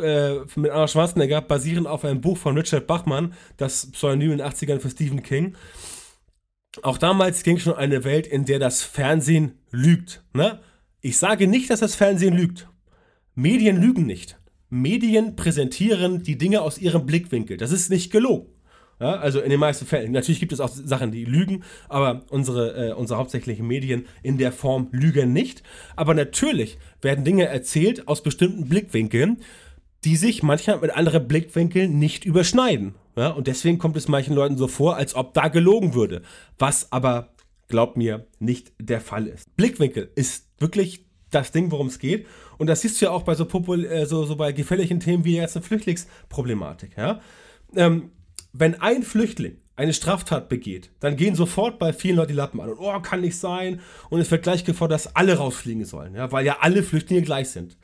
äh, 0.00 0.36
mit 0.54 0.70
Arnold 0.70 0.90
Schwarzenegger, 0.90 1.40
basierend 1.40 1.88
auf 1.88 2.04
einem 2.04 2.20
Buch 2.20 2.38
von 2.38 2.56
Richard 2.56 2.86
Bachmann, 2.86 3.34
das 3.56 3.90
Pseudonym 3.90 4.30
in 4.30 4.38
den 4.38 4.46
80ern 4.46 4.78
für 4.78 4.90
Stephen 4.90 5.24
King. 5.24 5.56
Auch 6.82 6.98
damals 6.98 7.42
ging 7.42 7.58
schon 7.58 7.74
eine 7.74 8.04
Welt, 8.04 8.26
in 8.26 8.44
der 8.44 8.58
das 8.58 8.82
Fernsehen 8.82 9.58
lügt. 9.70 10.22
Ne? 10.32 10.60
Ich 11.00 11.18
sage 11.18 11.46
nicht, 11.46 11.68
dass 11.70 11.80
das 11.80 11.96
Fernsehen 11.96 12.36
lügt. 12.36 12.68
Medien 13.34 13.80
lügen 13.80 14.06
nicht. 14.06 14.38
Medien 14.68 15.34
präsentieren 15.34 16.22
die 16.22 16.38
Dinge 16.38 16.62
aus 16.62 16.78
ihrem 16.78 17.06
Blickwinkel. 17.06 17.56
Das 17.56 17.72
ist 17.72 17.90
nicht 17.90 18.12
gelogen. 18.12 18.46
Ja, 19.00 19.16
also 19.16 19.40
in 19.40 19.48
den 19.48 19.58
meisten 19.58 19.86
Fällen. 19.86 20.12
Natürlich 20.12 20.40
gibt 20.40 20.52
es 20.52 20.60
auch 20.60 20.68
Sachen, 20.68 21.10
die 21.10 21.24
lügen, 21.24 21.64
aber 21.88 22.26
unsere, 22.28 22.90
äh, 22.90 22.92
unsere 22.92 23.18
hauptsächlichen 23.18 23.66
Medien 23.66 24.06
in 24.22 24.36
der 24.36 24.52
Form 24.52 24.88
lügen 24.92 25.32
nicht. 25.32 25.62
Aber 25.96 26.12
natürlich 26.12 26.78
werden 27.00 27.24
Dinge 27.24 27.46
erzählt 27.46 28.06
aus 28.08 28.22
bestimmten 28.22 28.68
Blickwinkeln, 28.68 29.38
die 30.04 30.16
sich 30.16 30.42
manchmal 30.42 30.80
mit 30.80 30.90
anderen 30.90 31.26
Blickwinkeln 31.26 31.98
nicht 31.98 32.26
überschneiden. 32.26 32.94
Ja, 33.16 33.28
und 33.28 33.46
deswegen 33.46 33.78
kommt 33.78 33.96
es 33.96 34.08
manchen 34.08 34.34
Leuten 34.34 34.56
so 34.56 34.68
vor, 34.68 34.96
als 34.96 35.14
ob 35.14 35.34
da 35.34 35.48
gelogen 35.48 35.94
würde. 35.94 36.22
Was 36.58 36.92
aber, 36.92 37.34
glaubt 37.68 37.96
mir, 37.96 38.26
nicht 38.38 38.72
der 38.78 39.00
Fall 39.00 39.26
ist. 39.26 39.56
Blickwinkel 39.56 40.10
ist 40.14 40.48
wirklich 40.58 41.06
das 41.30 41.52
Ding, 41.52 41.70
worum 41.70 41.86
es 41.86 41.98
geht. 41.98 42.26
Und 42.58 42.66
das 42.66 42.82
siehst 42.82 43.00
du 43.00 43.06
ja 43.06 43.10
auch 43.10 43.22
bei 43.22 43.34
so, 43.34 43.44
popul 43.44 43.84
äh, 43.84 44.06
so, 44.06 44.24
so 44.24 44.36
bei 44.36 44.52
gefährlichen 44.52 45.00
Themen 45.00 45.24
wie 45.24 45.36
jetzt 45.36 45.56
eine 45.56 45.64
Flüchtlingsproblematik. 45.64 46.96
Ja? 46.96 47.20
Ähm, 47.74 48.10
wenn 48.52 48.80
ein 48.80 49.02
Flüchtling 49.02 49.58
eine 49.76 49.94
Straftat 49.94 50.48
begeht, 50.48 50.90
dann 51.00 51.16
gehen 51.16 51.34
sofort 51.34 51.78
bei 51.78 51.92
vielen 51.92 52.16
Leuten 52.16 52.32
die 52.32 52.36
Lappen 52.36 52.60
an. 52.60 52.70
Und 52.70 52.78
oh, 52.78 53.00
kann 53.00 53.22
nicht 53.22 53.38
sein. 53.38 53.80
Und 54.10 54.20
es 54.20 54.30
wird 54.30 54.42
gleich 54.42 54.64
gefordert, 54.64 55.00
dass 55.00 55.16
alle 55.16 55.36
rausfliegen 55.36 55.84
sollen, 55.84 56.14
ja? 56.14 56.30
weil 56.32 56.44
ja 56.44 56.58
alle 56.60 56.82
Flüchtlinge 56.82 57.22
gleich 57.22 57.48
sind. 57.48 57.78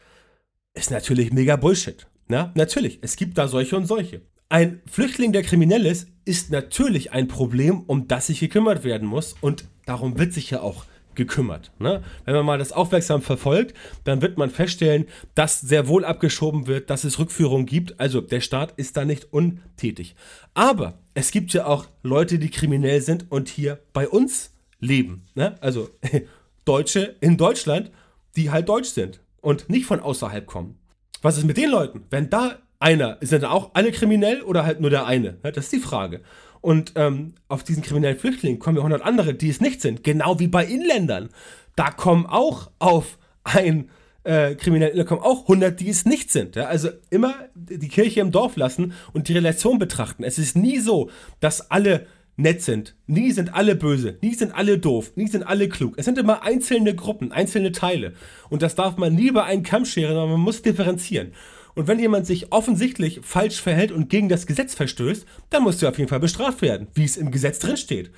Ist 0.74 0.90
natürlich 0.90 1.32
mega 1.32 1.56
Bullshit. 1.56 2.06
Ja? 2.28 2.52
Natürlich, 2.54 2.98
es 3.02 3.16
gibt 3.16 3.38
da 3.38 3.48
solche 3.48 3.76
und 3.76 3.86
solche. 3.86 4.22
Ein 4.48 4.80
Flüchtling, 4.86 5.32
der 5.32 5.42
kriminell 5.42 5.86
ist, 5.86 6.08
ist 6.24 6.50
natürlich 6.50 7.12
ein 7.12 7.26
Problem, 7.26 7.82
um 7.86 8.06
das 8.06 8.28
sich 8.28 8.40
gekümmert 8.40 8.84
werden 8.84 9.08
muss. 9.08 9.34
Und 9.40 9.64
darum 9.86 10.18
wird 10.18 10.32
sich 10.32 10.50
ja 10.50 10.60
auch 10.60 10.84
gekümmert. 11.16 11.72
Ne? 11.80 12.02
Wenn 12.24 12.34
man 12.34 12.46
mal 12.46 12.58
das 12.58 12.72
aufmerksam 12.72 13.22
verfolgt, 13.22 13.74
dann 14.04 14.22
wird 14.22 14.38
man 14.38 14.50
feststellen, 14.50 15.06
dass 15.34 15.60
sehr 15.60 15.88
wohl 15.88 16.04
abgeschoben 16.04 16.66
wird, 16.68 16.90
dass 16.90 17.04
es 17.04 17.18
Rückführungen 17.18 17.66
gibt. 17.66 17.98
Also 17.98 18.20
der 18.20 18.40
Staat 18.40 18.74
ist 18.76 18.96
da 18.96 19.04
nicht 19.04 19.32
untätig. 19.32 20.14
Aber 20.54 20.98
es 21.14 21.32
gibt 21.32 21.52
ja 21.52 21.66
auch 21.66 21.86
Leute, 22.02 22.38
die 22.38 22.50
kriminell 22.50 23.00
sind 23.00 23.30
und 23.30 23.48
hier 23.48 23.80
bei 23.92 24.08
uns 24.08 24.52
leben. 24.78 25.26
Ne? 25.34 25.56
Also 25.60 25.88
Deutsche 26.64 27.16
in 27.20 27.36
Deutschland, 27.36 27.90
die 28.36 28.50
halt 28.50 28.68
deutsch 28.68 28.90
sind 28.90 29.20
und 29.40 29.68
nicht 29.68 29.86
von 29.86 30.00
außerhalb 30.00 30.46
kommen. 30.46 30.78
Was 31.22 31.38
ist 31.38 31.44
mit 31.44 31.56
den 31.56 31.70
Leuten? 31.70 32.04
Wenn 32.10 32.30
da 32.30 32.58
einer, 32.78 33.18
sind 33.20 33.42
da 33.42 33.50
auch 33.50 33.70
alle 33.74 33.92
kriminell 33.92 34.42
oder 34.42 34.64
halt 34.64 34.80
nur 34.80 34.90
der 34.90 35.06
eine? 35.06 35.38
Das 35.42 35.64
ist 35.64 35.72
die 35.72 35.80
Frage. 35.80 36.20
Und 36.60 36.92
ähm, 36.96 37.34
auf 37.48 37.62
diesen 37.62 37.82
kriminellen 37.82 38.18
Flüchtlingen 38.18 38.58
kommen 38.58 38.76
ja 38.76 38.82
100 38.82 39.02
andere, 39.02 39.34
die 39.34 39.48
es 39.48 39.60
nicht 39.60 39.80
sind. 39.80 40.02
Genau 40.02 40.38
wie 40.40 40.48
bei 40.48 40.64
Inländern. 40.64 41.28
Da 41.76 41.90
kommen 41.90 42.26
auch 42.26 42.70
auf 42.78 43.18
ein 43.44 43.90
äh, 44.24 44.56
Kriminelle 44.56 45.04
kommen 45.04 45.22
auch 45.22 45.42
100, 45.42 45.78
die 45.78 45.88
es 45.88 46.04
nicht 46.04 46.32
sind. 46.32 46.56
Ja? 46.56 46.64
Also 46.64 46.88
immer 47.10 47.34
die 47.54 47.88
Kirche 47.88 48.20
im 48.20 48.32
Dorf 48.32 48.56
lassen 48.56 48.92
und 49.12 49.28
die 49.28 49.34
Relation 49.34 49.78
betrachten. 49.78 50.24
Es 50.24 50.38
ist 50.38 50.56
nie 50.56 50.80
so, 50.80 51.10
dass 51.38 51.70
alle 51.70 52.06
nett 52.36 52.62
sind. 52.62 52.96
Nie 53.06 53.30
sind 53.30 53.54
alle 53.54 53.76
böse. 53.76 54.18
Nie 54.20 54.34
sind 54.34 54.52
alle 54.54 54.78
doof. 54.78 55.12
Nie 55.14 55.28
sind 55.28 55.44
alle 55.44 55.68
klug. 55.68 55.94
Es 55.96 56.04
sind 56.04 56.18
immer 56.18 56.42
einzelne 56.42 56.94
Gruppen, 56.94 57.32
einzelne 57.32 57.72
Teile. 57.72 58.12
Und 58.50 58.62
das 58.62 58.74
darf 58.74 58.96
man 58.96 59.14
nie 59.14 59.30
bei 59.30 59.44
einem 59.44 59.62
Kamm 59.62 59.84
scheren, 59.84 60.16
aber 60.16 60.32
man 60.32 60.40
muss 60.40 60.62
differenzieren. 60.62 61.32
Und 61.76 61.86
wenn 61.88 62.00
jemand 62.00 62.26
sich 62.26 62.52
offensichtlich 62.52 63.20
falsch 63.22 63.60
verhält 63.60 63.92
und 63.92 64.08
gegen 64.08 64.30
das 64.30 64.46
Gesetz 64.46 64.74
verstößt, 64.74 65.26
dann 65.50 65.62
muss 65.62 65.82
er 65.82 65.90
auf 65.90 65.98
jeden 65.98 66.08
Fall 66.08 66.20
bestraft 66.20 66.62
werden, 66.62 66.88
wie 66.94 67.04
es 67.04 67.18
im 67.18 67.30
Gesetz 67.30 67.58
drin 67.58 67.76
steht. 67.76 68.10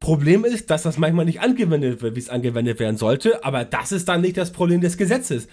Problem 0.00 0.44
ist, 0.44 0.68
dass 0.68 0.82
das 0.82 0.98
manchmal 0.98 1.24
nicht 1.24 1.40
angewendet 1.40 2.02
wird, 2.02 2.16
wie 2.16 2.20
es 2.20 2.28
angewendet 2.28 2.80
werden 2.80 2.96
sollte, 2.96 3.44
aber 3.44 3.64
das 3.64 3.92
ist 3.92 4.08
dann 4.08 4.20
nicht 4.20 4.36
das 4.36 4.50
Problem 4.50 4.80
des 4.80 4.96
Gesetzes. 4.96 5.46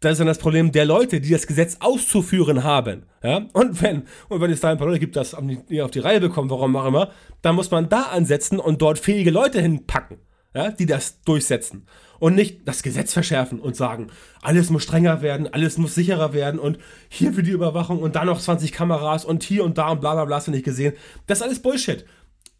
Das 0.00 0.12
ist 0.12 0.18
dann 0.18 0.26
das 0.26 0.38
Problem 0.38 0.72
der 0.72 0.84
Leute, 0.84 1.20
die 1.20 1.30
das 1.30 1.46
Gesetz 1.46 1.76
auszuführen 1.78 2.64
haben. 2.64 3.04
Ja? 3.22 3.46
Und 3.52 3.80
wenn, 3.80 4.02
und 4.28 4.40
wenn 4.40 4.50
es 4.50 4.60
da 4.60 4.70
ein 4.70 4.76
paar 4.76 4.88
Leute 4.88 4.98
gibt, 4.98 5.14
die 5.14 5.20
das 5.20 5.32
auf 5.32 5.90
die 5.92 6.00
Reihe 6.00 6.20
bekommen, 6.20 6.50
warum 6.50 6.74
auch 6.74 6.86
immer, 6.86 7.12
dann 7.40 7.54
muss 7.54 7.70
man 7.70 7.88
da 7.88 8.02
ansetzen 8.02 8.58
und 8.58 8.82
dort 8.82 8.98
fähige 8.98 9.30
Leute 9.30 9.62
hinpacken. 9.62 10.18
ja, 10.54 10.70
die 10.70 10.86
das 10.86 11.20
durchsetzen. 11.22 11.86
Und 12.18 12.34
nicht 12.34 12.66
das 12.66 12.82
Gesetz 12.82 13.12
verschärfen 13.12 13.60
und 13.60 13.76
sagen, 13.76 14.08
alles 14.42 14.70
muss 14.70 14.82
strenger 14.82 15.22
werden, 15.22 15.52
alles 15.52 15.78
muss 15.78 15.94
sicherer 15.94 16.32
werden 16.32 16.60
und 16.60 16.78
hier 17.08 17.32
für 17.32 17.42
die 17.42 17.50
Überwachung 17.50 18.00
und 18.00 18.16
da 18.16 18.24
noch 18.24 18.40
20 18.40 18.72
Kameras 18.72 19.24
und 19.24 19.42
hier 19.42 19.64
und 19.64 19.78
da 19.78 19.88
und 19.88 20.00
bla 20.00 20.14
bla 20.14 20.24
bla 20.24 20.36
hast 20.36 20.48
du 20.48 20.52
nicht 20.52 20.64
gesehen. 20.64 20.94
Das 21.26 21.38
ist 21.38 21.42
alles 21.42 21.60
Bullshit. 21.60 22.04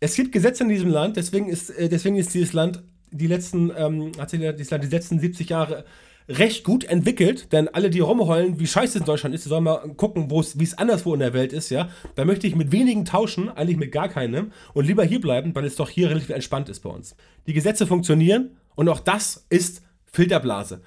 Es 0.00 0.16
gibt 0.16 0.32
Gesetze 0.32 0.64
in 0.64 0.68
diesem 0.68 0.90
Land, 0.90 1.16
deswegen 1.16 1.48
ist, 1.48 1.70
äh, 1.70 1.88
deswegen 1.88 2.16
ist 2.16 2.34
dieses 2.34 2.52
Land 2.52 2.82
die 3.10 3.26
letzten, 3.26 3.70
ähm, 3.76 4.12
hat 4.18 4.30
sich 4.30 4.40
dieses 4.40 4.70
Land 4.70 4.84
die 4.84 4.88
letzten 4.88 5.20
70 5.20 5.48
Jahre 5.48 5.84
recht 6.28 6.64
gut 6.64 6.84
entwickelt, 6.84 7.52
denn 7.52 7.68
alle, 7.68 7.90
die 7.90 8.00
rumheulen, 8.00 8.58
wie 8.58 8.66
scheiße 8.66 8.98
es 8.98 9.02
in 9.02 9.04
Deutschland 9.04 9.34
ist, 9.34 9.44
die 9.44 9.50
sollen 9.50 9.64
mal 9.64 9.94
gucken, 9.96 10.30
wie 10.30 10.64
es 10.64 10.78
anderswo 10.78 11.12
in 11.12 11.20
der 11.20 11.34
Welt 11.34 11.52
ist, 11.52 11.70
ja. 11.70 11.90
Da 12.14 12.24
möchte 12.24 12.46
ich 12.46 12.56
mit 12.56 12.72
wenigen 12.72 13.04
tauschen, 13.04 13.50
eigentlich 13.50 13.76
mit 13.76 13.92
gar 13.92 14.08
keinem, 14.08 14.52
und 14.72 14.86
lieber 14.86 15.04
hier 15.04 15.20
bleiben, 15.20 15.54
weil 15.54 15.64
es 15.64 15.76
doch 15.76 15.90
hier 15.90 16.08
relativ 16.08 16.30
entspannt 16.30 16.68
ist 16.68 16.80
bei 16.80 16.90
uns. 16.90 17.14
Die 17.46 17.52
Gesetze 17.52 17.86
funktionieren 17.86 18.56
und 18.74 18.88
auch 18.88 19.00
das 19.00 19.46
ist 19.48 19.82
Filterblase. 20.06 20.82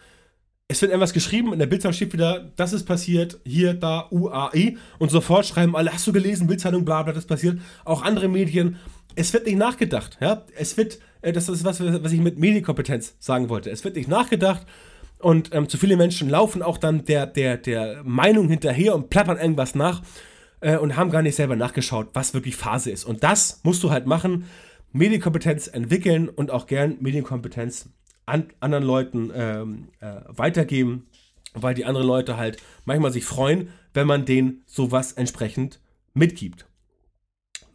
Es 0.69 0.81
wird 0.81 0.91
etwas 0.91 1.13
geschrieben, 1.13 1.53
in 1.53 1.59
der 1.59 1.67
Bildzeitung 1.67 1.93
steht 1.93 2.11
wieder, 2.11 2.51
das 2.57 2.73
ist 2.73 2.83
passiert, 2.83 3.39
hier, 3.45 3.73
da, 3.73 4.07
UAE, 4.11 4.75
und 4.99 5.09
sofort 5.11 5.45
schreiben 5.45 5.75
alle, 5.75 5.93
hast 5.93 6.05
du 6.05 6.11
gelesen, 6.11 6.47
Bildzeitung, 6.47 6.83
bla, 6.83 7.03
bla, 7.03 7.13
das 7.13 7.25
passiert. 7.25 7.59
Auch 7.85 8.01
andere 8.01 8.27
Medien. 8.27 8.75
Es 9.15 9.31
wird 9.31 9.45
nicht 9.45 9.57
nachgedacht, 9.57 10.17
ja. 10.19 10.45
Es 10.57 10.75
wird, 10.75 10.99
äh, 11.21 11.31
das 11.31 11.47
ist 11.47 11.63
was, 11.63 11.79
was 11.81 12.11
ich 12.11 12.19
mit 12.19 12.37
Medienkompetenz 12.37 13.15
sagen 13.19 13.47
wollte. 13.49 13.69
Es 13.69 13.83
wird 13.85 13.95
nicht 13.95 14.09
nachgedacht 14.09 14.65
und 15.19 15.53
ähm, 15.53 15.67
zu 15.67 15.77
viele 15.77 15.97
Menschen 15.97 16.29
laufen 16.29 16.61
auch 16.61 16.77
dann 16.77 17.05
der, 17.05 17.25
der, 17.25 17.57
der 17.57 18.03
Meinung 18.03 18.49
hinterher 18.49 18.93
und 18.93 19.09
plappern 19.09 19.37
irgendwas 19.37 19.73
nach 19.73 20.01
äh, 20.59 20.77
und 20.77 20.95
haben 20.95 21.11
gar 21.11 21.21
nicht 21.21 21.35
selber 21.35 21.55
nachgeschaut, 21.55 22.09
was 22.13 22.33
wirklich 22.33 22.55
Phase 22.55 22.91
ist. 22.91 23.03
Und 23.03 23.23
das 23.23 23.61
musst 23.63 23.83
du 23.83 23.89
halt 23.89 24.05
machen. 24.05 24.45
Medienkompetenz 24.91 25.67
entwickeln 25.67 26.29
und 26.29 26.51
auch 26.51 26.65
gern 26.65 26.97
Medienkompetenz 26.99 27.89
an 28.25 28.47
anderen 28.59 28.83
Leuten 28.83 29.31
ähm, 29.33 29.89
äh, 29.99 30.21
weitergeben, 30.27 31.07
weil 31.53 31.73
die 31.73 31.85
anderen 31.85 32.07
Leute 32.07 32.37
halt 32.37 32.57
manchmal 32.85 33.11
sich 33.11 33.25
freuen, 33.25 33.69
wenn 33.93 34.07
man 34.07 34.25
denen 34.25 34.63
sowas 34.65 35.13
entsprechend 35.13 35.79
mitgibt. 36.13 36.67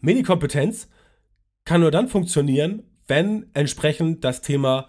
Medienkompetenz 0.00 0.88
kann 1.64 1.80
nur 1.80 1.90
dann 1.90 2.08
funktionieren, 2.08 2.82
wenn 3.06 3.46
entsprechend 3.54 4.24
das 4.24 4.42
Thema 4.42 4.88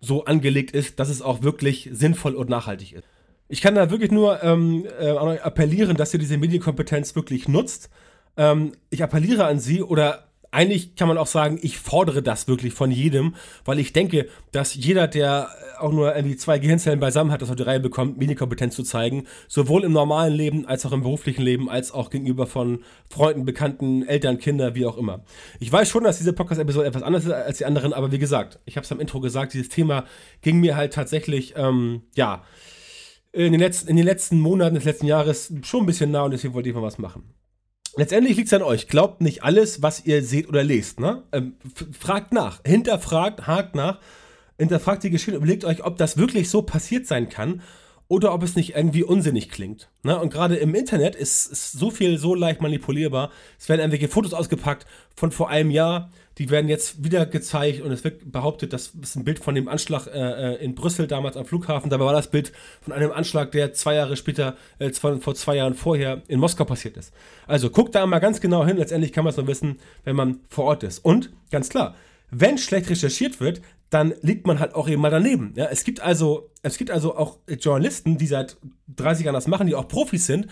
so 0.00 0.24
angelegt 0.24 0.72
ist, 0.72 1.00
dass 1.00 1.08
es 1.08 1.22
auch 1.22 1.42
wirklich 1.42 1.88
sinnvoll 1.92 2.34
und 2.34 2.48
nachhaltig 2.48 2.92
ist. 2.92 3.04
Ich 3.48 3.60
kann 3.60 3.74
da 3.74 3.90
wirklich 3.90 4.10
nur 4.10 4.42
ähm, 4.42 4.86
äh, 4.98 5.10
appellieren, 5.38 5.96
dass 5.96 6.12
ihr 6.12 6.20
diese 6.20 6.36
Medienkompetenz 6.36 7.14
wirklich 7.14 7.48
nutzt. 7.48 7.90
Ähm, 8.36 8.72
ich 8.90 9.02
appelliere 9.02 9.46
an 9.46 9.60
Sie 9.60 9.82
oder 9.82 10.25
eigentlich 10.56 10.96
kann 10.96 11.06
man 11.06 11.18
auch 11.18 11.26
sagen, 11.26 11.58
ich 11.60 11.78
fordere 11.78 12.22
das 12.22 12.48
wirklich 12.48 12.72
von 12.72 12.90
jedem, 12.90 13.34
weil 13.66 13.78
ich 13.78 13.92
denke, 13.92 14.26
dass 14.52 14.74
jeder, 14.74 15.06
der 15.06 15.50
auch 15.78 15.92
nur 15.92 16.16
irgendwie 16.16 16.36
zwei 16.36 16.58
Gehirnzellen 16.58 16.98
beisammen 16.98 17.30
hat, 17.30 17.42
das 17.42 17.50
auf 17.50 17.56
die 17.56 17.62
Reihe 17.62 17.78
bekommt, 17.78 18.16
Medienkompetenz 18.16 18.74
zu 18.74 18.82
zeigen, 18.82 19.26
sowohl 19.48 19.84
im 19.84 19.92
normalen 19.92 20.32
Leben 20.32 20.66
als 20.66 20.86
auch 20.86 20.92
im 20.92 21.02
beruflichen 21.02 21.42
Leben, 21.42 21.68
als 21.68 21.92
auch 21.92 22.08
gegenüber 22.08 22.46
von 22.46 22.82
Freunden, 23.10 23.44
Bekannten, 23.44 24.02
Eltern, 24.02 24.38
Kindern, 24.38 24.74
wie 24.74 24.86
auch 24.86 24.96
immer. 24.96 25.24
Ich 25.60 25.70
weiß 25.70 25.90
schon, 25.90 26.04
dass 26.04 26.16
diese 26.16 26.32
Podcast-Episode 26.32 26.86
etwas 26.86 27.02
anders 27.02 27.26
ist 27.26 27.32
als 27.32 27.58
die 27.58 27.66
anderen, 27.66 27.92
aber 27.92 28.10
wie 28.10 28.18
gesagt, 28.18 28.58
ich 28.64 28.78
habe 28.78 28.86
es 28.86 28.92
am 28.92 28.98
Intro 28.98 29.20
gesagt, 29.20 29.52
dieses 29.52 29.68
Thema 29.68 30.04
ging 30.40 30.58
mir 30.60 30.74
halt 30.74 30.94
tatsächlich, 30.94 31.52
ähm, 31.58 32.00
ja, 32.14 32.44
in 33.32 33.52
den, 33.52 33.60
letzten, 33.60 33.88
in 33.88 33.96
den 33.96 34.06
letzten 34.06 34.40
Monaten 34.40 34.76
des 34.76 34.84
letzten 34.84 35.04
Jahres 35.04 35.52
schon 35.64 35.82
ein 35.82 35.86
bisschen 35.86 36.10
nah 36.10 36.22
und 36.22 36.30
deswegen 36.30 36.54
wollte 36.54 36.70
ich 36.70 36.74
mal 36.74 36.80
was 36.80 36.96
machen. 36.96 37.34
Letztendlich 37.96 38.36
liegt 38.36 38.48
es 38.48 38.54
an 38.54 38.62
euch. 38.62 38.88
Glaubt 38.88 39.22
nicht 39.22 39.42
alles, 39.42 39.82
was 39.82 40.04
ihr 40.04 40.22
seht 40.22 40.48
oder 40.48 40.62
lest. 40.62 41.00
Ne? 41.00 41.22
Ähm, 41.32 41.54
fragt 41.98 42.32
nach, 42.32 42.60
hinterfragt, 42.64 43.46
hakt 43.46 43.74
nach, 43.74 44.00
hinterfragt 44.58 45.02
die 45.02 45.10
Geschichte, 45.10 45.36
überlegt 45.36 45.64
euch, 45.64 45.84
ob 45.84 45.96
das 45.96 46.18
wirklich 46.18 46.50
so 46.50 46.62
passiert 46.62 47.06
sein 47.06 47.28
kann 47.28 47.62
oder 48.08 48.32
ob 48.32 48.42
es 48.42 48.54
nicht 48.54 48.76
irgendwie 48.76 49.02
unsinnig 49.02 49.50
klingt. 49.50 49.88
Ne? 50.02 50.18
Und 50.18 50.32
gerade 50.32 50.56
im 50.56 50.74
Internet 50.74 51.16
ist, 51.16 51.50
ist, 51.50 51.72
so 51.72 51.90
viel 51.90 52.18
so 52.18 52.34
leicht 52.34 52.60
manipulierbar. 52.60 53.30
Es 53.58 53.68
werden 53.68 53.80
irgendwelche 53.80 54.08
Fotos 54.08 54.32
ausgepackt 54.32 54.86
von 55.16 55.32
vor 55.32 55.50
einem 55.50 55.70
Jahr, 55.70 56.10
die 56.38 56.50
werden 56.50 56.68
jetzt 56.68 57.02
wieder 57.02 57.24
gezeigt 57.24 57.80
und 57.80 57.90
es 57.90 58.04
wird 58.04 58.30
behauptet, 58.30 58.72
das 58.72 58.92
ist 59.00 59.16
ein 59.16 59.24
Bild 59.24 59.38
von 59.38 59.54
dem 59.54 59.68
Anschlag 59.68 60.06
äh, 60.06 60.54
äh, 60.54 60.64
in 60.64 60.74
Brüssel 60.74 61.06
damals 61.06 61.36
am 61.36 61.46
Flughafen. 61.46 61.88
Dabei 61.88 62.04
war 62.04 62.12
das 62.12 62.30
Bild 62.30 62.52
von 62.82 62.92
einem 62.92 63.10
Anschlag, 63.10 63.52
der 63.52 63.72
zwei 63.72 63.94
Jahre 63.94 64.16
später, 64.16 64.56
äh, 64.78 64.90
vor, 64.90 65.18
vor 65.20 65.34
zwei 65.34 65.56
Jahren 65.56 65.74
vorher 65.74 66.22
in 66.28 66.38
Moskau 66.38 66.64
passiert 66.64 66.98
ist. 66.98 67.12
Also 67.46 67.70
guckt 67.70 67.94
da 67.94 68.06
mal 68.06 68.18
ganz 68.18 68.40
genau 68.40 68.66
hin. 68.66 68.76
Letztendlich 68.76 69.12
kann 69.12 69.24
man 69.24 69.30
es 69.30 69.38
nur 69.38 69.46
wissen, 69.46 69.78
wenn 70.04 70.14
man 70.14 70.40
vor 70.50 70.66
Ort 70.66 70.82
ist. 70.82 70.98
Und 70.98 71.30
ganz 71.50 71.70
klar, 71.70 71.94
wenn 72.30 72.58
schlecht 72.58 72.90
recherchiert 72.90 73.40
wird, 73.40 73.62
dann 73.90 74.14
liegt 74.22 74.46
man 74.46 74.58
halt 74.58 74.74
auch 74.74 74.88
eben 74.88 75.00
mal 75.00 75.10
daneben. 75.10 75.52
Ja, 75.56 75.66
es 75.66 75.84
gibt 75.84 76.00
also, 76.00 76.50
es 76.62 76.76
gibt 76.76 76.90
also 76.90 77.16
auch 77.16 77.38
Journalisten, 77.48 78.18
die 78.18 78.26
seit 78.26 78.56
30 78.96 79.26
Jahren 79.26 79.34
das 79.34 79.46
machen, 79.46 79.66
die 79.66 79.74
auch 79.74 79.88
Profis 79.88 80.26
sind, 80.26 80.48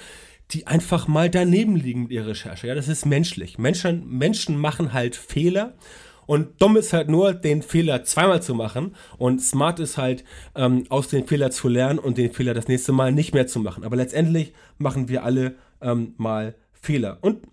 die 0.51 0.67
einfach 0.67 1.09
mal 1.09 1.31
daneben 1.31 1.77
liegen 1.77 2.03
mit 2.03 2.13
ihrer 2.13 2.29
Recherche. 2.29 2.67
Ja, 2.67 2.75
das 2.75 2.89
ist 2.89 3.07
menschlich. 3.07 3.59
Menschen, 3.59 4.07
Menschen 4.09 4.57
machen 4.59 4.93
halt 4.93 5.17
Fehler. 5.17 5.75
Und 6.27 6.63
dumm 6.63 6.77
ist 6.77 6.93
halt 6.93 7.09
nur, 7.09 7.35
den 7.35 7.63
Fehler 7.63 8.05
zweimal 8.05 8.41
zu 8.41 8.55
machen. 8.55 8.95
Und 9.19 9.43
smart 9.43 9.81
ist 9.81 9.99
halt, 9.99 10.25
ähm, 10.55 10.85
aus 10.89 11.09
dem 11.09 11.27
Fehler 11.27 11.51
zu 11.51 11.69
lernen 11.69 11.99
und 11.99 12.17
den 12.19 12.33
Fehler 12.33 12.55
das 12.55 12.69
nächste 12.69 12.93
Mal 12.93 13.13
nicht 13.13 13.35
mehr 13.35 13.47
zu 13.47 13.59
machen. 13.61 13.85
Aber 13.85 13.97
letztendlich 13.97 14.53
machen 14.79 15.09
wir 15.09 15.25
alle 15.25 15.57
ähm, 15.83 16.15
mal 16.17 16.55
Fehler. 16.73 17.19
Und 17.21 17.47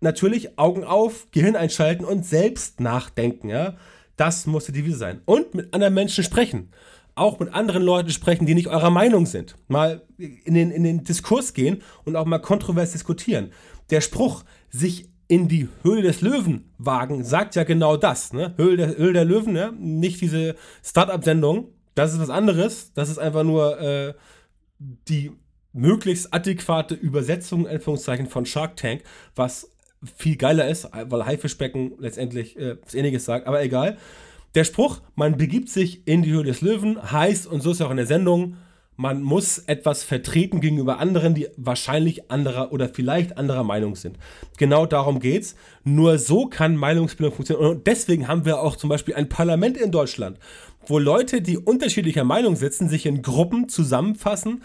natürlich 0.00 0.58
Augen 0.58 0.84
auf, 0.84 1.30
Gehirn 1.30 1.56
einschalten 1.56 2.04
und 2.04 2.24
selbst 2.24 2.80
nachdenken. 2.80 3.48
Ja, 3.48 3.76
das 4.18 4.46
muss 4.46 4.66
die 4.66 4.72
Devise 4.72 4.98
sein. 4.98 5.22
Und 5.24 5.54
mit 5.54 5.72
anderen 5.72 5.94
Menschen 5.94 6.22
sprechen 6.22 6.70
auch 7.18 7.38
mit 7.38 7.52
anderen 7.52 7.82
Leuten 7.82 8.10
sprechen, 8.10 8.46
die 8.46 8.54
nicht 8.54 8.68
eurer 8.68 8.90
Meinung 8.90 9.26
sind. 9.26 9.56
Mal 9.66 10.02
in 10.16 10.54
den, 10.54 10.70
in 10.70 10.84
den 10.84 11.04
Diskurs 11.04 11.52
gehen 11.52 11.82
und 12.04 12.16
auch 12.16 12.24
mal 12.24 12.38
kontrovers 12.38 12.92
diskutieren. 12.92 13.52
Der 13.90 14.00
Spruch, 14.00 14.44
sich 14.70 15.10
in 15.26 15.48
die 15.48 15.68
Höhle 15.82 16.02
des 16.02 16.20
Löwen 16.22 16.72
wagen, 16.78 17.24
sagt 17.24 17.54
ja 17.54 17.64
genau 17.64 17.96
das. 17.96 18.32
Ne? 18.32 18.54
Höhle, 18.56 18.76
der, 18.76 18.96
Höhle 18.96 19.12
der 19.12 19.24
Löwen, 19.24 19.52
ne? 19.52 19.72
nicht 19.78 20.20
diese 20.20 20.54
Start-up-Sendung. 20.82 21.68
Das 21.94 22.12
ist 22.12 22.20
was 22.20 22.30
anderes. 22.30 22.92
Das 22.94 23.10
ist 23.10 23.18
einfach 23.18 23.42
nur 23.42 23.80
äh, 23.80 24.14
die 24.78 25.32
möglichst 25.72 26.32
adäquate 26.32 26.94
Übersetzung 26.94 27.66
von 27.80 28.46
Shark 28.46 28.76
Tank, 28.76 29.02
was 29.34 29.70
viel 30.16 30.36
geiler 30.36 30.68
ist, 30.68 30.88
weil 30.92 31.26
Haifischbecken 31.26 31.92
letztendlich 31.98 32.56
äh, 32.58 32.76
was 32.84 32.94
ähnliches 32.94 33.24
sagt, 33.24 33.46
aber 33.46 33.62
egal. 33.62 33.98
Der 34.54 34.64
Spruch, 34.64 35.00
man 35.14 35.36
begibt 35.36 35.68
sich 35.68 36.06
in 36.06 36.22
die 36.22 36.30
Höhle 36.30 36.44
des 36.44 36.62
Löwen, 36.62 37.10
heißt, 37.10 37.46
und 37.46 37.62
so 37.62 37.70
ist 37.70 37.80
es 37.80 37.86
auch 37.86 37.90
in 37.90 37.98
der 37.98 38.06
Sendung, 38.06 38.56
man 39.00 39.22
muss 39.22 39.58
etwas 39.58 40.02
vertreten 40.02 40.60
gegenüber 40.60 40.98
anderen, 40.98 41.32
die 41.32 41.46
wahrscheinlich 41.56 42.32
anderer 42.32 42.72
oder 42.72 42.88
vielleicht 42.88 43.38
anderer 43.38 43.62
Meinung 43.62 43.94
sind. 43.94 44.18
Genau 44.56 44.86
darum 44.86 45.20
geht's. 45.20 45.54
Nur 45.84 46.18
so 46.18 46.46
kann 46.46 46.76
Meinungsbildung 46.76 47.32
funktionieren. 47.32 47.70
Und 47.76 47.86
deswegen 47.86 48.26
haben 48.26 48.44
wir 48.44 48.60
auch 48.60 48.74
zum 48.74 48.90
Beispiel 48.90 49.14
ein 49.14 49.28
Parlament 49.28 49.76
in 49.76 49.92
Deutschland, 49.92 50.40
wo 50.84 50.98
Leute, 50.98 51.40
die 51.42 51.58
unterschiedlicher 51.58 52.24
Meinung 52.24 52.56
sitzen, 52.56 52.88
sich 52.88 53.06
in 53.06 53.22
Gruppen 53.22 53.68
zusammenfassen, 53.68 54.64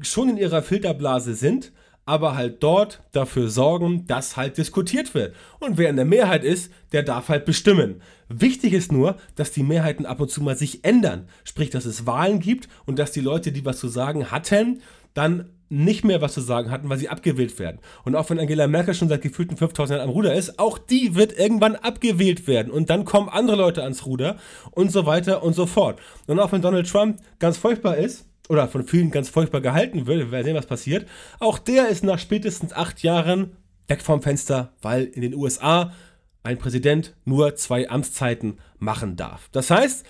schon 0.00 0.28
in 0.28 0.36
ihrer 0.36 0.62
Filterblase 0.62 1.34
sind 1.34 1.72
aber 2.06 2.36
halt 2.36 2.62
dort 2.62 3.02
dafür 3.12 3.50
sorgen, 3.50 4.06
dass 4.06 4.36
halt 4.36 4.56
diskutiert 4.56 5.12
wird. 5.14 5.34
Und 5.58 5.76
wer 5.76 5.90
in 5.90 5.96
der 5.96 6.04
Mehrheit 6.04 6.44
ist, 6.44 6.72
der 6.92 7.02
darf 7.02 7.28
halt 7.28 7.44
bestimmen. 7.44 8.00
Wichtig 8.28 8.72
ist 8.72 8.92
nur, 8.92 9.16
dass 9.34 9.52
die 9.52 9.64
Mehrheiten 9.64 10.06
ab 10.06 10.20
und 10.20 10.30
zu 10.30 10.42
mal 10.42 10.56
sich 10.56 10.84
ändern. 10.84 11.28
Sprich, 11.44 11.70
dass 11.70 11.84
es 11.84 12.06
Wahlen 12.06 12.40
gibt 12.40 12.68
und 12.86 12.98
dass 12.98 13.12
die 13.12 13.20
Leute, 13.20 13.52
die 13.52 13.64
was 13.64 13.78
zu 13.78 13.88
sagen 13.88 14.30
hatten, 14.30 14.80
dann 15.14 15.50
nicht 15.68 16.04
mehr 16.04 16.20
was 16.20 16.34
zu 16.34 16.40
sagen 16.40 16.70
hatten, 16.70 16.88
weil 16.88 16.98
sie 16.98 17.08
abgewählt 17.08 17.58
werden. 17.58 17.80
Und 18.04 18.14
auch 18.14 18.30
wenn 18.30 18.38
Angela 18.38 18.68
Merkel 18.68 18.94
schon 18.94 19.08
seit 19.08 19.22
gefühlten 19.22 19.56
5000 19.56 19.98
Jahren 19.98 20.08
am 20.08 20.14
Ruder 20.14 20.32
ist, 20.34 20.60
auch 20.60 20.78
die 20.78 21.16
wird 21.16 21.36
irgendwann 21.36 21.74
abgewählt 21.74 22.46
werden. 22.46 22.70
Und 22.70 22.88
dann 22.88 23.04
kommen 23.04 23.28
andere 23.28 23.56
Leute 23.56 23.82
ans 23.82 24.06
Ruder 24.06 24.36
und 24.70 24.92
so 24.92 25.06
weiter 25.06 25.42
und 25.42 25.54
so 25.54 25.66
fort. 25.66 25.98
Und 26.28 26.38
auch 26.38 26.52
wenn 26.52 26.62
Donald 26.62 26.88
Trump 26.88 27.18
ganz 27.40 27.56
furchtbar 27.56 27.96
ist, 27.96 28.26
oder 28.48 28.68
von 28.68 28.86
vielen 28.86 29.10
ganz 29.10 29.28
furchtbar 29.28 29.60
gehalten 29.60 30.06
wird, 30.06 30.18
wir 30.18 30.30
werden 30.30 30.44
sehen, 30.44 30.56
was 30.56 30.66
passiert. 30.66 31.08
Auch 31.38 31.58
der 31.58 31.88
ist 31.88 32.04
nach 32.04 32.18
spätestens 32.18 32.72
acht 32.72 33.02
Jahren 33.02 33.56
weg 33.88 34.02
vom 34.02 34.22
Fenster, 34.22 34.72
weil 34.82 35.04
in 35.04 35.22
den 35.22 35.34
USA 35.34 35.92
ein 36.42 36.58
Präsident 36.58 37.14
nur 37.24 37.56
zwei 37.56 37.90
Amtszeiten 37.90 38.58
machen 38.78 39.16
darf. 39.16 39.48
Das 39.52 39.70
heißt, 39.70 40.06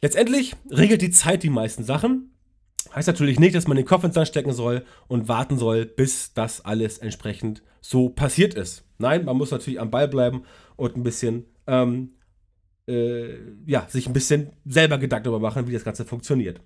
letztendlich 0.00 0.54
regelt 0.70 1.02
die 1.02 1.10
Zeit 1.10 1.42
die 1.42 1.50
meisten 1.50 1.84
Sachen. 1.84 2.30
Heißt 2.94 3.08
natürlich 3.08 3.38
nicht, 3.38 3.54
dass 3.54 3.66
man 3.66 3.76
den 3.76 3.86
Kopf 3.86 4.04
ins 4.04 4.14
Sand 4.14 4.28
stecken 4.28 4.52
soll 4.52 4.84
und 5.08 5.28
warten 5.28 5.58
soll, 5.58 5.84
bis 5.84 6.32
das 6.32 6.64
alles 6.64 6.98
entsprechend 6.98 7.62
so 7.80 8.08
passiert 8.08 8.54
ist. 8.54 8.84
Nein, 8.98 9.24
man 9.24 9.36
muss 9.36 9.50
natürlich 9.50 9.80
am 9.80 9.90
Ball 9.90 10.08
bleiben 10.08 10.44
und 10.76 10.96
ein 10.96 11.02
bisschen, 11.02 11.44
ähm, 11.66 12.12
äh, 12.86 13.34
ja, 13.66 13.86
sich 13.88 14.06
ein 14.06 14.12
bisschen 14.12 14.52
selber 14.64 14.98
Gedanken 14.98 15.24
darüber 15.24 15.40
machen, 15.40 15.66
wie 15.66 15.72
das 15.72 15.84
Ganze 15.84 16.04
funktioniert. 16.04 16.60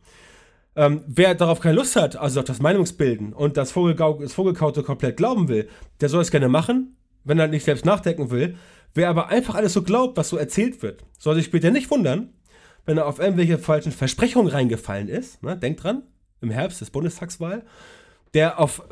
Ähm, 0.74 1.04
wer 1.06 1.34
darauf 1.34 1.60
keine 1.60 1.76
Lust 1.76 1.96
hat, 1.96 2.16
also 2.16 2.40
auf 2.40 2.46
das 2.46 2.60
Meinungsbilden 2.60 3.32
und 3.32 3.56
das, 3.56 3.72
Vogelgau 3.72 4.18
das 4.20 4.32
Vogelkaute 4.32 4.82
komplett 4.82 5.18
glauben 5.18 5.48
will, 5.48 5.68
der 6.00 6.08
soll 6.08 6.22
es 6.22 6.30
gerne 6.30 6.48
machen. 6.48 6.96
wenn 7.24 7.38
er 7.38 7.48
nicht 7.48 7.64
selbst 7.64 7.84
nachdenken 7.84 8.30
will. 8.30 8.56
Wer 8.94 9.08
aber 9.08 9.28
einfach 9.28 9.54
alles 9.54 9.72
so 9.72 9.82
glaubt, 9.82 10.16
was 10.16 10.28
so 10.28 10.36
erzählt 10.36 10.82
wird, 10.82 11.04
soll 11.18 11.34
sich 11.34 11.46
später 11.46 11.70
nicht 11.70 11.90
wundern, 11.90 12.30
wenn 12.84 12.98
er 12.98 13.06
auf 13.06 13.18
irgendwelche 13.18 13.58
falschen 13.58 13.92
Versprechungen 13.92 14.50
reingefallen 14.50 15.08
ist. 15.08 15.42
Ne? 15.42 15.56
Denkt 15.56 15.82
dran, 15.82 16.02
im 16.40 16.50
Herbst 16.50 16.82
ist 16.82 16.90
Bundestagswahl. 16.90 17.62
Der 18.34 18.58
auf, 18.58 18.82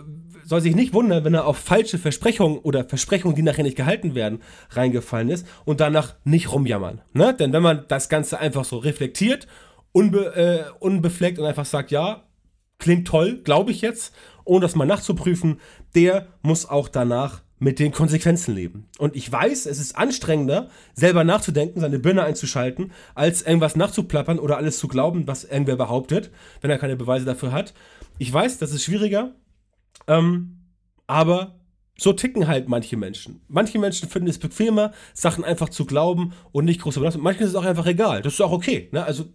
soll 0.44 0.60
sich 0.60 0.76
nicht 0.76 0.92
wundern, 0.92 1.24
wenn 1.24 1.34
er 1.34 1.46
auf 1.46 1.56
falsche 1.56 1.98
Versprechungen 1.98 2.58
oder 2.58 2.84
Versprechungen, 2.84 3.34
die 3.34 3.42
nachher 3.42 3.62
nicht 3.62 3.76
gehalten 3.76 4.14
werden, 4.14 4.42
reingefallen 4.70 5.30
ist 5.30 5.46
und 5.64 5.80
danach 5.80 6.14
nicht 6.24 6.52
rumjammern. 6.52 7.00
Ne? 7.14 7.34
Denn 7.34 7.52
wenn 7.52 7.62
man 7.62 7.84
das 7.88 8.10
Ganze 8.10 8.38
einfach 8.38 8.64
so 8.64 8.76
reflektiert, 8.78 9.46
unbe, 9.92 10.34
äh, 10.34 10.64
unbefleckt 10.80 11.38
und 11.38 11.46
einfach 11.46 11.64
sagt, 11.66 11.90
ja, 11.90 12.24
klingt 12.78 13.06
toll, 13.06 13.40
glaube 13.42 13.70
ich 13.70 13.80
jetzt, 13.80 14.14
ohne 14.44 14.62
das 14.62 14.74
mal 14.74 14.86
nachzuprüfen, 14.86 15.60
der 15.94 16.28
muss 16.42 16.68
auch 16.68 16.88
danach 16.88 17.42
mit 17.60 17.78
den 17.78 17.92
Konsequenzen 17.92 18.54
leben. 18.54 18.88
Und 18.98 19.14
ich 19.14 19.30
weiß, 19.30 19.66
es 19.66 19.78
ist 19.78 19.96
anstrengender, 19.96 20.70
selber 20.94 21.24
nachzudenken, 21.24 21.80
seine 21.80 21.98
Birne 21.98 22.24
einzuschalten, 22.24 22.92
als 23.14 23.42
irgendwas 23.42 23.76
nachzuplappern 23.76 24.38
oder 24.38 24.56
alles 24.56 24.78
zu 24.78 24.88
glauben, 24.88 25.26
was 25.26 25.44
irgendwer 25.44 25.76
behauptet, 25.76 26.30
wenn 26.62 26.70
er 26.70 26.78
keine 26.78 26.96
Beweise 26.96 27.26
dafür 27.26 27.52
hat. 27.52 27.74
Ich 28.18 28.32
weiß, 28.32 28.58
das 28.58 28.72
ist 28.72 28.84
schwieriger, 28.84 29.34
ähm, 30.06 30.60
aber 31.06 31.60
so 31.98 32.14
ticken 32.14 32.48
halt 32.48 32.66
manche 32.66 32.96
Menschen. 32.96 33.42
Manche 33.46 33.78
Menschen 33.78 34.08
finden 34.08 34.28
es 34.28 34.38
bequemer, 34.38 34.92
Sachen 35.12 35.44
einfach 35.44 35.68
zu 35.68 35.84
glauben 35.84 36.32
und 36.52 36.64
nicht 36.64 36.80
große 36.80 36.98
Belastung. 36.98 37.22
Manchen 37.22 37.42
ist 37.42 37.50
es 37.50 37.54
auch 37.54 37.64
einfach 37.64 37.86
egal. 37.86 38.22
Das 38.22 38.32
ist 38.32 38.40
auch 38.40 38.52
okay. 38.52 38.88
Ne? 38.92 39.04
Also, 39.04 39.26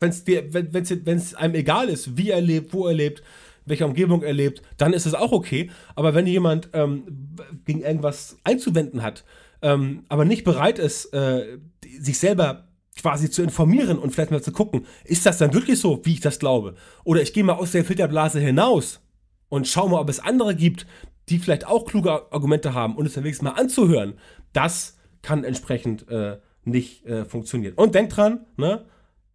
wenn's 0.00 0.24
dir, 0.24 0.52
wenn 0.52 1.16
es 1.16 1.34
einem 1.34 1.54
egal 1.54 1.88
ist, 1.88 2.16
wie 2.16 2.30
er 2.30 2.40
lebt, 2.40 2.72
wo 2.72 2.86
er 2.86 2.94
lebt, 2.94 3.22
welcher 3.66 3.86
Umgebung 3.86 4.22
er 4.22 4.32
lebt, 4.32 4.62
dann 4.76 4.92
ist 4.92 5.06
es 5.06 5.14
auch 5.14 5.32
okay. 5.32 5.70
Aber 5.94 6.14
wenn 6.14 6.26
jemand 6.26 6.70
ähm, 6.72 7.36
gegen 7.64 7.80
irgendwas 7.80 8.36
einzuwenden 8.44 9.02
hat, 9.02 9.24
ähm, 9.62 10.04
aber 10.08 10.24
nicht 10.24 10.44
bereit 10.44 10.78
ist, 10.78 11.06
äh, 11.14 11.58
sich 11.98 12.18
selber 12.18 12.68
quasi 13.00 13.30
zu 13.30 13.42
informieren 13.42 13.98
und 13.98 14.10
vielleicht 14.10 14.30
mal 14.30 14.42
zu 14.42 14.52
gucken, 14.52 14.86
ist 15.04 15.26
das 15.26 15.38
dann 15.38 15.54
wirklich 15.54 15.80
so, 15.80 16.00
wie 16.04 16.12
ich 16.12 16.20
das 16.20 16.38
glaube? 16.38 16.74
Oder 17.04 17.22
ich 17.22 17.32
gehe 17.32 17.44
mal 17.44 17.54
aus 17.54 17.72
der 17.72 17.84
Filterblase 17.84 18.40
hinaus 18.40 19.00
und 19.48 19.66
schaue 19.66 19.90
mal, 19.90 20.00
ob 20.00 20.08
es 20.08 20.20
andere 20.20 20.54
gibt, 20.54 20.86
die 21.28 21.38
vielleicht 21.38 21.66
auch 21.66 21.86
kluge 21.86 22.32
Argumente 22.32 22.74
haben 22.74 22.96
und 22.96 23.06
es 23.06 23.14
dann 23.14 23.24
wenigstens 23.24 23.48
mal 23.48 23.58
anzuhören. 23.58 24.14
Das 24.52 24.96
kann 25.22 25.42
entsprechend 25.42 26.08
äh, 26.10 26.38
nicht 26.64 27.06
äh, 27.06 27.24
funktionieren. 27.24 27.74
Und 27.74 27.94
denkt 27.94 28.16
dran, 28.16 28.46
ne? 28.56 28.84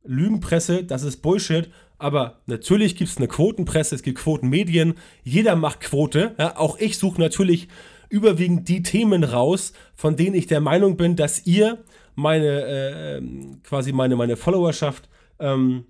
Lügenpresse, 0.09 0.83
das 0.83 1.03
ist 1.03 1.21
Bullshit 1.21 1.69
aber 1.99 2.39
natürlich 2.45 2.95
gibt 2.95 3.11
es 3.11 3.17
eine 3.17 3.27
Quotenpresse, 3.27 3.93
es 3.93 4.03
gibt 4.03 4.19
Quotenmedien, 4.19 4.95
jeder 5.23 5.57
macht 5.57 5.81
Quote. 5.81 6.33
Ja? 6.39 6.57
Auch 6.57 6.79
ich 6.79 6.97
suche 6.97 7.19
natürlich 7.19 7.67
überwiegend 8.07 8.67
die 8.69 8.81
Themen 8.81 9.23
raus, 9.23 9.73
von 9.95 10.15
denen 10.15 10.33
ich 10.33 10.47
der 10.47 10.61
Meinung 10.61 10.95
bin, 10.97 11.17
dass 11.17 11.45
ihr 11.45 11.83
meine 12.15 12.47
äh, 12.47 13.21
quasi 13.63 13.91
meine, 13.91 14.15
meine 14.15 14.37
Followerschaft, 14.37 15.09
ähm, 15.39 15.85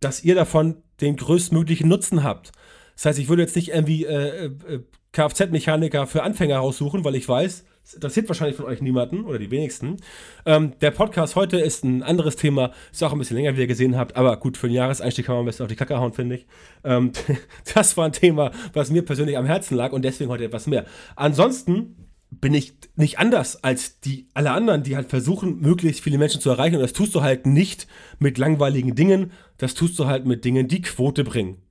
dass 0.00 0.24
ihr 0.24 0.36
davon 0.36 0.76
den 1.00 1.16
größtmöglichen 1.16 1.88
Nutzen 1.88 2.22
habt. 2.22 2.52
Das 2.94 3.06
heißt, 3.06 3.18
ich 3.18 3.28
würde 3.28 3.42
jetzt 3.42 3.56
nicht 3.56 3.70
irgendwie 3.70 4.04
äh, 4.04 4.46
äh, 4.46 4.80
Kfz-Mechaniker 5.12 6.06
für 6.06 6.22
Anfänger 6.22 6.58
raussuchen, 6.58 7.04
weil 7.04 7.16
ich 7.16 7.28
weiß, 7.28 7.64
das 7.88 7.94
interessiert 7.94 8.28
wahrscheinlich 8.28 8.56
von 8.56 8.66
euch 8.66 8.82
niemanden 8.82 9.24
oder 9.24 9.38
die 9.38 9.50
wenigsten. 9.50 9.96
Ähm, 10.44 10.78
der 10.80 10.90
Podcast 10.90 11.36
heute 11.36 11.58
ist 11.58 11.84
ein 11.84 12.02
anderes 12.02 12.36
Thema, 12.36 12.72
ist 12.92 13.02
auch 13.02 13.12
ein 13.12 13.18
bisschen 13.18 13.38
länger, 13.38 13.56
wie 13.56 13.60
ihr 13.60 13.66
gesehen 13.66 13.96
habt, 13.96 14.14
aber 14.14 14.36
gut, 14.36 14.58
für 14.58 14.68
den 14.68 14.74
Jahreseinstieg 14.74 15.24
kann 15.24 15.36
man 15.36 15.40
am 15.40 15.46
besten 15.46 15.62
auf 15.62 15.70
die 15.70 15.76
Kacke 15.76 15.98
hauen, 15.98 16.12
finde 16.12 16.36
ich. 16.36 16.46
Ähm, 16.84 17.12
das 17.74 17.96
war 17.96 18.04
ein 18.04 18.12
Thema, 18.12 18.50
was 18.74 18.90
mir 18.90 19.02
persönlich 19.02 19.38
am 19.38 19.46
Herzen 19.46 19.74
lag 19.74 19.92
und 19.92 20.02
deswegen 20.02 20.30
heute 20.30 20.44
etwas 20.44 20.66
mehr. 20.66 20.84
Ansonsten 21.16 21.96
bin 22.30 22.52
ich 22.52 22.74
nicht 22.96 23.18
anders 23.18 23.64
als 23.64 24.00
die 24.00 24.28
alle 24.34 24.50
anderen, 24.50 24.82
die 24.82 24.94
halt 24.94 25.08
versuchen, 25.08 25.60
möglichst 25.60 26.02
viele 26.02 26.18
Menschen 26.18 26.42
zu 26.42 26.50
erreichen. 26.50 26.74
Und 26.76 26.82
das 26.82 26.92
tust 26.92 27.14
du 27.14 27.22
halt 27.22 27.46
nicht 27.46 27.86
mit 28.18 28.36
langweiligen 28.36 28.96
Dingen, 28.96 29.32
das 29.56 29.72
tust 29.72 29.98
du 29.98 30.04
halt 30.04 30.26
mit 30.26 30.44
Dingen, 30.44 30.68
die 30.68 30.82
Quote 30.82 31.24
bringen. 31.24 31.62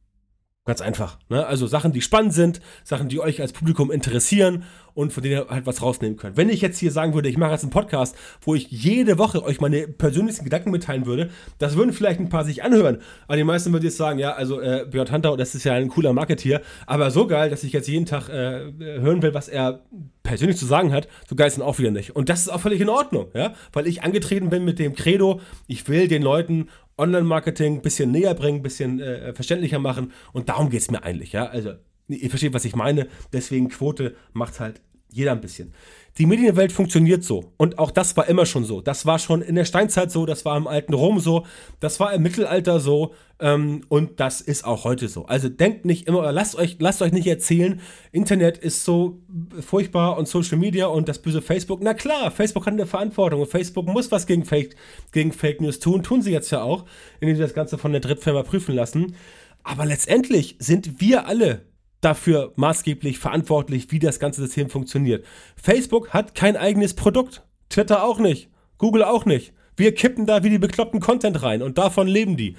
Ganz 0.68 0.82
einfach. 0.82 1.18
Ne? 1.30 1.46
Also 1.46 1.66
Sachen, 1.66 1.94
die 1.94 2.02
spannend 2.02 2.34
sind, 2.34 2.60
Sachen, 2.84 3.08
die 3.08 3.22
euch 3.22 3.40
als 3.40 3.54
Publikum 3.54 3.90
interessieren 3.90 4.66
und 4.94 5.14
von 5.14 5.24
denen 5.24 5.36
ihr 5.36 5.48
halt 5.48 5.66
was 5.66 5.82
rausnehmen 5.82 6.18
könnt. 6.18 6.36
Wenn 6.36 6.50
ich 6.50 6.60
jetzt 6.60 6.78
hier 6.78 6.92
sagen 6.92 7.14
würde, 7.14 7.30
ich 7.30 7.38
mache 7.38 7.52
jetzt 7.52 7.62
einen 7.64 7.70
Podcast, 7.70 8.18
wo 8.42 8.54
ich 8.54 8.70
jede 8.70 9.18
Woche 9.18 9.42
euch 9.44 9.62
meine 9.62 9.88
persönlichsten 9.88 10.44
Gedanken 10.44 10.72
mitteilen 10.72 11.06
würde, 11.06 11.30
das 11.58 11.78
würden 11.78 11.94
vielleicht 11.94 12.20
ein 12.20 12.28
paar 12.28 12.44
sich 12.44 12.64
anhören. 12.64 12.98
Aber 13.28 13.38
die 13.38 13.46
meisten 13.46 13.72
würden 13.72 13.86
jetzt 13.86 13.96
sagen, 13.96 14.20
ja, 14.20 14.34
also 14.34 14.60
äh, 14.60 14.86
Björn 14.92 15.10
Hunter, 15.10 15.38
das 15.38 15.56
ist 15.56 15.64
ja 15.64 15.72
ein 15.72 15.88
cooler 15.88 16.12
Marketeer, 16.12 16.62
aber 16.86 17.12
so 17.12 17.28
geil, 17.28 17.50
dass 17.50 17.64
ich 17.64 17.72
jetzt 17.72 17.88
jeden 17.88 18.06
Tag 18.06 18.28
äh, 18.28 18.74
hören 18.78 19.22
will, 19.22 19.34
was 19.34 19.48
er 19.48 19.84
persönlich 20.24 20.58
zu 20.58 20.66
sagen 20.66 20.92
hat, 20.92 21.08
so 21.30 21.38
geil 21.38 21.48
ist 21.48 21.58
dann 21.58 21.66
auch 21.66 21.80
wieder 21.80 21.92
nicht. 21.92 22.14
Und 22.14 22.28
das 22.28 22.42
ist 22.42 22.50
auch 22.50 22.60
völlig 22.60 22.82
in 22.82 22.90
Ordnung, 22.90 23.28
ja, 23.34 23.54
weil 23.72 23.88
ich 23.88 24.04
angetreten 24.04 24.50
bin 24.50 24.66
mit 24.66 24.80
dem 24.80 24.96
Credo, 24.96 25.40
ich 25.68 25.88
will 25.88 26.10
den 26.10 26.22
Leuten 26.22 26.68
Online-Marketing 26.98 27.76
ein 27.76 27.82
bisschen 27.82 28.12
näher 28.12 28.34
bringen, 28.34 28.60
ein 28.60 28.64
bisschen 28.64 29.00
äh, 29.00 29.34
verständlicher 29.34 29.80
machen. 29.80 30.12
Und 30.34 30.50
darum 30.50 30.70
geht 30.70 30.82
es 30.82 30.92
mir 30.92 31.04
eigentlich, 31.04 31.34
ja. 31.34 31.48
Also, 31.48 31.74
ihr 32.08 32.30
versteht, 32.30 32.54
was 32.54 32.66
ich 32.66 32.76
meine. 32.76 33.08
Deswegen 33.34 33.70
Quote 33.70 34.16
macht 34.34 34.60
halt 34.60 34.82
jeder 35.18 35.32
ein 35.32 35.42
bisschen. 35.42 35.74
Die 36.18 36.26
Medienwelt 36.26 36.72
funktioniert 36.72 37.24
so. 37.24 37.54
Und 37.58 37.78
auch 37.78 37.92
das 37.92 38.18
war 38.18 38.28
immer 38.28 38.46
schon 38.46 38.64
so. 38.64 38.82
Das 38.82 39.06
war 39.06 39.20
schon 39.20 39.42
in 39.42 39.56
der 39.56 39.66
Steinzeit 39.66 40.12
so, 40.12 40.26
das 40.26 40.46
war 40.46 40.58
im 40.58 40.68
alten 40.68 40.94
Rom 40.94 41.20
so, 41.20 41.46
das 41.80 42.00
war 42.00 42.14
im 42.14 42.24
Mittelalter 42.24 42.80
so 42.80 43.14
ähm, 43.40 43.82
und 43.88 44.20
das 44.20 44.42
ist 44.42 44.66
auch 44.66 44.84
heute 44.84 45.10
so. 45.10 45.26
Also 45.26 45.50
denkt 45.50 45.86
nicht 45.86 46.08
immer, 46.08 46.32
lasst 46.32 46.56
euch, 46.56 46.78
lasst 46.80 47.02
euch 47.02 47.12
nicht 47.12 47.28
erzählen, 47.28 47.82
Internet 48.12 48.58
ist 48.58 48.84
so 48.84 49.20
furchtbar 49.60 50.18
und 50.18 50.28
Social 50.28 50.58
Media 50.58 50.88
und 50.88 51.08
das 51.08 51.22
böse 51.22 51.42
Facebook. 51.42 51.82
Na 51.84 51.94
klar, 51.94 52.32
Facebook 52.32 52.66
hat 52.66 52.74
eine 52.74 52.88
Verantwortung 52.88 53.42
und 53.42 53.48
Facebook 53.48 53.88
muss 53.88 54.12
was 54.12 54.26
gegen 54.26 54.46
Fake, 54.46 54.76
gegen 55.12 55.32
Fake 55.32 55.62
News 55.62 55.80
tun. 55.80 56.02
Tun 56.02 56.22
sie 56.22 56.32
jetzt 56.32 56.52
ja 56.52 56.62
auch, 56.62 56.86
indem 57.20 57.36
sie 57.36 57.44
das 57.44 57.54
Ganze 57.54 57.78
von 57.78 57.92
der 57.92 58.02
Drittfirma 58.02 58.44
prüfen 58.44 58.74
lassen. 58.74 59.16
Aber 59.64 59.86
letztendlich 59.86 60.56
sind 60.60 61.02
wir 61.02 61.28
alle 61.28 61.67
dafür 62.02 62.54
maßgeblich 62.56 63.20
verantwortlich, 63.20 63.92
wie 63.92 64.00
das 64.00 64.20
ganze 64.20 64.42
System 64.42 64.70
funktioniert. 64.70 65.26
Facebook 65.56 66.10
hat 66.10 66.36
kein 66.36 66.56
eigenes 66.56 66.94
Produkt, 66.94 67.44
Twitter 67.70 68.04
auch 68.04 68.20
nicht, 68.20 68.50
Google 68.78 69.04
auch 69.04 69.26
nicht. 69.26 69.54
Wir 69.76 69.94
kippen 69.94 70.26
da 70.26 70.44
wie 70.44 70.50
die 70.50 70.60
bekloppten 70.60 71.00
Content 71.00 71.42
rein 71.42 71.62
und 71.62 71.78
davon 71.78 72.08
leben 72.08 72.38
die. 72.38 72.56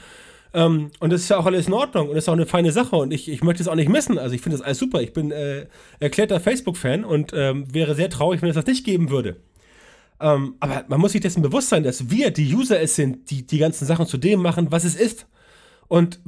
Ähm, 0.55 0.91
und 1.01 1.13
das 1.13 1.23
ist 1.23 1.29
ja 1.29 1.37
auch 1.37 1.47
alles 1.47 1.67
in 1.67 1.75
Ordnung 1.75 2.09
und 2.09 2.15
das 2.15 2.25
ist 2.25 2.29
auch 2.29 2.35
eine 2.35 2.47
feine 2.47 2.73
Sache 2.73 2.97
und 2.97 3.13
ich, 3.13 3.29
ich 3.29 3.43
möchte 3.43 3.63
es 3.63 3.69
auch 3.69 3.75
nicht 3.75 3.89
missen. 3.89 4.19
Also 4.19 4.35
ich 4.35 4.41
finde 4.41 4.57
das 4.57 4.65
alles 4.65 4.79
super. 4.79 5.03
Ich 5.03 5.13
bin 5.13 5.31
äh, 5.31 5.67
erklärter 6.01 6.41
Facebook-Fan 6.41 7.05
und 7.05 7.33
ähm, 7.35 7.73
wäre 7.73 7.95
sehr 7.95 8.11
traurig, 8.11 8.41
wenn 8.41 8.49
es 8.49 8.55
das 8.55 8.67
nicht 8.67 8.85
geben 8.85 9.11
würde. 9.11 9.37
Ähm, 10.21 10.57
aber 10.61 10.85
man 10.89 11.01
muss 11.01 11.13
sich 11.13 11.21
dessen 11.21 11.43
bewusst 11.43 11.69
sein, 11.69 11.83
dass 11.83 12.11
wir 12.11 12.31
die 12.31 12.53
User 12.55 12.81
es 12.81 12.97
sind, 12.97 13.31
die 13.31 13.47
die 13.47 13.59
ganzen 13.59 13.87
Sachen 13.87 14.07
zu 14.07 14.17
dem 14.17 14.41
machen, 14.41 14.73
was 14.73 14.85
es 14.85 14.97
ist. 14.97 15.27
Und 15.87 16.21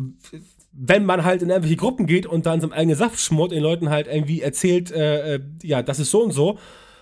wenn 0.73 1.05
man 1.05 1.25
halt 1.25 1.43
in 1.43 1.51
irgendwelche 1.51 1.77
Gruppen 1.77 2.07
geht 2.07 2.27
und 2.27 2.47
dann 2.47 2.61
so 2.61 2.71
eigenen 2.71 2.97
Saft 2.97 3.19
schmort, 3.19 3.53
den 3.53 3.63
Leuten 3.63 3.91
halt 3.91 4.07
irgendwie 4.07 4.41
erzählt, 4.41 4.91
äh, 4.93 5.37
äh, 5.37 5.41
ja, 5.63 5.83
das 5.83 5.99
ist 5.99 6.11
so 6.11 6.23
und 6.23 6.33
so, 6.33 6.59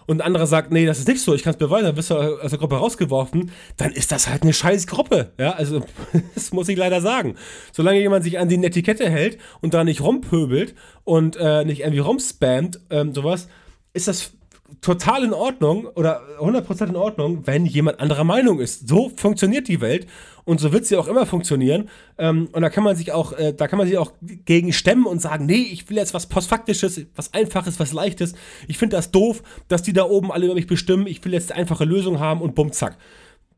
und 0.09 0.23
ein 0.23 0.27
anderer 0.27 0.47
sagt, 0.47 0.73
nee, 0.73 0.87
das 0.87 0.99
ist 0.99 1.07
nicht 1.07 1.21
so, 1.21 1.35
ich 1.35 1.43
kann 1.43 1.53
es 1.53 1.59
beweisen, 1.59 1.85
dann 1.85 1.97
wirst 1.97 2.11
du 2.11 2.15
aus 2.15 2.49
der 2.49 2.59
Gruppe 2.59 2.77
rausgeworfen, 2.77 3.51
dann 3.77 3.93
ist 3.93 4.11
das 4.11 4.27
halt 4.27 4.43
eine 4.43 4.55
scheiß 4.55 4.87
Gruppe. 4.87 5.33
Ja, 5.39 5.51
also, 5.51 5.83
das 6.35 6.51
muss 6.51 6.71
ich 6.71 6.79
leider 6.79 7.03
sagen. 7.03 7.35
Solange 7.73 8.01
jemand 8.01 8.25
sich 8.25 8.39
an 8.39 8.49
die 8.49 8.57
Netiquette 8.57 9.11
hält 9.11 9.37
und 9.61 9.75
da 9.75 9.85
nicht 9.85 10.01
rumpöbelt 10.01 10.75
und 11.05 11.37
äh, 11.37 11.67
nicht 11.67 11.81
irgendwie 11.81 11.99
rumspammt, 11.99 12.81
ähm, 12.89 13.15
sowas, 13.15 13.49
ist 13.93 14.09
das 14.09 14.33
total 14.81 15.25
in 15.25 15.35
Ordnung 15.35 15.87
oder 15.87 16.23
100% 16.41 16.89
in 16.89 16.97
Ordnung, 16.97 17.47
wenn 17.47 17.67
jemand 17.67 18.01
anderer 18.01 18.25
Meinung 18.25 18.61
ist. 18.61 18.89
So 18.89 19.11
funktioniert 19.15 19.69
die 19.69 19.83
Welt 19.83 20.07
und 20.49 20.61
so 20.61 20.73
wird 20.73 20.87
sie 20.87 20.97
auch 20.97 21.09
immer 21.09 21.27
funktionieren. 21.27 21.91
Ähm, 22.17 22.49
und 22.53 22.63
da 22.63 22.71
kann 22.71 22.83
man 22.83 22.97
sich 22.97 23.13
auch, 23.13 23.35
äh, 23.35 23.53
da 23.53 23.69
kann 23.69 23.77
man 23.77 23.87
sich 23.87 23.99
auch 23.99 24.15
gegen 24.23 24.73
stemmen 24.73 25.05
und 25.05 25.21
sagen, 25.21 25.45
nee, 25.45 25.69
ich 25.71 25.91
will 25.91 25.99
jetzt 25.99 26.15
was 26.15 26.27
Postfaktisches, 26.27 27.03
was 27.15 27.35
Einfaches, 27.35 27.79
was 27.79 27.93
Leichtes. 27.93 28.33
Ich 28.67 28.79
finde 28.79 28.97
das 28.97 29.11
doof, 29.11 29.43
dass 29.69 29.83
die 29.83 29.93
da 29.93 30.05
oben 30.05 30.33
alle 30.33 30.47
über 30.47 30.55
mich 30.55 30.67
bestimmen. 30.67 31.07
Ich 31.07 31.23
will 31.23 31.35
jetzt 31.35 31.53
eine 31.53 31.61
einfache 31.61 31.85
Lösung 31.85 32.19
haben 32.19 32.41
und 32.41 32.55
bumm, 32.55 32.73
zack. 32.73 32.97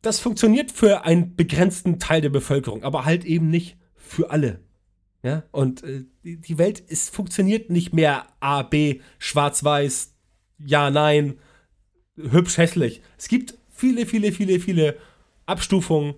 Das 0.03 0.19
funktioniert 0.19 0.73
für 0.73 1.05
einen 1.05 1.37
begrenzten 1.37 2.01
Teil 2.01 2.23
der 2.23 2.31
Bevölkerung, 2.31 2.83
aber 2.83 3.05
halt 3.05 3.25
eben 3.25 3.51
nicht 3.51 3.77
für 3.95 4.33
alle. 4.33 4.59
Ja, 5.23 5.45
und 5.53 5.85
äh, 5.85 6.07
die 6.25 6.59
Welt 6.59 6.81
ist, 6.81 7.15
funktioniert 7.15 7.71
nicht 7.71 7.93
mehr 7.93 8.27
A, 8.41 8.65
B, 8.65 9.01
schwarz-weiß, 9.21 10.17
ja, 10.59 10.91
nein, 10.91 11.39
hübsch, 12.17 12.59
hässlich. 12.59 13.01
Es 13.17 13.29
gibt 13.29 13.55
viele, 13.71 14.07
viele, 14.07 14.33
viele, 14.33 14.59
viele 14.59 14.97
Abstufungen, 15.47 16.15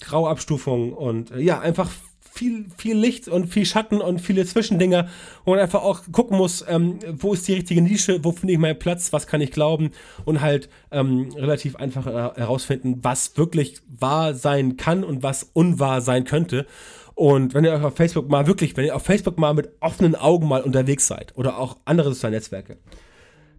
Grauabstufungen 0.00 0.92
und 0.92 1.30
äh, 1.30 1.40
ja, 1.40 1.60
einfach 1.60 1.90
viel, 2.36 2.66
viel 2.76 2.96
Licht 2.96 3.28
und 3.28 3.46
viel 3.46 3.64
Schatten 3.64 4.00
und 4.00 4.20
viele 4.20 4.44
Zwischendinger, 4.44 5.08
wo 5.44 5.52
man 5.52 5.60
einfach 5.60 5.82
auch 5.82 6.02
gucken 6.12 6.36
muss, 6.36 6.64
ähm, 6.68 6.98
wo 7.12 7.32
ist 7.32 7.48
die 7.48 7.54
richtige 7.54 7.80
Nische, 7.80 8.22
wo 8.22 8.32
finde 8.32 8.52
ich 8.52 8.58
meinen 8.58 8.78
Platz, 8.78 9.12
was 9.12 9.26
kann 9.26 9.40
ich 9.40 9.50
glauben 9.50 9.90
und 10.24 10.40
halt 10.40 10.68
ähm, 10.90 11.30
relativ 11.34 11.76
einfach 11.76 12.06
herausfinden, 12.06 12.98
was 13.02 13.36
wirklich 13.38 13.80
wahr 13.88 14.34
sein 14.34 14.76
kann 14.76 15.02
und 15.02 15.22
was 15.22 15.50
unwahr 15.54 16.00
sein 16.00 16.24
könnte. 16.24 16.66
Und 17.14 17.54
wenn 17.54 17.64
ihr 17.64 17.72
euch 17.72 17.82
auf 17.82 17.96
Facebook 17.96 18.28
mal 18.28 18.46
wirklich, 18.46 18.76
wenn 18.76 18.84
ihr 18.84 18.94
auf 18.94 19.04
Facebook 19.04 19.38
mal 19.38 19.54
mit 19.54 19.70
offenen 19.80 20.14
Augen 20.14 20.46
mal 20.46 20.60
unterwegs 20.60 21.06
seid 21.06 21.34
oder 21.36 21.58
auch 21.58 21.78
andere 21.86 22.10
soziale 22.10 22.36
Netzwerke, 22.36 22.76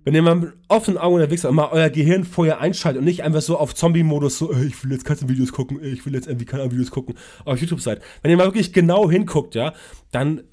wenn 0.07 0.15
ihr 0.15 0.21
mal 0.21 0.35
mit 0.35 0.53
offenen 0.69 0.97
Augen 0.97 1.15
unterwegs 1.15 1.41
seid 1.41 1.49
und 1.49 1.57
mal 1.57 1.67
euer 1.69 1.89
Gehirn 1.89 2.23
vorher 2.23 2.61
einschaltet 2.61 2.99
und 2.99 3.03
nicht 3.03 3.23
einfach 3.23 3.41
so 3.41 3.57
auf 3.57 3.75
Zombie-Modus 3.75 4.37
so, 4.37 4.53
ich 4.53 4.81
will 4.81 4.93
jetzt 4.93 5.03
Katzenvideos 5.03 5.51
gucken, 5.51 5.83
ich 5.83 6.05
will 6.05 6.13
jetzt 6.13 6.27
irgendwie 6.27 6.45
keine 6.45 6.71
Videos 6.71 6.91
gucken, 6.91 7.15
auf 7.43 7.59
YouTube 7.59 7.81
seid. 7.81 8.01
Wenn 8.21 8.31
ihr 8.31 8.37
mal 8.37 8.45
wirklich 8.45 8.71
genau 8.71 9.11
hinguckt, 9.11 9.53
ja, 9.53 9.73
dann 10.13 10.45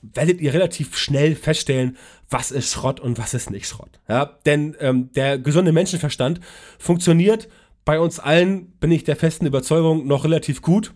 werdet 0.00 0.40
ihr 0.40 0.54
relativ 0.54 0.96
schnell 0.96 1.36
feststellen, 1.36 1.98
was 2.30 2.50
ist 2.50 2.72
Schrott 2.72 2.98
und 2.98 3.18
was 3.18 3.34
ist 3.34 3.50
nicht 3.50 3.68
Schrott. 3.68 4.00
Ja, 4.08 4.38
denn 4.46 4.74
ähm, 4.80 5.12
der 5.12 5.38
gesunde 5.38 5.72
Menschenverstand 5.72 6.40
funktioniert 6.78 7.50
bei 7.84 8.00
uns 8.00 8.18
allen, 8.18 8.70
bin 8.80 8.90
ich 8.92 9.04
der 9.04 9.16
festen 9.16 9.44
Überzeugung, 9.44 10.06
noch 10.06 10.24
relativ 10.24 10.62
gut. 10.62 10.94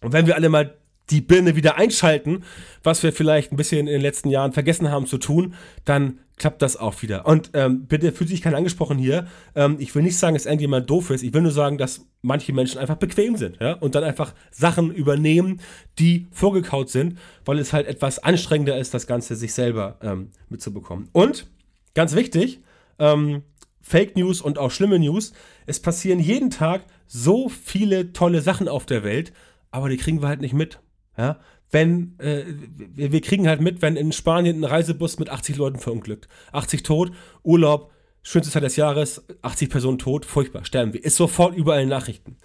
Und 0.00 0.14
wenn 0.14 0.26
wir 0.26 0.34
alle 0.34 0.48
mal 0.48 0.78
die 1.10 1.20
Birne 1.20 1.56
wieder 1.56 1.76
einschalten, 1.76 2.44
was 2.82 3.02
wir 3.02 3.12
vielleicht 3.12 3.52
ein 3.52 3.56
bisschen 3.56 3.80
in 3.80 3.92
den 3.92 4.00
letzten 4.00 4.30
Jahren 4.30 4.54
vergessen 4.54 4.90
haben 4.90 5.04
zu 5.04 5.18
tun, 5.18 5.52
dann 5.84 6.20
klappt 6.38 6.62
das 6.62 6.76
auch 6.76 7.02
wieder. 7.02 7.26
Und 7.26 7.50
ähm, 7.54 7.86
bitte 7.86 8.12
fühlt 8.12 8.30
sich 8.30 8.42
keiner 8.42 8.56
angesprochen 8.56 8.98
hier. 8.98 9.26
Ähm, 9.54 9.76
ich 9.78 9.94
will 9.94 10.02
nicht 10.02 10.18
sagen, 10.18 10.34
dass 10.34 10.46
irgendjemand 10.46 10.88
doof 10.88 11.10
ist. 11.10 11.22
Ich 11.22 11.34
will 11.34 11.42
nur 11.42 11.52
sagen, 11.52 11.78
dass 11.78 12.06
manche 12.22 12.52
Menschen 12.52 12.78
einfach 12.78 12.96
bequem 12.96 13.36
sind 13.36 13.58
ja? 13.60 13.72
und 13.74 13.94
dann 13.94 14.04
einfach 14.04 14.34
Sachen 14.50 14.92
übernehmen, 14.92 15.60
die 15.98 16.26
vorgekaut 16.30 16.90
sind, 16.90 17.18
weil 17.44 17.58
es 17.58 17.72
halt 17.72 17.86
etwas 17.86 18.18
anstrengender 18.18 18.78
ist, 18.78 18.94
das 18.94 19.06
Ganze 19.06 19.36
sich 19.36 19.54
selber 19.54 19.98
ähm, 20.02 20.30
mitzubekommen. 20.48 21.08
Und 21.12 21.46
ganz 21.94 22.14
wichtig, 22.14 22.60
ähm, 22.98 23.42
Fake 23.80 24.16
News 24.16 24.40
und 24.40 24.58
auch 24.58 24.70
schlimme 24.70 24.98
News. 24.98 25.32
Es 25.66 25.80
passieren 25.80 26.20
jeden 26.20 26.50
Tag 26.50 26.82
so 27.06 27.48
viele 27.48 28.12
tolle 28.12 28.42
Sachen 28.42 28.68
auf 28.68 28.84
der 28.84 29.02
Welt, 29.02 29.32
aber 29.70 29.88
die 29.88 29.96
kriegen 29.96 30.20
wir 30.20 30.28
halt 30.28 30.40
nicht 30.40 30.54
mit. 30.54 30.80
Ja? 31.16 31.38
Wenn, 31.70 32.18
äh, 32.18 32.44
wir, 32.76 33.20
kriegen 33.20 33.46
halt 33.46 33.60
mit, 33.60 33.82
wenn 33.82 33.96
in 33.96 34.12
Spanien 34.12 34.60
ein 34.60 34.64
Reisebus 34.64 35.18
mit 35.18 35.28
80 35.28 35.56
Leuten 35.56 35.78
verunglückt. 35.78 36.28
80 36.52 36.82
tot, 36.82 37.12
Urlaub, 37.42 37.92
schönste 38.22 38.50
Zeit 38.50 38.62
des 38.62 38.76
Jahres, 38.76 39.24
80 39.42 39.68
Personen 39.68 39.98
tot, 39.98 40.24
furchtbar, 40.24 40.64
sterben 40.64 40.92
wir. 40.92 41.04
Ist 41.04 41.16
sofort 41.16 41.54
überall 41.54 41.82
in 41.82 41.88
Nachrichten. 41.88 42.36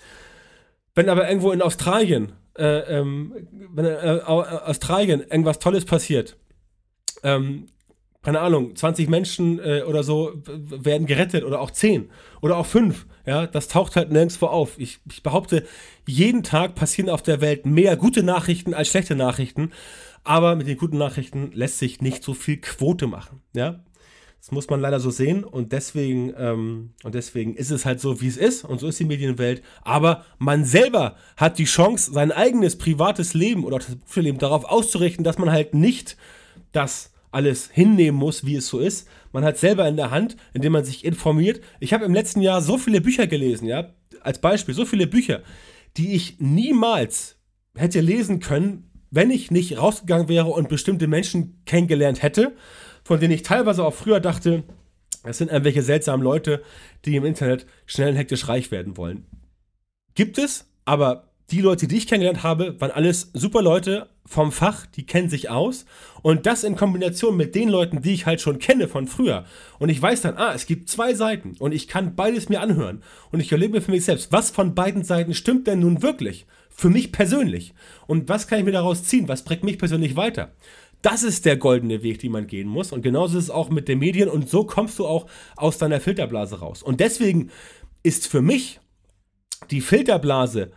Wenn 0.95 1.09
aber 1.09 1.27
irgendwo 1.27 1.51
in 1.51 1.61
Australien, 1.61 2.33
äh, 2.57 2.99
ähm, 2.99 3.33
wenn 3.73 3.85
äh, 3.85 4.21
Australien 4.25 5.21
irgendwas 5.21 5.59
Tolles 5.59 5.85
passiert, 5.85 6.37
ähm, 7.23 7.67
keine 8.23 8.39
Ahnung, 8.39 8.75
20 8.75 9.09
Menschen 9.09 9.59
äh, 9.59 9.83
oder 9.85 10.03
so 10.03 10.31
werden 10.45 11.05
gerettet 11.07 11.43
oder 11.43 11.59
auch 11.59 11.71
10 11.71 12.09
oder 12.41 12.57
auch 12.57 12.65
5. 12.65 13.05
Ja, 13.25 13.47
das 13.47 13.67
taucht 13.67 13.95
halt 13.95 14.11
nirgendwo 14.11 14.47
auf. 14.47 14.79
Ich, 14.79 14.99
ich 15.09 15.23
behaupte, 15.23 15.65
jeden 16.07 16.43
Tag 16.43 16.75
passieren 16.75 17.09
auf 17.09 17.21
der 17.21 17.41
Welt 17.41 17.65
mehr 17.65 17.97
gute 17.97 18.23
Nachrichten 18.23 18.73
als 18.73 18.89
schlechte 18.89 19.15
Nachrichten. 19.15 19.71
Aber 20.23 20.55
mit 20.55 20.67
den 20.67 20.77
guten 20.77 20.97
Nachrichten 20.97 21.51
lässt 21.53 21.79
sich 21.79 22.01
nicht 22.01 22.23
so 22.23 22.33
viel 22.33 22.57
Quote 22.57 23.07
machen. 23.07 23.41
Ja, 23.53 23.83
das 24.43 24.51
muss 24.51 24.69
man 24.69 24.81
leider 24.81 24.99
so 24.99 25.09
sehen 25.09 25.45
und 25.45 25.71
deswegen, 25.71 26.33
ähm, 26.37 26.93
und 27.03 27.15
deswegen 27.15 27.55
ist 27.55 27.71
es 27.71 27.85
halt 27.85 28.01
so, 28.01 28.19
wie 28.19 28.27
es 28.27 28.35
ist 28.35 28.65
und 28.65 28.79
so 28.81 28.87
ist 28.89 28.99
die 28.99 29.05
Medienwelt. 29.05 29.63
Aber 29.83 30.25
man 30.37 30.65
selber 30.65 31.15
hat 31.37 31.59
die 31.59 31.63
Chance, 31.63 32.11
sein 32.11 32.33
eigenes 32.33 32.77
privates 32.77 33.33
Leben 33.33 33.63
oder 33.63 33.77
das 33.77 33.95
Berufsleben 33.95 34.39
darauf 34.39 34.65
auszurichten, 34.65 35.23
dass 35.23 35.37
man 35.37 35.49
halt 35.49 35.73
nicht 35.73 36.17
das 36.73 37.12
alles 37.33 37.69
hinnehmen 37.71 38.17
muss, 38.17 38.45
wie 38.45 38.55
es 38.55 38.67
so 38.67 38.79
ist. 38.79 39.07
Man 39.31 39.43
hat 39.43 39.57
selber 39.57 39.87
in 39.87 39.97
der 39.97 40.11
Hand, 40.11 40.37
indem 40.53 40.73
man 40.73 40.85
sich 40.85 41.03
informiert. 41.03 41.61
Ich 41.79 41.93
habe 41.93 42.05
im 42.05 42.13
letzten 42.13 42.41
Jahr 42.41 42.61
so 42.61 42.77
viele 42.77 43.01
Bücher 43.01 43.27
gelesen, 43.27 43.67
ja, 43.67 43.93
als 44.21 44.39
Beispiel, 44.39 44.73
so 44.73 44.85
viele 44.85 45.07
Bücher, 45.07 45.41
die 45.97 46.13
ich 46.13 46.37
niemals 46.39 47.37
hätte 47.75 48.01
lesen 48.01 48.39
können, 48.39 48.89
wenn 49.11 49.31
ich 49.31 49.51
nicht 49.51 49.77
rausgegangen 49.77 50.27
wäre 50.27 50.47
und 50.47 50.69
bestimmte 50.69 51.07
Menschen 51.07 51.61
kennengelernt 51.65 52.21
hätte, 52.21 52.55
von 53.03 53.19
denen 53.19 53.33
ich 53.33 53.43
teilweise 53.43 53.83
auch 53.83 53.93
früher 53.93 54.19
dachte, 54.19 54.63
das 55.23 55.37
sind 55.37 55.51
irgendwelche 55.51 55.81
seltsamen 55.81 56.23
Leute, 56.23 56.63
die 57.05 57.15
im 57.15 57.25
Internet 57.25 57.65
schnell 57.85 58.09
und 58.09 58.15
hektisch 58.15 58.47
reich 58.47 58.71
werden 58.71 58.97
wollen. 58.97 59.25
Gibt 60.15 60.37
es, 60.37 60.69
aber 60.85 61.32
die 61.51 61.61
Leute, 61.61 61.87
die 61.87 61.97
ich 61.97 62.07
kennengelernt 62.07 62.43
habe, 62.43 62.79
waren 62.79 62.91
alles 62.91 63.31
super 63.33 63.61
Leute 63.61 64.09
vom 64.25 64.51
Fach, 64.51 64.85
die 64.85 65.05
kennen 65.05 65.29
sich 65.29 65.49
aus. 65.49 65.85
Und 66.21 66.45
das 66.45 66.63
in 66.63 66.75
Kombination 66.75 67.35
mit 67.35 67.53
den 67.55 67.69
Leuten, 67.69 68.01
die 68.01 68.13
ich 68.13 68.25
halt 68.25 68.41
schon 68.41 68.59
kenne 68.59 68.87
von 68.87 69.07
früher. 69.07 69.45
Und 69.79 69.89
ich 69.89 70.01
weiß 70.01 70.21
dann, 70.21 70.37
ah, 70.37 70.53
es 70.53 70.65
gibt 70.65 70.89
zwei 70.89 71.13
Seiten 71.13 71.55
und 71.59 71.73
ich 71.73 71.87
kann 71.87 72.15
beides 72.15 72.49
mir 72.49 72.61
anhören. 72.61 73.03
Und 73.31 73.41
ich 73.41 73.51
erlebe 73.51 73.81
für 73.81 73.91
mich 73.91 74.05
selbst, 74.05 74.31
was 74.31 74.49
von 74.49 74.73
beiden 74.73 75.03
Seiten 75.03 75.33
stimmt 75.33 75.67
denn 75.67 75.79
nun 75.79 76.01
wirklich? 76.01 76.45
Für 76.69 76.89
mich 76.89 77.11
persönlich. 77.11 77.73
Und 78.07 78.29
was 78.29 78.47
kann 78.47 78.59
ich 78.59 78.65
mir 78.65 78.71
daraus 78.71 79.03
ziehen? 79.03 79.27
Was 79.27 79.43
bringt 79.43 79.63
mich 79.63 79.77
persönlich 79.77 80.15
weiter? 80.15 80.53
Das 81.01 81.23
ist 81.23 81.45
der 81.45 81.57
goldene 81.57 82.01
Weg, 82.01 82.19
den 82.19 82.31
man 82.31 82.47
gehen 82.47 82.69
muss. 82.69 82.93
Und 82.93 83.01
genauso 83.01 83.37
ist 83.37 83.45
es 83.45 83.49
auch 83.49 83.69
mit 83.69 83.89
den 83.89 83.99
Medien. 83.99 84.29
Und 84.29 84.49
so 84.49 84.63
kommst 84.63 84.97
du 84.97 85.05
auch 85.05 85.27
aus 85.57 85.77
deiner 85.77 85.99
Filterblase 85.99 86.59
raus. 86.59 86.81
Und 86.81 87.01
deswegen 87.01 87.51
ist 88.01 88.27
für 88.27 88.41
mich 88.41 88.79
die 89.69 89.81
Filterblase 89.81 90.71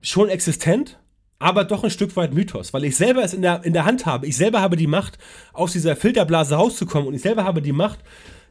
schon 0.00 0.28
existent, 0.28 0.98
aber 1.38 1.64
doch 1.64 1.84
ein 1.84 1.90
Stück 1.90 2.16
weit 2.16 2.32
Mythos, 2.32 2.72
weil 2.72 2.84
ich 2.84 2.96
selber 2.96 3.22
es 3.22 3.34
in 3.34 3.42
der, 3.42 3.64
in 3.64 3.72
der 3.72 3.84
Hand 3.84 4.06
habe. 4.06 4.26
Ich 4.26 4.36
selber 4.36 4.60
habe 4.60 4.76
die 4.76 4.86
Macht, 4.86 5.18
aus 5.52 5.72
dieser 5.72 5.96
Filterblase 5.96 6.54
rauszukommen 6.54 7.08
und 7.08 7.14
ich 7.14 7.22
selber 7.22 7.44
habe 7.44 7.60
die 7.60 7.72
Macht, 7.72 8.00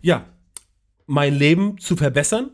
ja, 0.01 0.25
mein 1.05 1.33
Leben 1.33 1.77
zu 1.79 1.95
verbessern, 1.95 2.51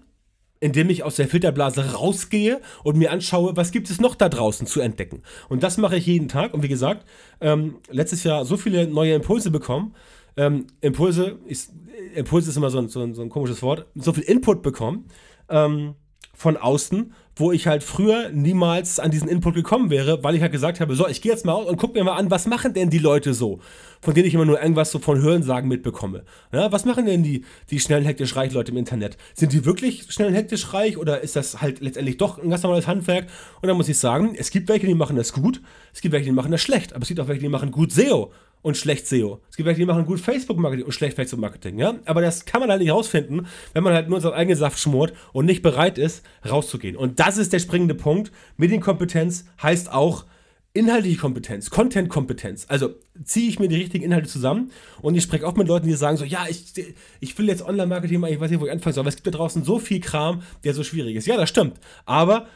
indem 0.59 0.89
ich 0.89 1.03
aus 1.03 1.15
der 1.15 1.28
Filterblase 1.28 1.93
rausgehe 1.93 2.61
und 2.84 2.97
mir 2.97 3.11
anschaue, 3.11 3.55
was 3.55 3.72
gibt 3.72 3.89
es 3.89 4.01
noch 4.01 4.15
da 4.15 4.30
draußen 4.30 4.67
zu 4.67 4.82
entdecken. 4.82 5.24
Und 5.47 5.63
das 5.63 5.78
mache 5.78 5.97
ich 5.97 6.05
jeden 6.05 6.28
Tag. 6.28 6.53
Und 6.53 6.63
wie 6.63 6.67
gesagt, 6.67 7.05
ähm, 7.39 7.78
letztes 7.89 8.24
Jahr 8.24 8.45
so 8.45 8.57
viele 8.57 8.88
neue 8.88 9.13
Impulse 9.13 9.51
bekommen. 9.51 9.95
Ähm, 10.36 10.67
Impulse, 10.82 11.39
ist, 11.45 11.72
Impulse 12.13 12.49
ist 12.49 12.57
immer 12.57 12.70
so 12.70 12.80
ein, 12.80 12.89
so, 12.89 13.01
ein, 13.01 13.13
so 13.13 13.22
ein, 13.22 13.30
komisches 13.30 13.61
Wort. 13.61 13.88
So 13.95 14.13
viel 14.13 14.24
Input 14.24 14.61
bekommen 14.61 15.05
ähm, 15.49 15.95
von 16.34 16.57
außen, 16.57 17.13
wo 17.39 17.51
ich 17.51 17.67
halt 17.67 17.83
früher 17.83 18.29
niemals 18.29 18.99
an 18.99 19.11
diesen 19.11 19.29
Input 19.29 19.55
gekommen 19.55 19.89
wäre, 19.89 20.23
weil 20.23 20.35
ich 20.35 20.41
halt 20.41 20.51
gesagt 20.51 20.79
habe, 20.79 20.95
so, 20.95 21.07
ich 21.07 21.21
gehe 21.21 21.31
jetzt 21.31 21.45
mal 21.45 21.53
aus 21.53 21.67
und 21.67 21.77
guck 21.77 21.93
mir 21.93 22.03
mal 22.03 22.15
an, 22.15 22.29
was 22.29 22.45
machen 22.47 22.73
denn 22.73 22.89
die 22.89 22.99
Leute 22.99 23.33
so, 23.33 23.59
von 24.01 24.13
denen 24.13 24.27
ich 24.27 24.33
immer 24.33 24.45
nur 24.45 24.61
irgendwas 24.61 24.91
so 24.91 24.99
von 24.99 25.21
Hörensagen 25.21 25.69
mitbekomme. 25.69 26.23
Ja, 26.51 26.71
was 26.71 26.85
machen 26.85 27.05
denn 27.05 27.23
die, 27.23 27.45
die 27.69 27.79
schnell 27.79 28.03
hektisch 28.05 28.35
reich 28.35 28.51
Leute 28.51 28.71
im 28.71 28.77
Internet? 28.77 29.17
Sind 29.33 29.53
die 29.53 29.65
wirklich 29.65 30.05
schnell 30.09 30.33
hektisch 30.33 30.73
reich 30.73 30.97
oder 30.97 31.21
ist 31.21 31.35
das 31.35 31.61
halt 31.61 31.79
letztendlich 31.79 32.17
doch 32.17 32.41
ein 32.41 32.49
ganz 32.49 32.63
normales 32.63 32.87
Handwerk? 32.87 33.27
Und 33.61 33.67
dann 33.67 33.77
muss 33.77 33.89
ich 33.89 33.97
sagen, 33.97 34.35
es 34.37 34.51
gibt 34.51 34.67
welche, 34.67 34.87
die 34.87 34.93
machen 34.93 35.15
das 35.15 35.31
gut, 35.31 35.61
es 35.93 36.01
gibt 36.01 36.11
welche, 36.13 36.25
die 36.25 36.31
machen 36.31 36.51
das 36.51 36.61
schlecht, 36.61 36.93
aber 36.93 37.03
es 37.03 37.07
gibt 37.07 37.19
auch 37.19 37.27
welche, 37.27 37.41
die 37.41 37.49
machen 37.49 37.71
gut 37.71 37.91
SEO 37.91 38.31
und 38.62 38.78
schlecht 38.78 39.07
SEO. 39.07 39.41
Es 39.49 39.55
gibt 39.55 39.68
welche, 39.68 39.80
die 39.80 39.86
machen 39.86 40.05
gut 40.05 40.20
Facebook-Marketing 40.20 40.86
und 40.86 40.91
schlecht 40.91 41.16
Facebook-Marketing, 41.16 41.80
ja. 41.80 41.95
Aber 42.05 42.22
das 42.22 42.45
kann 42.45 42.62
man 42.62 42.70
halt 42.70 42.82
nicht 42.82 42.91
rausfinden, 42.91 43.47
wenn 43.74 43.84
man 43.84 43.93
halt 43.93 44.10
nur 44.10 44.20
seinen 44.22 44.34
eigenen 44.34 44.57
Saft 44.57 44.80
schmort 44.80 45.14
und 45.34 45.45
nicht 45.45 45.62
bereit 45.62 45.97
ist, 45.97 46.24
rauszugehen. 46.49 46.95
Und 46.95 47.20
das 47.20 47.38
ist 47.38 47.53
der 47.53 47.60
springende 47.60 47.95
Punkt. 47.95 48.32
Medienkompetenz 48.57 49.45
heißt 49.62 49.91
auch 49.91 50.26
inhaltliche 50.74 51.18
Kompetenz, 51.18 51.70
Content-Kompetenz. 51.70 52.66
Also 52.70 52.95
ziehe 53.24 53.49
ich 53.49 53.60
mir 53.60 53.68
die 53.68 53.76
richtigen 53.76 54.03
Inhalte 54.03 54.30
zusammen 54.30 54.72
und 55.01 55.16
ich 55.16 55.24
spreche 55.24 55.47
auch 55.47 55.55
mit 55.55 55.68
Leuten, 55.68 55.88
die 55.88 55.93
sagen 55.93 56.18
so, 56.18 56.26
ja, 56.26 56.45
ich, 56.47 56.74
ich 57.20 57.38
will 57.38 57.47
jetzt 57.47 57.64
Online-Marketing 57.64 58.20
machen, 58.20 58.34
ich 58.34 58.39
weiß 58.39 58.51
nicht, 58.51 58.60
wo 58.60 58.66
ich 58.66 58.72
anfangen 58.72 58.93
soll, 58.93 59.01
aber 59.01 59.10
es 59.10 59.16
gibt 59.16 59.28
da 59.28 59.32
draußen 59.32 59.64
so 59.64 59.80
viel 59.80 59.99
Kram, 59.99 60.43
der 60.64 60.74
so 60.74 60.84
schwierig 60.84 61.16
ist. 61.16 61.26
Ja, 61.26 61.38
das 61.38 61.49
stimmt. 61.49 61.80
Aber 62.05 62.47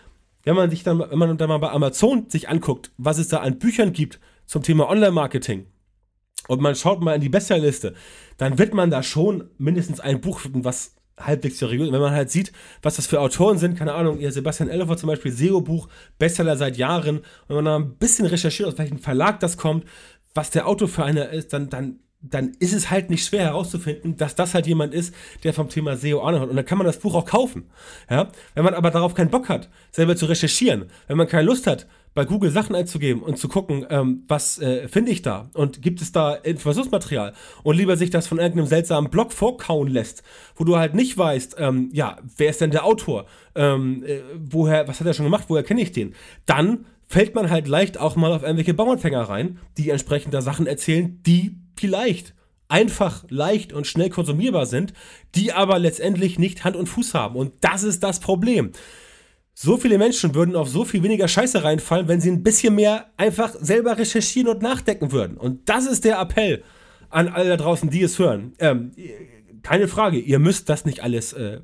wenn 0.43 0.55
man 0.55 0.69
sich 0.69 0.83
dann, 0.83 0.99
wenn 0.99 1.17
man 1.17 1.37
dann 1.37 1.49
mal 1.49 1.57
bei 1.57 1.71
Amazon 1.71 2.29
sich 2.29 2.49
anguckt, 2.49 2.91
was 2.97 3.17
es 3.17 3.29
da 3.29 3.37
an 3.37 3.57
Büchern 3.57 3.93
gibt 3.93 4.19
zum 4.45 4.61
Thema 4.61 4.89
Online-Marketing, 4.89 5.65
und 6.47 6.61
man 6.61 6.75
schaut 6.75 7.01
mal 7.01 7.15
in 7.15 7.21
die 7.21 7.29
Bestsellerliste, 7.29 7.93
dann 8.37 8.57
wird 8.57 8.73
man 8.73 8.91
da 8.91 9.03
schon 9.03 9.49
mindestens 9.57 9.99
ein 9.99 10.21
Buch 10.21 10.39
finden, 10.39 10.65
was 10.65 10.95
halbwegs 11.19 11.59
seriös. 11.59 11.91
Wenn 11.91 12.01
man 12.01 12.13
halt 12.13 12.31
sieht, 12.31 12.51
was 12.81 12.95
das 12.95 13.07
für 13.07 13.21
Autoren 13.21 13.57
sind, 13.57 13.77
keine 13.77 13.93
Ahnung, 13.93 14.19
ihr 14.19 14.31
Sebastian 14.31 14.69
Ellefer 14.69 14.97
zum 14.97 15.07
Beispiel, 15.07 15.31
SEO-Buch, 15.31 15.87
Bestseller 16.17 16.57
seit 16.57 16.77
Jahren, 16.77 17.21
wenn 17.47 17.55
man 17.55 17.65
da 17.65 17.75
ein 17.75 17.95
bisschen 17.97 18.25
recherchiert, 18.25 18.67
aus 18.67 18.77
welchem 18.77 18.99
Verlag 18.99 19.39
das 19.39 19.57
kommt, 19.57 19.85
was 20.33 20.49
der 20.49 20.67
Autor 20.67 20.87
für 20.87 21.03
einer 21.03 21.29
ist, 21.29 21.53
dann, 21.53 21.69
dann, 21.69 21.99
dann 22.21 22.53
ist 22.59 22.73
es 22.73 22.89
halt 22.89 23.09
nicht 23.09 23.25
schwer 23.25 23.43
herauszufinden, 23.43 24.17
dass 24.17 24.35
das 24.35 24.53
halt 24.53 24.65
jemand 24.65 24.93
ist, 24.93 25.13
der 25.43 25.53
vom 25.53 25.69
Thema 25.69 25.95
SEO 25.95 26.21
Ahnung 26.21 26.41
hat. 26.41 26.49
Und 26.49 26.55
dann 26.55 26.65
kann 26.65 26.79
man 26.79 26.87
das 26.87 26.99
Buch 26.99 27.13
auch 27.13 27.25
kaufen. 27.25 27.69
Ja? 28.09 28.31
Wenn 28.55 28.63
man 28.63 28.73
aber 28.73 28.89
darauf 28.89 29.13
keinen 29.13 29.29
Bock 29.29 29.49
hat, 29.49 29.69
selber 29.91 30.15
zu 30.15 30.25
recherchieren, 30.25 30.85
wenn 31.07 31.17
man 31.17 31.27
keine 31.27 31.43
Lust 31.43 31.67
hat, 31.67 31.87
bei 32.13 32.25
Google 32.25 32.51
Sachen 32.51 32.75
einzugeben 32.75 33.23
und 33.23 33.37
zu 33.37 33.47
gucken, 33.47 33.85
ähm, 33.89 34.23
was 34.27 34.59
äh, 34.59 34.87
finde 34.87 35.11
ich 35.11 35.21
da? 35.21 35.49
Und 35.53 35.81
gibt 35.81 36.01
es 36.01 36.11
da 36.11 36.33
Informationsmaterial? 36.35 37.33
Und 37.63 37.77
lieber 37.77 37.97
sich 37.97 38.09
das 38.09 38.27
von 38.27 38.39
irgendeinem 38.39 38.67
seltsamen 38.67 39.09
Blog 39.09 39.33
vorkauen 39.33 39.87
lässt, 39.87 40.23
wo 40.55 40.63
du 40.63 40.77
halt 40.77 40.93
nicht 40.93 41.17
weißt, 41.17 41.55
ähm, 41.59 41.89
ja, 41.91 42.17
wer 42.37 42.49
ist 42.49 42.61
denn 42.61 42.71
der 42.71 42.85
Autor, 42.85 43.25
ähm, 43.55 44.03
äh, 44.05 44.19
woher, 44.35 44.87
was 44.87 44.99
hat 44.99 45.07
er 45.07 45.13
schon 45.13 45.25
gemacht, 45.25 45.45
woher 45.47 45.63
kenne 45.63 45.81
ich 45.81 45.91
den, 45.91 46.13
dann 46.45 46.85
fällt 47.07 47.35
man 47.35 47.49
halt 47.49 47.67
leicht 47.67 47.99
auch 47.99 48.15
mal 48.15 48.31
auf 48.31 48.43
irgendwelche 48.43 48.73
Bauernfänger 48.73 49.21
rein, 49.21 49.59
die 49.77 49.89
entsprechend 49.89 50.33
da 50.33 50.41
Sachen 50.41 50.67
erzählen, 50.67 51.21
die 51.25 51.57
vielleicht 51.75 52.33
einfach, 52.67 53.23
leicht 53.29 53.71
und 53.71 53.85
schnell 53.85 54.09
konsumierbar 54.09 54.65
sind, 54.65 54.93
die 55.35 55.53
aber 55.53 55.77
letztendlich 55.77 56.39
nicht 56.39 56.63
Hand 56.63 56.75
und 56.75 56.87
Fuß 56.87 57.13
haben. 57.13 57.35
Und 57.35 57.53
das 57.61 57.83
ist 57.83 58.01
das 58.01 58.19
Problem. 58.19 58.71
So 59.53 59.77
viele 59.77 59.97
Menschen 59.97 60.33
würden 60.33 60.55
auf 60.55 60.67
so 60.67 60.83
viel 60.83 61.03
weniger 61.03 61.27
Scheiße 61.27 61.63
reinfallen, 61.63 62.07
wenn 62.07 62.19
sie 62.19 62.31
ein 62.31 62.43
bisschen 62.43 62.75
mehr 62.75 63.11
einfach 63.17 63.53
selber 63.59 63.97
recherchieren 63.97 64.49
und 64.49 64.61
nachdenken 64.61 65.11
würden. 65.11 65.37
Und 65.37 65.69
das 65.69 65.85
ist 65.85 66.05
der 66.05 66.19
Appell 66.19 66.63
an 67.09 67.27
alle 67.27 67.49
da 67.49 67.57
draußen, 67.57 67.89
die 67.89 68.01
es 68.01 68.17
hören. 68.17 68.53
Ähm, 68.57 68.91
keine 69.61 69.87
Frage, 69.87 70.19
ihr 70.19 70.39
müsst 70.39 70.69
das 70.69 70.85
nicht 70.85 71.01
alles, 71.01 71.33
äh, 71.33 71.59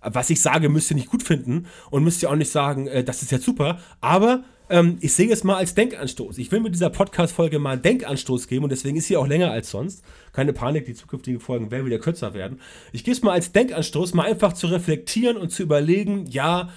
was 0.00 0.30
ich 0.30 0.40
sage, 0.40 0.68
müsst 0.68 0.90
ihr 0.90 0.96
nicht 0.96 1.10
gut 1.10 1.22
finden 1.22 1.66
und 1.90 2.04
müsst 2.04 2.22
ihr 2.22 2.30
auch 2.30 2.36
nicht 2.36 2.50
sagen, 2.50 2.86
äh, 2.86 3.04
das 3.04 3.22
ist 3.22 3.32
jetzt 3.32 3.44
super, 3.44 3.78
aber 4.00 4.44
ähm, 4.70 4.96
ich 5.00 5.12
sehe 5.12 5.30
es 5.30 5.44
mal 5.44 5.56
als 5.56 5.74
Denkanstoß. 5.74 6.38
Ich 6.38 6.50
will 6.50 6.60
mit 6.60 6.74
dieser 6.74 6.88
Podcast-Folge 6.88 7.58
mal 7.58 7.72
einen 7.72 7.82
Denkanstoß 7.82 8.48
geben 8.48 8.64
und 8.64 8.70
deswegen 8.70 8.96
ist 8.96 9.06
sie 9.08 9.18
auch 9.18 9.26
länger 9.26 9.50
als 9.50 9.70
sonst. 9.70 10.02
Keine 10.32 10.54
Panik, 10.54 10.86
die 10.86 10.94
zukünftigen 10.94 11.40
Folgen 11.40 11.70
werden 11.70 11.84
wieder 11.84 11.98
kürzer 11.98 12.32
werden. 12.32 12.58
Ich 12.92 13.04
gehe 13.04 13.12
es 13.12 13.22
mal 13.22 13.32
als 13.32 13.52
Denkanstoß, 13.52 14.14
mal 14.14 14.24
einfach 14.24 14.54
zu 14.54 14.68
reflektieren 14.68 15.36
und 15.36 15.50
zu 15.50 15.62
überlegen, 15.62 16.26
ja, 16.26 16.70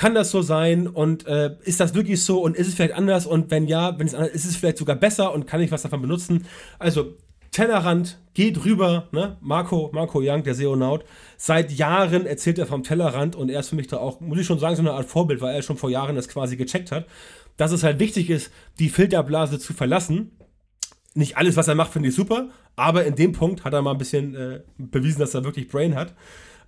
kann 0.00 0.14
das 0.14 0.30
so 0.30 0.40
sein 0.40 0.86
und 0.86 1.26
äh, 1.26 1.56
ist 1.62 1.78
das 1.78 1.92
wirklich 1.92 2.24
so 2.24 2.40
und 2.40 2.56
ist 2.56 2.68
es 2.68 2.74
vielleicht 2.74 2.94
anders 2.94 3.26
und 3.26 3.50
wenn 3.50 3.66
ja, 3.66 3.98
wenn 3.98 4.06
es 4.06 4.14
anders 4.14 4.30
ist, 4.30 4.46
ist 4.46 4.52
es 4.52 4.56
vielleicht 4.56 4.78
sogar 4.78 4.96
besser 4.96 5.34
und 5.34 5.46
kann 5.46 5.60
ich 5.60 5.70
was 5.72 5.82
davon 5.82 6.00
benutzen? 6.00 6.46
Also 6.78 7.18
Tellerrand, 7.50 8.18
geht 8.32 8.64
rüber, 8.64 9.08
ne? 9.12 9.36
Marco, 9.42 9.90
Marco 9.92 10.20
Young, 10.22 10.42
der 10.42 10.54
Seonaut. 10.54 11.04
Seit 11.36 11.70
Jahren 11.70 12.24
erzählt 12.24 12.58
er 12.58 12.64
vom 12.64 12.82
Tellerrand 12.82 13.36
und 13.36 13.50
er 13.50 13.60
ist 13.60 13.68
für 13.68 13.76
mich 13.76 13.88
da 13.88 13.98
auch, 13.98 14.22
muss 14.22 14.38
ich 14.38 14.46
schon 14.46 14.58
sagen, 14.58 14.74
so 14.74 14.80
eine 14.80 14.92
Art 14.92 15.04
Vorbild, 15.04 15.42
weil 15.42 15.54
er 15.54 15.60
schon 15.60 15.76
vor 15.76 15.90
Jahren 15.90 16.16
das 16.16 16.28
quasi 16.28 16.56
gecheckt 16.56 16.92
hat, 16.92 17.06
dass 17.58 17.70
es 17.70 17.82
halt 17.82 17.98
wichtig 17.98 18.30
ist, 18.30 18.50
die 18.78 18.88
Filterblase 18.88 19.58
zu 19.58 19.74
verlassen. 19.74 20.30
Nicht 21.12 21.36
alles, 21.36 21.56
was 21.56 21.68
er 21.68 21.74
macht, 21.74 21.92
finde 21.92 22.08
ich 22.08 22.14
super, 22.14 22.48
aber 22.74 23.04
in 23.04 23.16
dem 23.16 23.32
Punkt 23.32 23.64
hat 23.64 23.74
er 23.74 23.82
mal 23.82 23.90
ein 23.90 23.98
bisschen 23.98 24.34
äh, 24.34 24.60
bewiesen, 24.78 25.20
dass 25.20 25.34
er 25.34 25.44
wirklich 25.44 25.68
Brain 25.68 25.94
hat. 25.94 26.14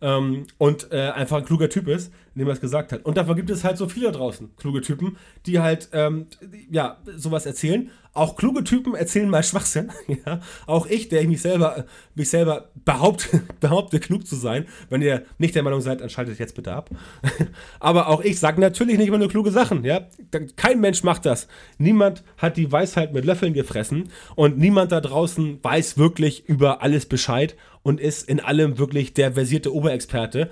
Ähm, 0.02 0.46
und 0.58 0.90
äh, 0.90 1.10
einfach 1.10 1.38
ein 1.38 1.44
kluger 1.44 1.68
Typ 1.68 1.86
ist, 1.86 2.12
indem 2.34 2.48
er 2.48 2.54
es 2.54 2.60
gesagt 2.60 2.92
hat. 2.92 3.04
Und 3.04 3.16
davon 3.16 3.36
gibt 3.36 3.50
es 3.50 3.62
halt 3.62 3.78
so 3.78 3.88
viele 3.88 4.10
draußen, 4.10 4.50
kluge 4.56 4.80
Typen, 4.80 5.16
die 5.46 5.60
halt, 5.60 5.88
ähm, 5.92 6.26
ja, 6.70 6.98
sowas 7.16 7.46
erzählen. 7.46 7.90
Auch 8.14 8.36
kluge 8.36 8.62
Typen 8.62 8.94
erzählen 8.94 9.30
mal 9.30 9.42
Schwachsinn. 9.42 9.90
ja? 10.26 10.40
Auch 10.66 10.86
ich, 10.86 11.08
der 11.08 11.22
ich 11.22 11.28
mich 11.28 11.40
selber, 11.40 11.86
mich 12.14 12.28
selber 12.28 12.68
behaupte, 12.84 13.42
behaupte, 13.60 14.00
klug 14.00 14.26
zu 14.26 14.36
sein. 14.36 14.66
Wenn 14.90 15.02
ihr 15.02 15.22
nicht 15.38 15.54
der 15.54 15.62
Meinung 15.62 15.80
seid, 15.80 16.00
dann 16.00 16.10
schaltet 16.10 16.38
jetzt 16.38 16.54
bitte 16.54 16.72
ab. 16.72 16.90
Aber 17.80 18.08
auch 18.08 18.22
ich 18.22 18.38
sage 18.38 18.60
natürlich 18.60 18.98
nicht 18.98 19.08
immer 19.08 19.18
nur 19.18 19.28
kluge 19.28 19.50
Sachen. 19.50 19.84
Ja? 19.84 20.08
Kein 20.56 20.80
Mensch 20.80 21.04
macht 21.04 21.24
das. 21.24 21.46
Niemand 21.78 22.22
hat 22.36 22.56
die 22.56 22.70
Weisheit 22.70 23.14
mit 23.14 23.24
Löffeln 23.24 23.54
gefressen 23.54 24.10
und 24.34 24.58
niemand 24.58 24.92
da 24.92 25.00
draußen 25.00 25.60
weiß 25.62 25.96
wirklich 25.96 26.48
über 26.48 26.82
alles 26.82 27.06
Bescheid 27.06 27.56
und 27.82 28.00
ist 28.00 28.28
in 28.28 28.40
allem 28.40 28.78
wirklich 28.78 29.14
der 29.14 29.32
versierte 29.32 29.74
Oberexperte. 29.74 30.50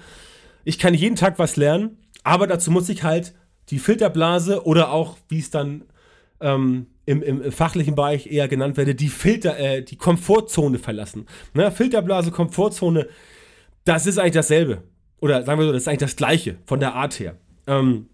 Ich 0.64 0.78
kann 0.78 0.95
jeden 0.95 1.16
Tag 1.16 1.39
was 1.39 1.57
lernen, 1.57 1.97
aber 2.22 2.47
dazu 2.47 2.70
muss 2.70 2.89
ich 2.89 3.03
halt 3.03 3.35
die 3.70 3.78
Filterblase 3.78 4.64
oder 4.64 4.91
auch, 4.91 5.16
wie 5.28 5.39
es 5.39 5.51
dann 5.51 5.85
ähm, 6.41 6.87
im, 7.07 7.22
im, 7.22 7.53
fachlichen 7.53 7.95
Bereich 7.95 8.26
eher 8.26 8.49
genannt 8.49 8.76
werde, 8.76 8.95
die 8.95 9.09
Filter, 9.09 9.59
äh, 9.59 9.83
die 9.83 9.97
Komfortzone 9.97 10.78
verlassen. 10.78 11.26
Ne? 11.55 11.70
Filterblase, 11.70 12.31
Komfortzone, 12.31 13.09
das 13.85 14.07
ist 14.07 14.18
eigentlich 14.18 14.33
dasselbe. 14.33 14.83
Oder 15.20 15.45
sagen 15.45 15.61
wir 15.61 15.66
so, 15.66 15.72
das 15.72 15.83
ist 15.83 15.89
eigentlich 15.89 16.01
das 16.01 16.16
Gleiche 16.16 16.57
von 16.66 16.81
der 16.81 16.95
Art 16.95 17.18
her. 17.20 17.37
Ähm, 17.66 18.09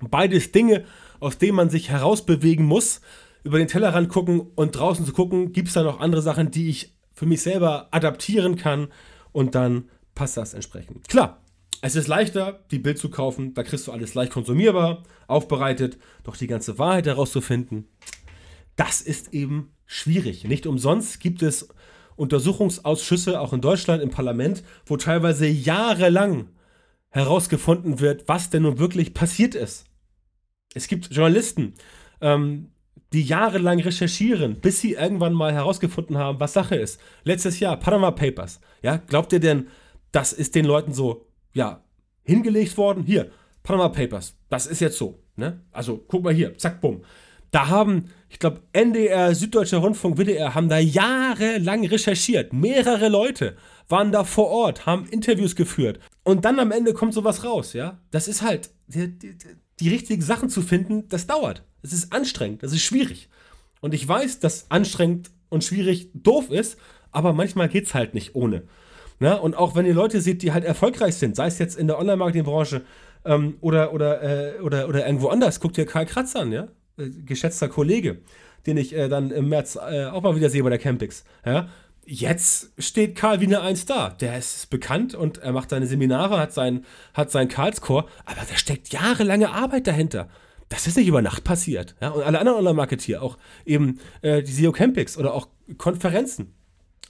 beides 0.00 0.52
Dinge, 0.52 0.84
aus 1.20 1.38
denen 1.38 1.56
man 1.56 1.70
sich 1.70 1.90
herausbewegen 1.90 2.64
muss, 2.64 3.00
über 3.44 3.58
den 3.58 3.68
Tellerrand 3.68 4.08
gucken 4.08 4.40
und 4.54 4.72
draußen 4.72 5.04
zu 5.04 5.12
gucken, 5.12 5.52
gibt 5.52 5.68
es 5.68 5.74
da 5.74 5.82
noch 5.82 6.00
andere 6.00 6.22
Sachen, 6.22 6.50
die 6.50 6.68
ich 6.68 6.94
für 7.14 7.26
mich 7.26 7.42
selber 7.42 7.88
adaptieren 7.90 8.56
kann 8.56 8.88
und 9.32 9.54
dann 9.54 9.88
passt 10.14 10.36
das 10.36 10.54
entsprechend. 10.54 11.08
Klar, 11.08 11.42
es 11.80 11.96
ist 11.96 12.08
leichter, 12.08 12.60
die 12.70 12.78
Bild 12.78 12.98
zu 12.98 13.10
kaufen, 13.10 13.54
da 13.54 13.62
kriegst 13.62 13.86
du 13.86 13.92
alles 13.92 14.14
leicht 14.14 14.32
konsumierbar, 14.32 15.02
aufbereitet, 15.26 15.98
doch 16.24 16.36
die 16.36 16.46
ganze 16.46 16.78
Wahrheit 16.78 17.06
herauszufinden, 17.06 17.88
das 18.76 19.00
ist 19.00 19.34
eben 19.34 19.72
schwierig. 19.86 20.44
Nicht 20.44 20.66
umsonst 20.66 21.20
gibt 21.20 21.42
es 21.42 21.68
Untersuchungsausschüsse 22.16 23.40
auch 23.40 23.52
in 23.52 23.60
Deutschland 23.60 24.02
im 24.02 24.10
Parlament, 24.10 24.62
wo 24.86 24.96
teilweise 24.96 25.46
jahrelang 25.46 26.48
herausgefunden 27.10 28.00
wird, 28.00 28.28
was 28.28 28.50
denn 28.50 28.62
nun 28.62 28.78
wirklich 28.78 29.12
passiert 29.14 29.54
ist. 29.54 29.86
Es 30.74 30.88
gibt 30.88 31.12
Journalisten, 31.12 31.74
ähm, 32.20 32.71
die 33.12 33.22
jahrelang 33.22 33.80
recherchieren, 33.80 34.60
bis 34.60 34.80
sie 34.80 34.92
irgendwann 34.92 35.34
mal 35.34 35.52
herausgefunden 35.52 36.18
haben, 36.18 36.40
was 36.40 36.54
Sache 36.54 36.76
ist. 36.76 37.00
Letztes 37.24 37.60
Jahr, 37.60 37.78
Panama 37.78 38.10
Papers. 38.10 38.60
Ja, 38.82 38.96
glaubt 38.96 39.32
ihr 39.32 39.40
denn, 39.40 39.68
das 40.12 40.32
ist 40.32 40.54
den 40.54 40.64
Leuten 40.64 40.92
so, 40.92 41.26
ja, 41.52 41.84
hingelegt 42.24 42.76
worden? 42.76 43.04
Hier, 43.04 43.30
Panama 43.62 43.88
Papers. 43.88 44.36
Das 44.48 44.66
ist 44.66 44.80
jetzt 44.80 44.98
so. 44.98 45.18
Ne? 45.36 45.60
Also, 45.72 46.02
guck 46.08 46.24
mal 46.24 46.34
hier, 46.34 46.56
zack, 46.58 46.80
bumm. 46.80 47.02
Da 47.50 47.68
haben, 47.68 48.06
ich 48.30 48.38
glaube, 48.38 48.62
NDR, 48.72 49.34
Süddeutscher 49.34 49.78
Rundfunk, 49.78 50.16
WDR, 50.16 50.54
haben 50.54 50.70
da 50.70 50.78
jahrelang 50.78 51.86
recherchiert. 51.86 52.54
Mehrere 52.54 53.10
Leute 53.10 53.56
waren 53.88 54.10
da 54.10 54.24
vor 54.24 54.48
Ort, 54.48 54.86
haben 54.86 55.06
Interviews 55.06 55.54
geführt. 55.54 56.00
Und 56.22 56.46
dann 56.46 56.58
am 56.58 56.72
Ende 56.72 56.94
kommt 56.94 57.12
sowas 57.12 57.44
raus, 57.44 57.74
ja? 57.74 58.00
Das 58.10 58.26
ist 58.26 58.40
halt, 58.40 58.70
die, 58.86 59.18
die, 59.18 59.36
die 59.80 59.88
richtigen 59.90 60.22
Sachen 60.22 60.48
zu 60.48 60.62
finden, 60.62 61.08
das 61.08 61.26
dauert. 61.26 61.62
Es 61.82 61.92
ist 61.92 62.12
anstrengend, 62.12 62.62
das 62.62 62.72
ist 62.72 62.82
schwierig. 62.82 63.28
Und 63.80 63.94
ich 63.94 64.06
weiß, 64.06 64.38
dass 64.38 64.70
anstrengend 64.70 65.30
und 65.48 65.64
schwierig 65.64 66.10
doof 66.14 66.50
ist, 66.50 66.78
aber 67.10 67.32
manchmal 67.32 67.68
geht 67.68 67.86
es 67.86 67.94
halt 67.94 68.14
nicht 68.14 68.34
ohne. 68.34 68.62
Na, 69.18 69.34
und 69.34 69.56
auch 69.56 69.76
wenn 69.76 69.86
ihr 69.86 69.94
Leute 69.94 70.20
seht, 70.20 70.42
die 70.42 70.52
halt 70.52 70.64
erfolgreich 70.64 71.16
sind, 71.16 71.36
sei 71.36 71.46
es 71.46 71.58
jetzt 71.58 71.76
in 71.76 71.86
der 71.86 71.98
Online-Marketing-Branche 71.98 72.82
ähm, 73.24 73.56
oder, 73.60 73.92
oder, 73.92 74.22
äh, 74.22 74.60
oder, 74.60 74.88
oder 74.88 75.06
irgendwo 75.06 75.28
anders, 75.28 75.60
guckt 75.60 75.78
ihr 75.78 75.86
Karl 75.86 76.06
Kratz 76.06 76.34
an, 76.34 76.50
ja? 76.50 76.68
Äh, 76.96 77.10
geschätzter 77.24 77.68
Kollege, 77.68 78.18
den 78.66 78.76
ich 78.76 78.94
äh, 78.94 79.08
dann 79.08 79.30
im 79.30 79.48
März 79.48 79.76
äh, 79.76 80.06
auch 80.06 80.22
mal 80.22 80.34
wieder 80.34 80.50
sehe 80.50 80.62
bei 80.62 80.70
der 80.70 80.78
Campix. 80.78 81.24
Ja? 81.44 81.68
Jetzt 82.04 82.72
steht 82.78 83.14
Karl 83.14 83.40
wie 83.40 83.46
eine 83.46 83.60
Eins 83.60 83.86
da. 83.86 84.10
Der 84.10 84.36
ist 84.36 84.70
bekannt 84.70 85.14
und 85.14 85.38
er 85.38 85.52
macht 85.52 85.70
seine 85.70 85.86
Seminare, 85.86 86.38
hat 86.38 86.52
sein, 86.52 86.84
hat 87.14 87.30
seinen 87.30 87.48
Karlscore, 87.48 88.06
aber 88.24 88.40
da 88.48 88.56
steckt 88.56 88.92
jahrelange 88.92 89.50
Arbeit 89.50 89.86
dahinter 89.86 90.28
das 90.72 90.86
ist 90.86 90.96
nicht 90.96 91.06
über 91.06 91.20
Nacht 91.20 91.44
passiert. 91.44 91.94
Ja? 92.00 92.08
Und 92.10 92.22
alle 92.22 92.38
anderen 92.38 92.58
Online-Marketeer, 92.58 93.22
auch 93.22 93.36
eben 93.66 94.00
äh, 94.22 94.42
die 94.42 94.52
SEO 94.52 94.72
Campings 94.72 95.18
oder 95.18 95.34
auch 95.34 95.48
Konferenzen. 95.76 96.54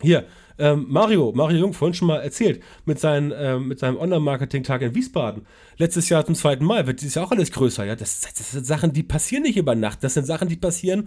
Hier, 0.01 0.25
ähm, 0.59 0.87
Mario, 0.89 1.33
Mario 1.33 1.59
Jung, 1.59 1.73
vorhin 1.73 1.95
schon 1.95 2.09
mal 2.09 2.19
erzählt, 2.19 2.61
mit, 2.87 2.99
seinen, 2.99 3.33
ähm, 3.37 3.69
mit 3.69 3.79
seinem 3.79 3.99
Online-Marketing-Tag 3.99 4.83
in 4.83 4.95
Wiesbaden. 4.97 5.47
Letztes 5.77 6.09
Jahr 6.09 6.27
zum 6.27 6.35
zweiten 6.35 6.65
Mal, 6.65 6.89
wird 6.89 7.01
dieses 7.01 7.15
Jahr 7.15 7.25
auch 7.27 7.31
alles 7.31 7.53
größer. 7.53 7.85
Ja? 7.85 7.95
Das, 7.95 8.21
das 8.21 8.51
sind 8.51 8.67
Sachen, 8.67 8.93
die 8.93 9.05
passieren 9.05 9.45
nicht 9.45 9.57
über 9.57 9.77
Nacht. 9.77 10.03
Das 10.03 10.15
sind 10.15 10.27
Sachen, 10.27 10.49
die 10.49 10.57
passieren 10.57 11.07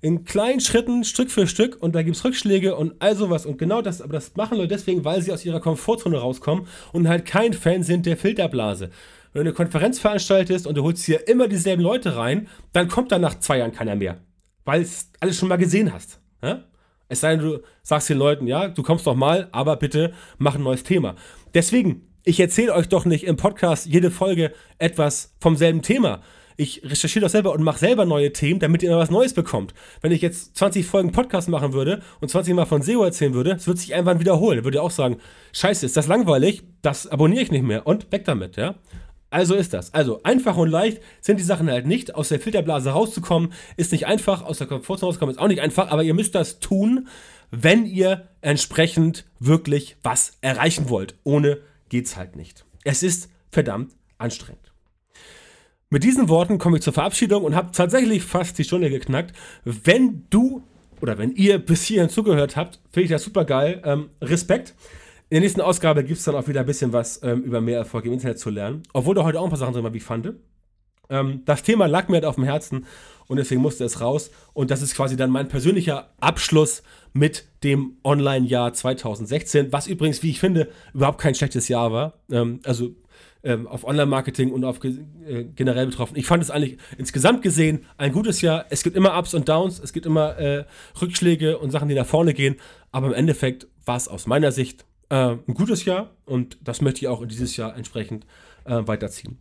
in 0.00 0.24
kleinen 0.24 0.60
Schritten, 0.60 1.04
Stück 1.04 1.30
für 1.30 1.46
Stück 1.46 1.80
und 1.80 1.94
da 1.94 2.02
gibt 2.02 2.16
es 2.16 2.24
Rückschläge 2.24 2.74
und 2.74 2.94
all 2.98 3.14
sowas. 3.14 3.46
Und 3.46 3.58
genau 3.58 3.80
das, 3.80 4.02
aber 4.02 4.14
das 4.14 4.34
machen 4.34 4.58
Leute 4.58 4.74
deswegen, 4.74 5.04
weil 5.04 5.22
sie 5.22 5.32
aus 5.32 5.44
ihrer 5.44 5.60
Komfortzone 5.60 6.18
rauskommen 6.18 6.66
und 6.92 7.08
halt 7.08 7.24
kein 7.24 7.52
Fan 7.52 7.84
sind 7.84 8.06
der 8.06 8.16
Filterblase 8.16 8.90
wenn 9.32 9.44
du 9.44 9.50
eine 9.50 9.52
Konferenz 9.52 9.98
veranstaltest 9.98 10.66
und 10.66 10.76
du 10.76 10.82
holst 10.82 11.04
hier 11.04 11.26
immer 11.28 11.48
dieselben 11.48 11.82
Leute 11.82 12.16
rein, 12.16 12.48
dann 12.72 12.88
kommt 12.88 13.12
da 13.12 13.18
nach 13.18 13.38
zwei 13.38 13.58
Jahren 13.58 13.72
keiner 13.72 13.94
mehr. 13.94 14.18
Weil 14.64 14.82
es 14.82 15.10
alles 15.20 15.38
schon 15.38 15.48
mal 15.48 15.56
gesehen 15.56 15.92
hast. 15.92 16.20
Ja? 16.42 16.64
Es 17.08 17.20
sei 17.20 17.36
denn, 17.36 17.44
du 17.44 17.62
sagst 17.82 18.08
den 18.08 18.18
Leuten, 18.18 18.46
ja, 18.46 18.68
du 18.68 18.82
kommst 18.82 19.06
doch 19.06 19.14
mal, 19.14 19.48
aber 19.52 19.76
bitte 19.76 20.12
mach 20.38 20.54
ein 20.54 20.62
neues 20.62 20.84
Thema. 20.84 21.16
Deswegen, 21.54 22.08
ich 22.24 22.38
erzähle 22.40 22.74
euch 22.74 22.88
doch 22.88 23.04
nicht 23.04 23.24
im 23.24 23.36
Podcast 23.36 23.86
jede 23.86 24.10
Folge 24.10 24.52
etwas 24.78 25.34
vom 25.40 25.56
selben 25.56 25.82
Thema. 25.82 26.22
Ich 26.56 26.82
recherchiere 26.84 27.24
doch 27.24 27.30
selber 27.30 27.52
und 27.52 27.62
mache 27.62 27.78
selber 27.78 28.04
neue 28.04 28.32
Themen, 28.32 28.60
damit 28.60 28.82
ihr 28.82 28.90
immer 28.90 28.98
was 28.98 29.10
Neues 29.10 29.34
bekommt. 29.34 29.74
Wenn 30.00 30.12
ich 30.12 30.22
jetzt 30.22 30.56
20 30.56 30.86
Folgen 30.86 31.12
Podcast 31.12 31.48
machen 31.48 31.72
würde 31.72 32.02
und 32.20 32.28
20 32.28 32.54
Mal 32.54 32.66
von 32.66 32.82
SEO 32.82 33.02
erzählen 33.02 33.34
würde, 33.34 33.52
es 33.52 33.66
wird 33.66 33.78
sich 33.78 33.90
irgendwann 33.90 34.20
wiederholen. 34.20 34.62
Würde 34.64 34.78
ihr 34.78 34.82
auch 34.82 34.90
sagen, 34.90 35.16
scheiße, 35.52 35.86
ist 35.86 35.96
das 35.96 36.06
langweilig, 36.06 36.62
das 36.82 37.06
abonniere 37.06 37.42
ich 37.42 37.50
nicht 37.50 37.64
mehr 37.64 37.86
und 37.86 38.12
weg 38.12 38.24
damit, 38.24 38.56
ja. 38.56 38.76
Also 39.32 39.54
ist 39.54 39.72
das. 39.72 39.94
Also 39.94 40.22
einfach 40.24 40.56
und 40.58 40.68
leicht 40.68 41.00
sind 41.22 41.40
die 41.40 41.44
Sachen 41.44 41.70
halt 41.70 41.86
nicht. 41.86 42.14
Aus 42.14 42.28
der 42.28 42.38
Filterblase 42.38 42.90
rauszukommen 42.90 43.52
ist 43.76 43.90
nicht 43.90 44.06
einfach. 44.06 44.42
Aus 44.42 44.58
der 44.58 44.66
Komfortzone 44.66 45.08
rauszukommen 45.08 45.34
ist 45.34 45.40
auch 45.40 45.48
nicht 45.48 45.62
einfach. 45.62 45.90
Aber 45.90 46.02
ihr 46.02 46.12
müsst 46.12 46.34
das 46.34 46.60
tun, 46.60 47.08
wenn 47.50 47.86
ihr 47.86 48.28
entsprechend 48.42 49.24
wirklich 49.38 49.96
was 50.02 50.36
erreichen 50.42 50.90
wollt. 50.90 51.14
Ohne 51.24 51.58
geht's 51.88 52.16
halt 52.16 52.36
nicht. 52.36 52.66
Es 52.84 53.02
ist 53.02 53.30
verdammt 53.50 53.92
anstrengend. 54.18 54.72
Mit 55.88 56.04
diesen 56.04 56.28
Worten 56.28 56.58
komme 56.58 56.76
ich 56.76 56.82
zur 56.82 56.92
Verabschiedung 56.92 57.42
und 57.42 57.54
habe 57.54 57.72
tatsächlich 57.72 58.22
fast 58.22 58.58
die 58.58 58.64
Stunde 58.64 58.90
geknackt. 58.90 59.34
Wenn 59.64 60.26
du 60.28 60.62
oder 61.00 61.16
wenn 61.16 61.32
ihr 61.32 61.58
bis 61.58 61.84
hierhin 61.84 62.10
zugehört 62.10 62.56
habt, 62.56 62.80
finde 62.92 63.04
ich 63.04 63.10
das 63.10 63.24
super 63.24 63.46
geil. 63.46 63.80
Ähm, 63.84 64.10
Respekt. 64.20 64.74
In 65.32 65.36
der 65.36 65.40
nächsten 65.44 65.62
Ausgabe 65.62 66.04
gibt 66.04 66.18
es 66.18 66.26
dann 66.26 66.34
auch 66.34 66.46
wieder 66.46 66.60
ein 66.60 66.66
bisschen 66.66 66.92
was 66.92 67.22
ähm, 67.22 67.40
über 67.40 67.62
mehr 67.62 67.78
Erfolg 67.78 68.04
im 68.04 68.12
Internet 68.12 68.38
zu 68.38 68.50
lernen. 68.50 68.82
Obwohl 68.92 69.14
da 69.14 69.24
heute 69.24 69.40
auch 69.40 69.44
ein 69.44 69.48
paar 69.48 69.58
Sachen 69.58 69.72
drin 69.72 69.82
waren, 69.82 69.94
wie 69.94 69.96
ich 69.96 70.04
fand. 70.04 70.34
Ähm, 71.08 71.40
das 71.46 71.62
Thema 71.62 71.86
lag 71.86 72.08
mir 72.08 72.16
halt 72.16 72.26
auf 72.26 72.34
dem 72.34 72.44
Herzen 72.44 72.84
und 73.28 73.38
deswegen 73.38 73.62
musste 73.62 73.82
es 73.82 74.02
raus. 74.02 74.30
Und 74.52 74.70
das 74.70 74.82
ist 74.82 74.94
quasi 74.94 75.16
dann 75.16 75.30
mein 75.30 75.48
persönlicher 75.48 76.10
Abschluss 76.20 76.82
mit 77.14 77.46
dem 77.64 77.96
Online-Jahr 78.04 78.74
2016, 78.74 79.72
was 79.72 79.86
übrigens, 79.86 80.22
wie 80.22 80.28
ich 80.28 80.38
finde, 80.38 80.68
überhaupt 80.92 81.18
kein 81.18 81.34
schlechtes 81.34 81.66
Jahr 81.66 81.92
war. 81.92 82.20
Ähm, 82.30 82.60
also 82.64 82.90
ähm, 83.42 83.66
auf 83.66 83.84
Online-Marketing 83.84 84.52
und 84.52 84.66
auf 84.66 84.84
äh, 84.84 85.44
generell 85.56 85.86
betroffen. 85.86 86.18
Ich 86.18 86.26
fand 86.26 86.42
es 86.42 86.50
eigentlich 86.50 86.76
insgesamt 86.98 87.40
gesehen 87.40 87.86
ein 87.96 88.12
gutes 88.12 88.42
Jahr. 88.42 88.66
Es 88.68 88.82
gibt 88.82 88.98
immer 88.98 89.18
Ups 89.18 89.32
und 89.32 89.48
Downs, 89.48 89.80
es 89.82 89.94
gibt 89.94 90.04
immer 90.04 90.36
äh, 90.36 90.66
Rückschläge 91.00 91.56
und 91.56 91.70
Sachen, 91.70 91.88
die 91.88 91.94
nach 91.94 92.04
vorne 92.04 92.34
gehen. 92.34 92.56
Aber 92.90 93.06
im 93.06 93.14
Endeffekt 93.14 93.66
war 93.86 93.96
es 93.96 94.08
aus 94.08 94.26
meiner 94.26 94.52
Sicht 94.52 94.84
äh, 95.12 95.36
ein 95.46 95.54
gutes 95.54 95.84
Jahr 95.84 96.10
und 96.24 96.56
das 96.64 96.80
möchte 96.80 97.02
ich 97.02 97.08
auch 97.08 97.20
in 97.20 97.28
dieses 97.28 97.56
Jahr 97.56 97.76
entsprechend 97.76 98.26
äh, 98.64 98.80
weiterziehen. 98.86 99.38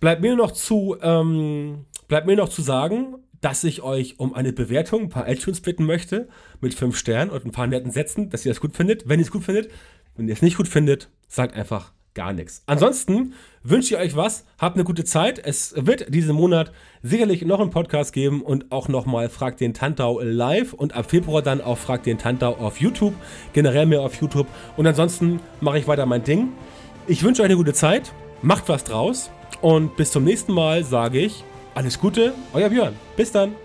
Bleibt 0.00 0.20
mir 0.20 0.34
noch 0.34 0.50
zu, 0.50 0.96
ähm, 1.00 1.86
bleibt 2.08 2.26
mir 2.26 2.36
noch 2.36 2.48
zu 2.48 2.62
sagen, 2.62 3.14
dass 3.40 3.62
ich 3.62 3.82
euch 3.82 4.18
um 4.18 4.34
eine 4.34 4.52
Bewertung 4.52 5.10
bei 5.10 5.32
iTunes 5.32 5.60
bitten 5.60 5.86
möchte 5.86 6.28
mit 6.60 6.74
fünf 6.74 6.96
Sternen 6.96 7.30
und 7.30 7.46
ein 7.46 7.52
paar 7.52 7.68
netten 7.68 7.92
Sätzen, 7.92 8.28
dass 8.28 8.44
ihr 8.44 8.50
das 8.50 8.60
gut 8.60 8.74
findet. 8.74 9.08
Wenn 9.08 9.20
ihr 9.20 9.24
es 9.24 9.30
gut 9.30 9.44
findet, 9.44 9.70
wenn 10.16 10.26
ihr 10.26 10.34
es 10.34 10.42
nicht 10.42 10.56
gut 10.56 10.66
findet, 10.66 11.10
sagt 11.28 11.54
einfach 11.54 11.92
gar 12.14 12.32
nichts. 12.32 12.62
Ansonsten 12.66 13.34
wünsche 13.62 13.94
ich 13.94 14.00
euch 14.00 14.16
was, 14.16 14.44
habt 14.58 14.76
eine 14.76 14.84
gute 14.84 15.04
Zeit. 15.04 15.38
Es 15.44 15.74
wird 15.76 16.14
diesen 16.14 16.34
Monat 16.34 16.72
sicherlich 17.02 17.42
noch 17.42 17.60
einen 17.60 17.70
Podcast 17.70 18.12
geben 18.12 18.42
und 18.42 18.70
auch 18.72 18.88
nochmal 18.88 19.28
Frag 19.28 19.56
den 19.56 19.74
Tantau 19.74 20.20
live 20.20 20.72
und 20.72 20.94
ab 20.94 21.10
Februar 21.10 21.42
dann 21.42 21.60
auch 21.60 21.78
Frag 21.78 22.02
den 22.04 22.18
Tantau 22.18 22.54
auf 22.56 22.80
YouTube, 22.80 23.14
generell 23.52 23.86
mehr 23.86 24.02
auf 24.02 24.20
YouTube. 24.20 24.46
Und 24.76 24.86
ansonsten 24.86 25.40
mache 25.60 25.78
ich 25.78 25.88
weiter 25.88 26.06
mein 26.06 26.24
Ding. 26.24 26.52
Ich 27.06 27.22
wünsche 27.22 27.42
euch 27.42 27.46
eine 27.46 27.56
gute 27.56 27.72
Zeit, 27.74 28.12
macht 28.42 28.68
was 28.68 28.84
draus 28.84 29.30
und 29.60 29.96
bis 29.96 30.10
zum 30.10 30.24
nächsten 30.24 30.52
Mal 30.52 30.84
sage 30.84 31.20
ich 31.20 31.44
alles 31.74 31.98
Gute, 31.98 32.34
euer 32.52 32.68
Björn. 32.68 32.94
Bis 33.16 33.32
dann. 33.32 33.63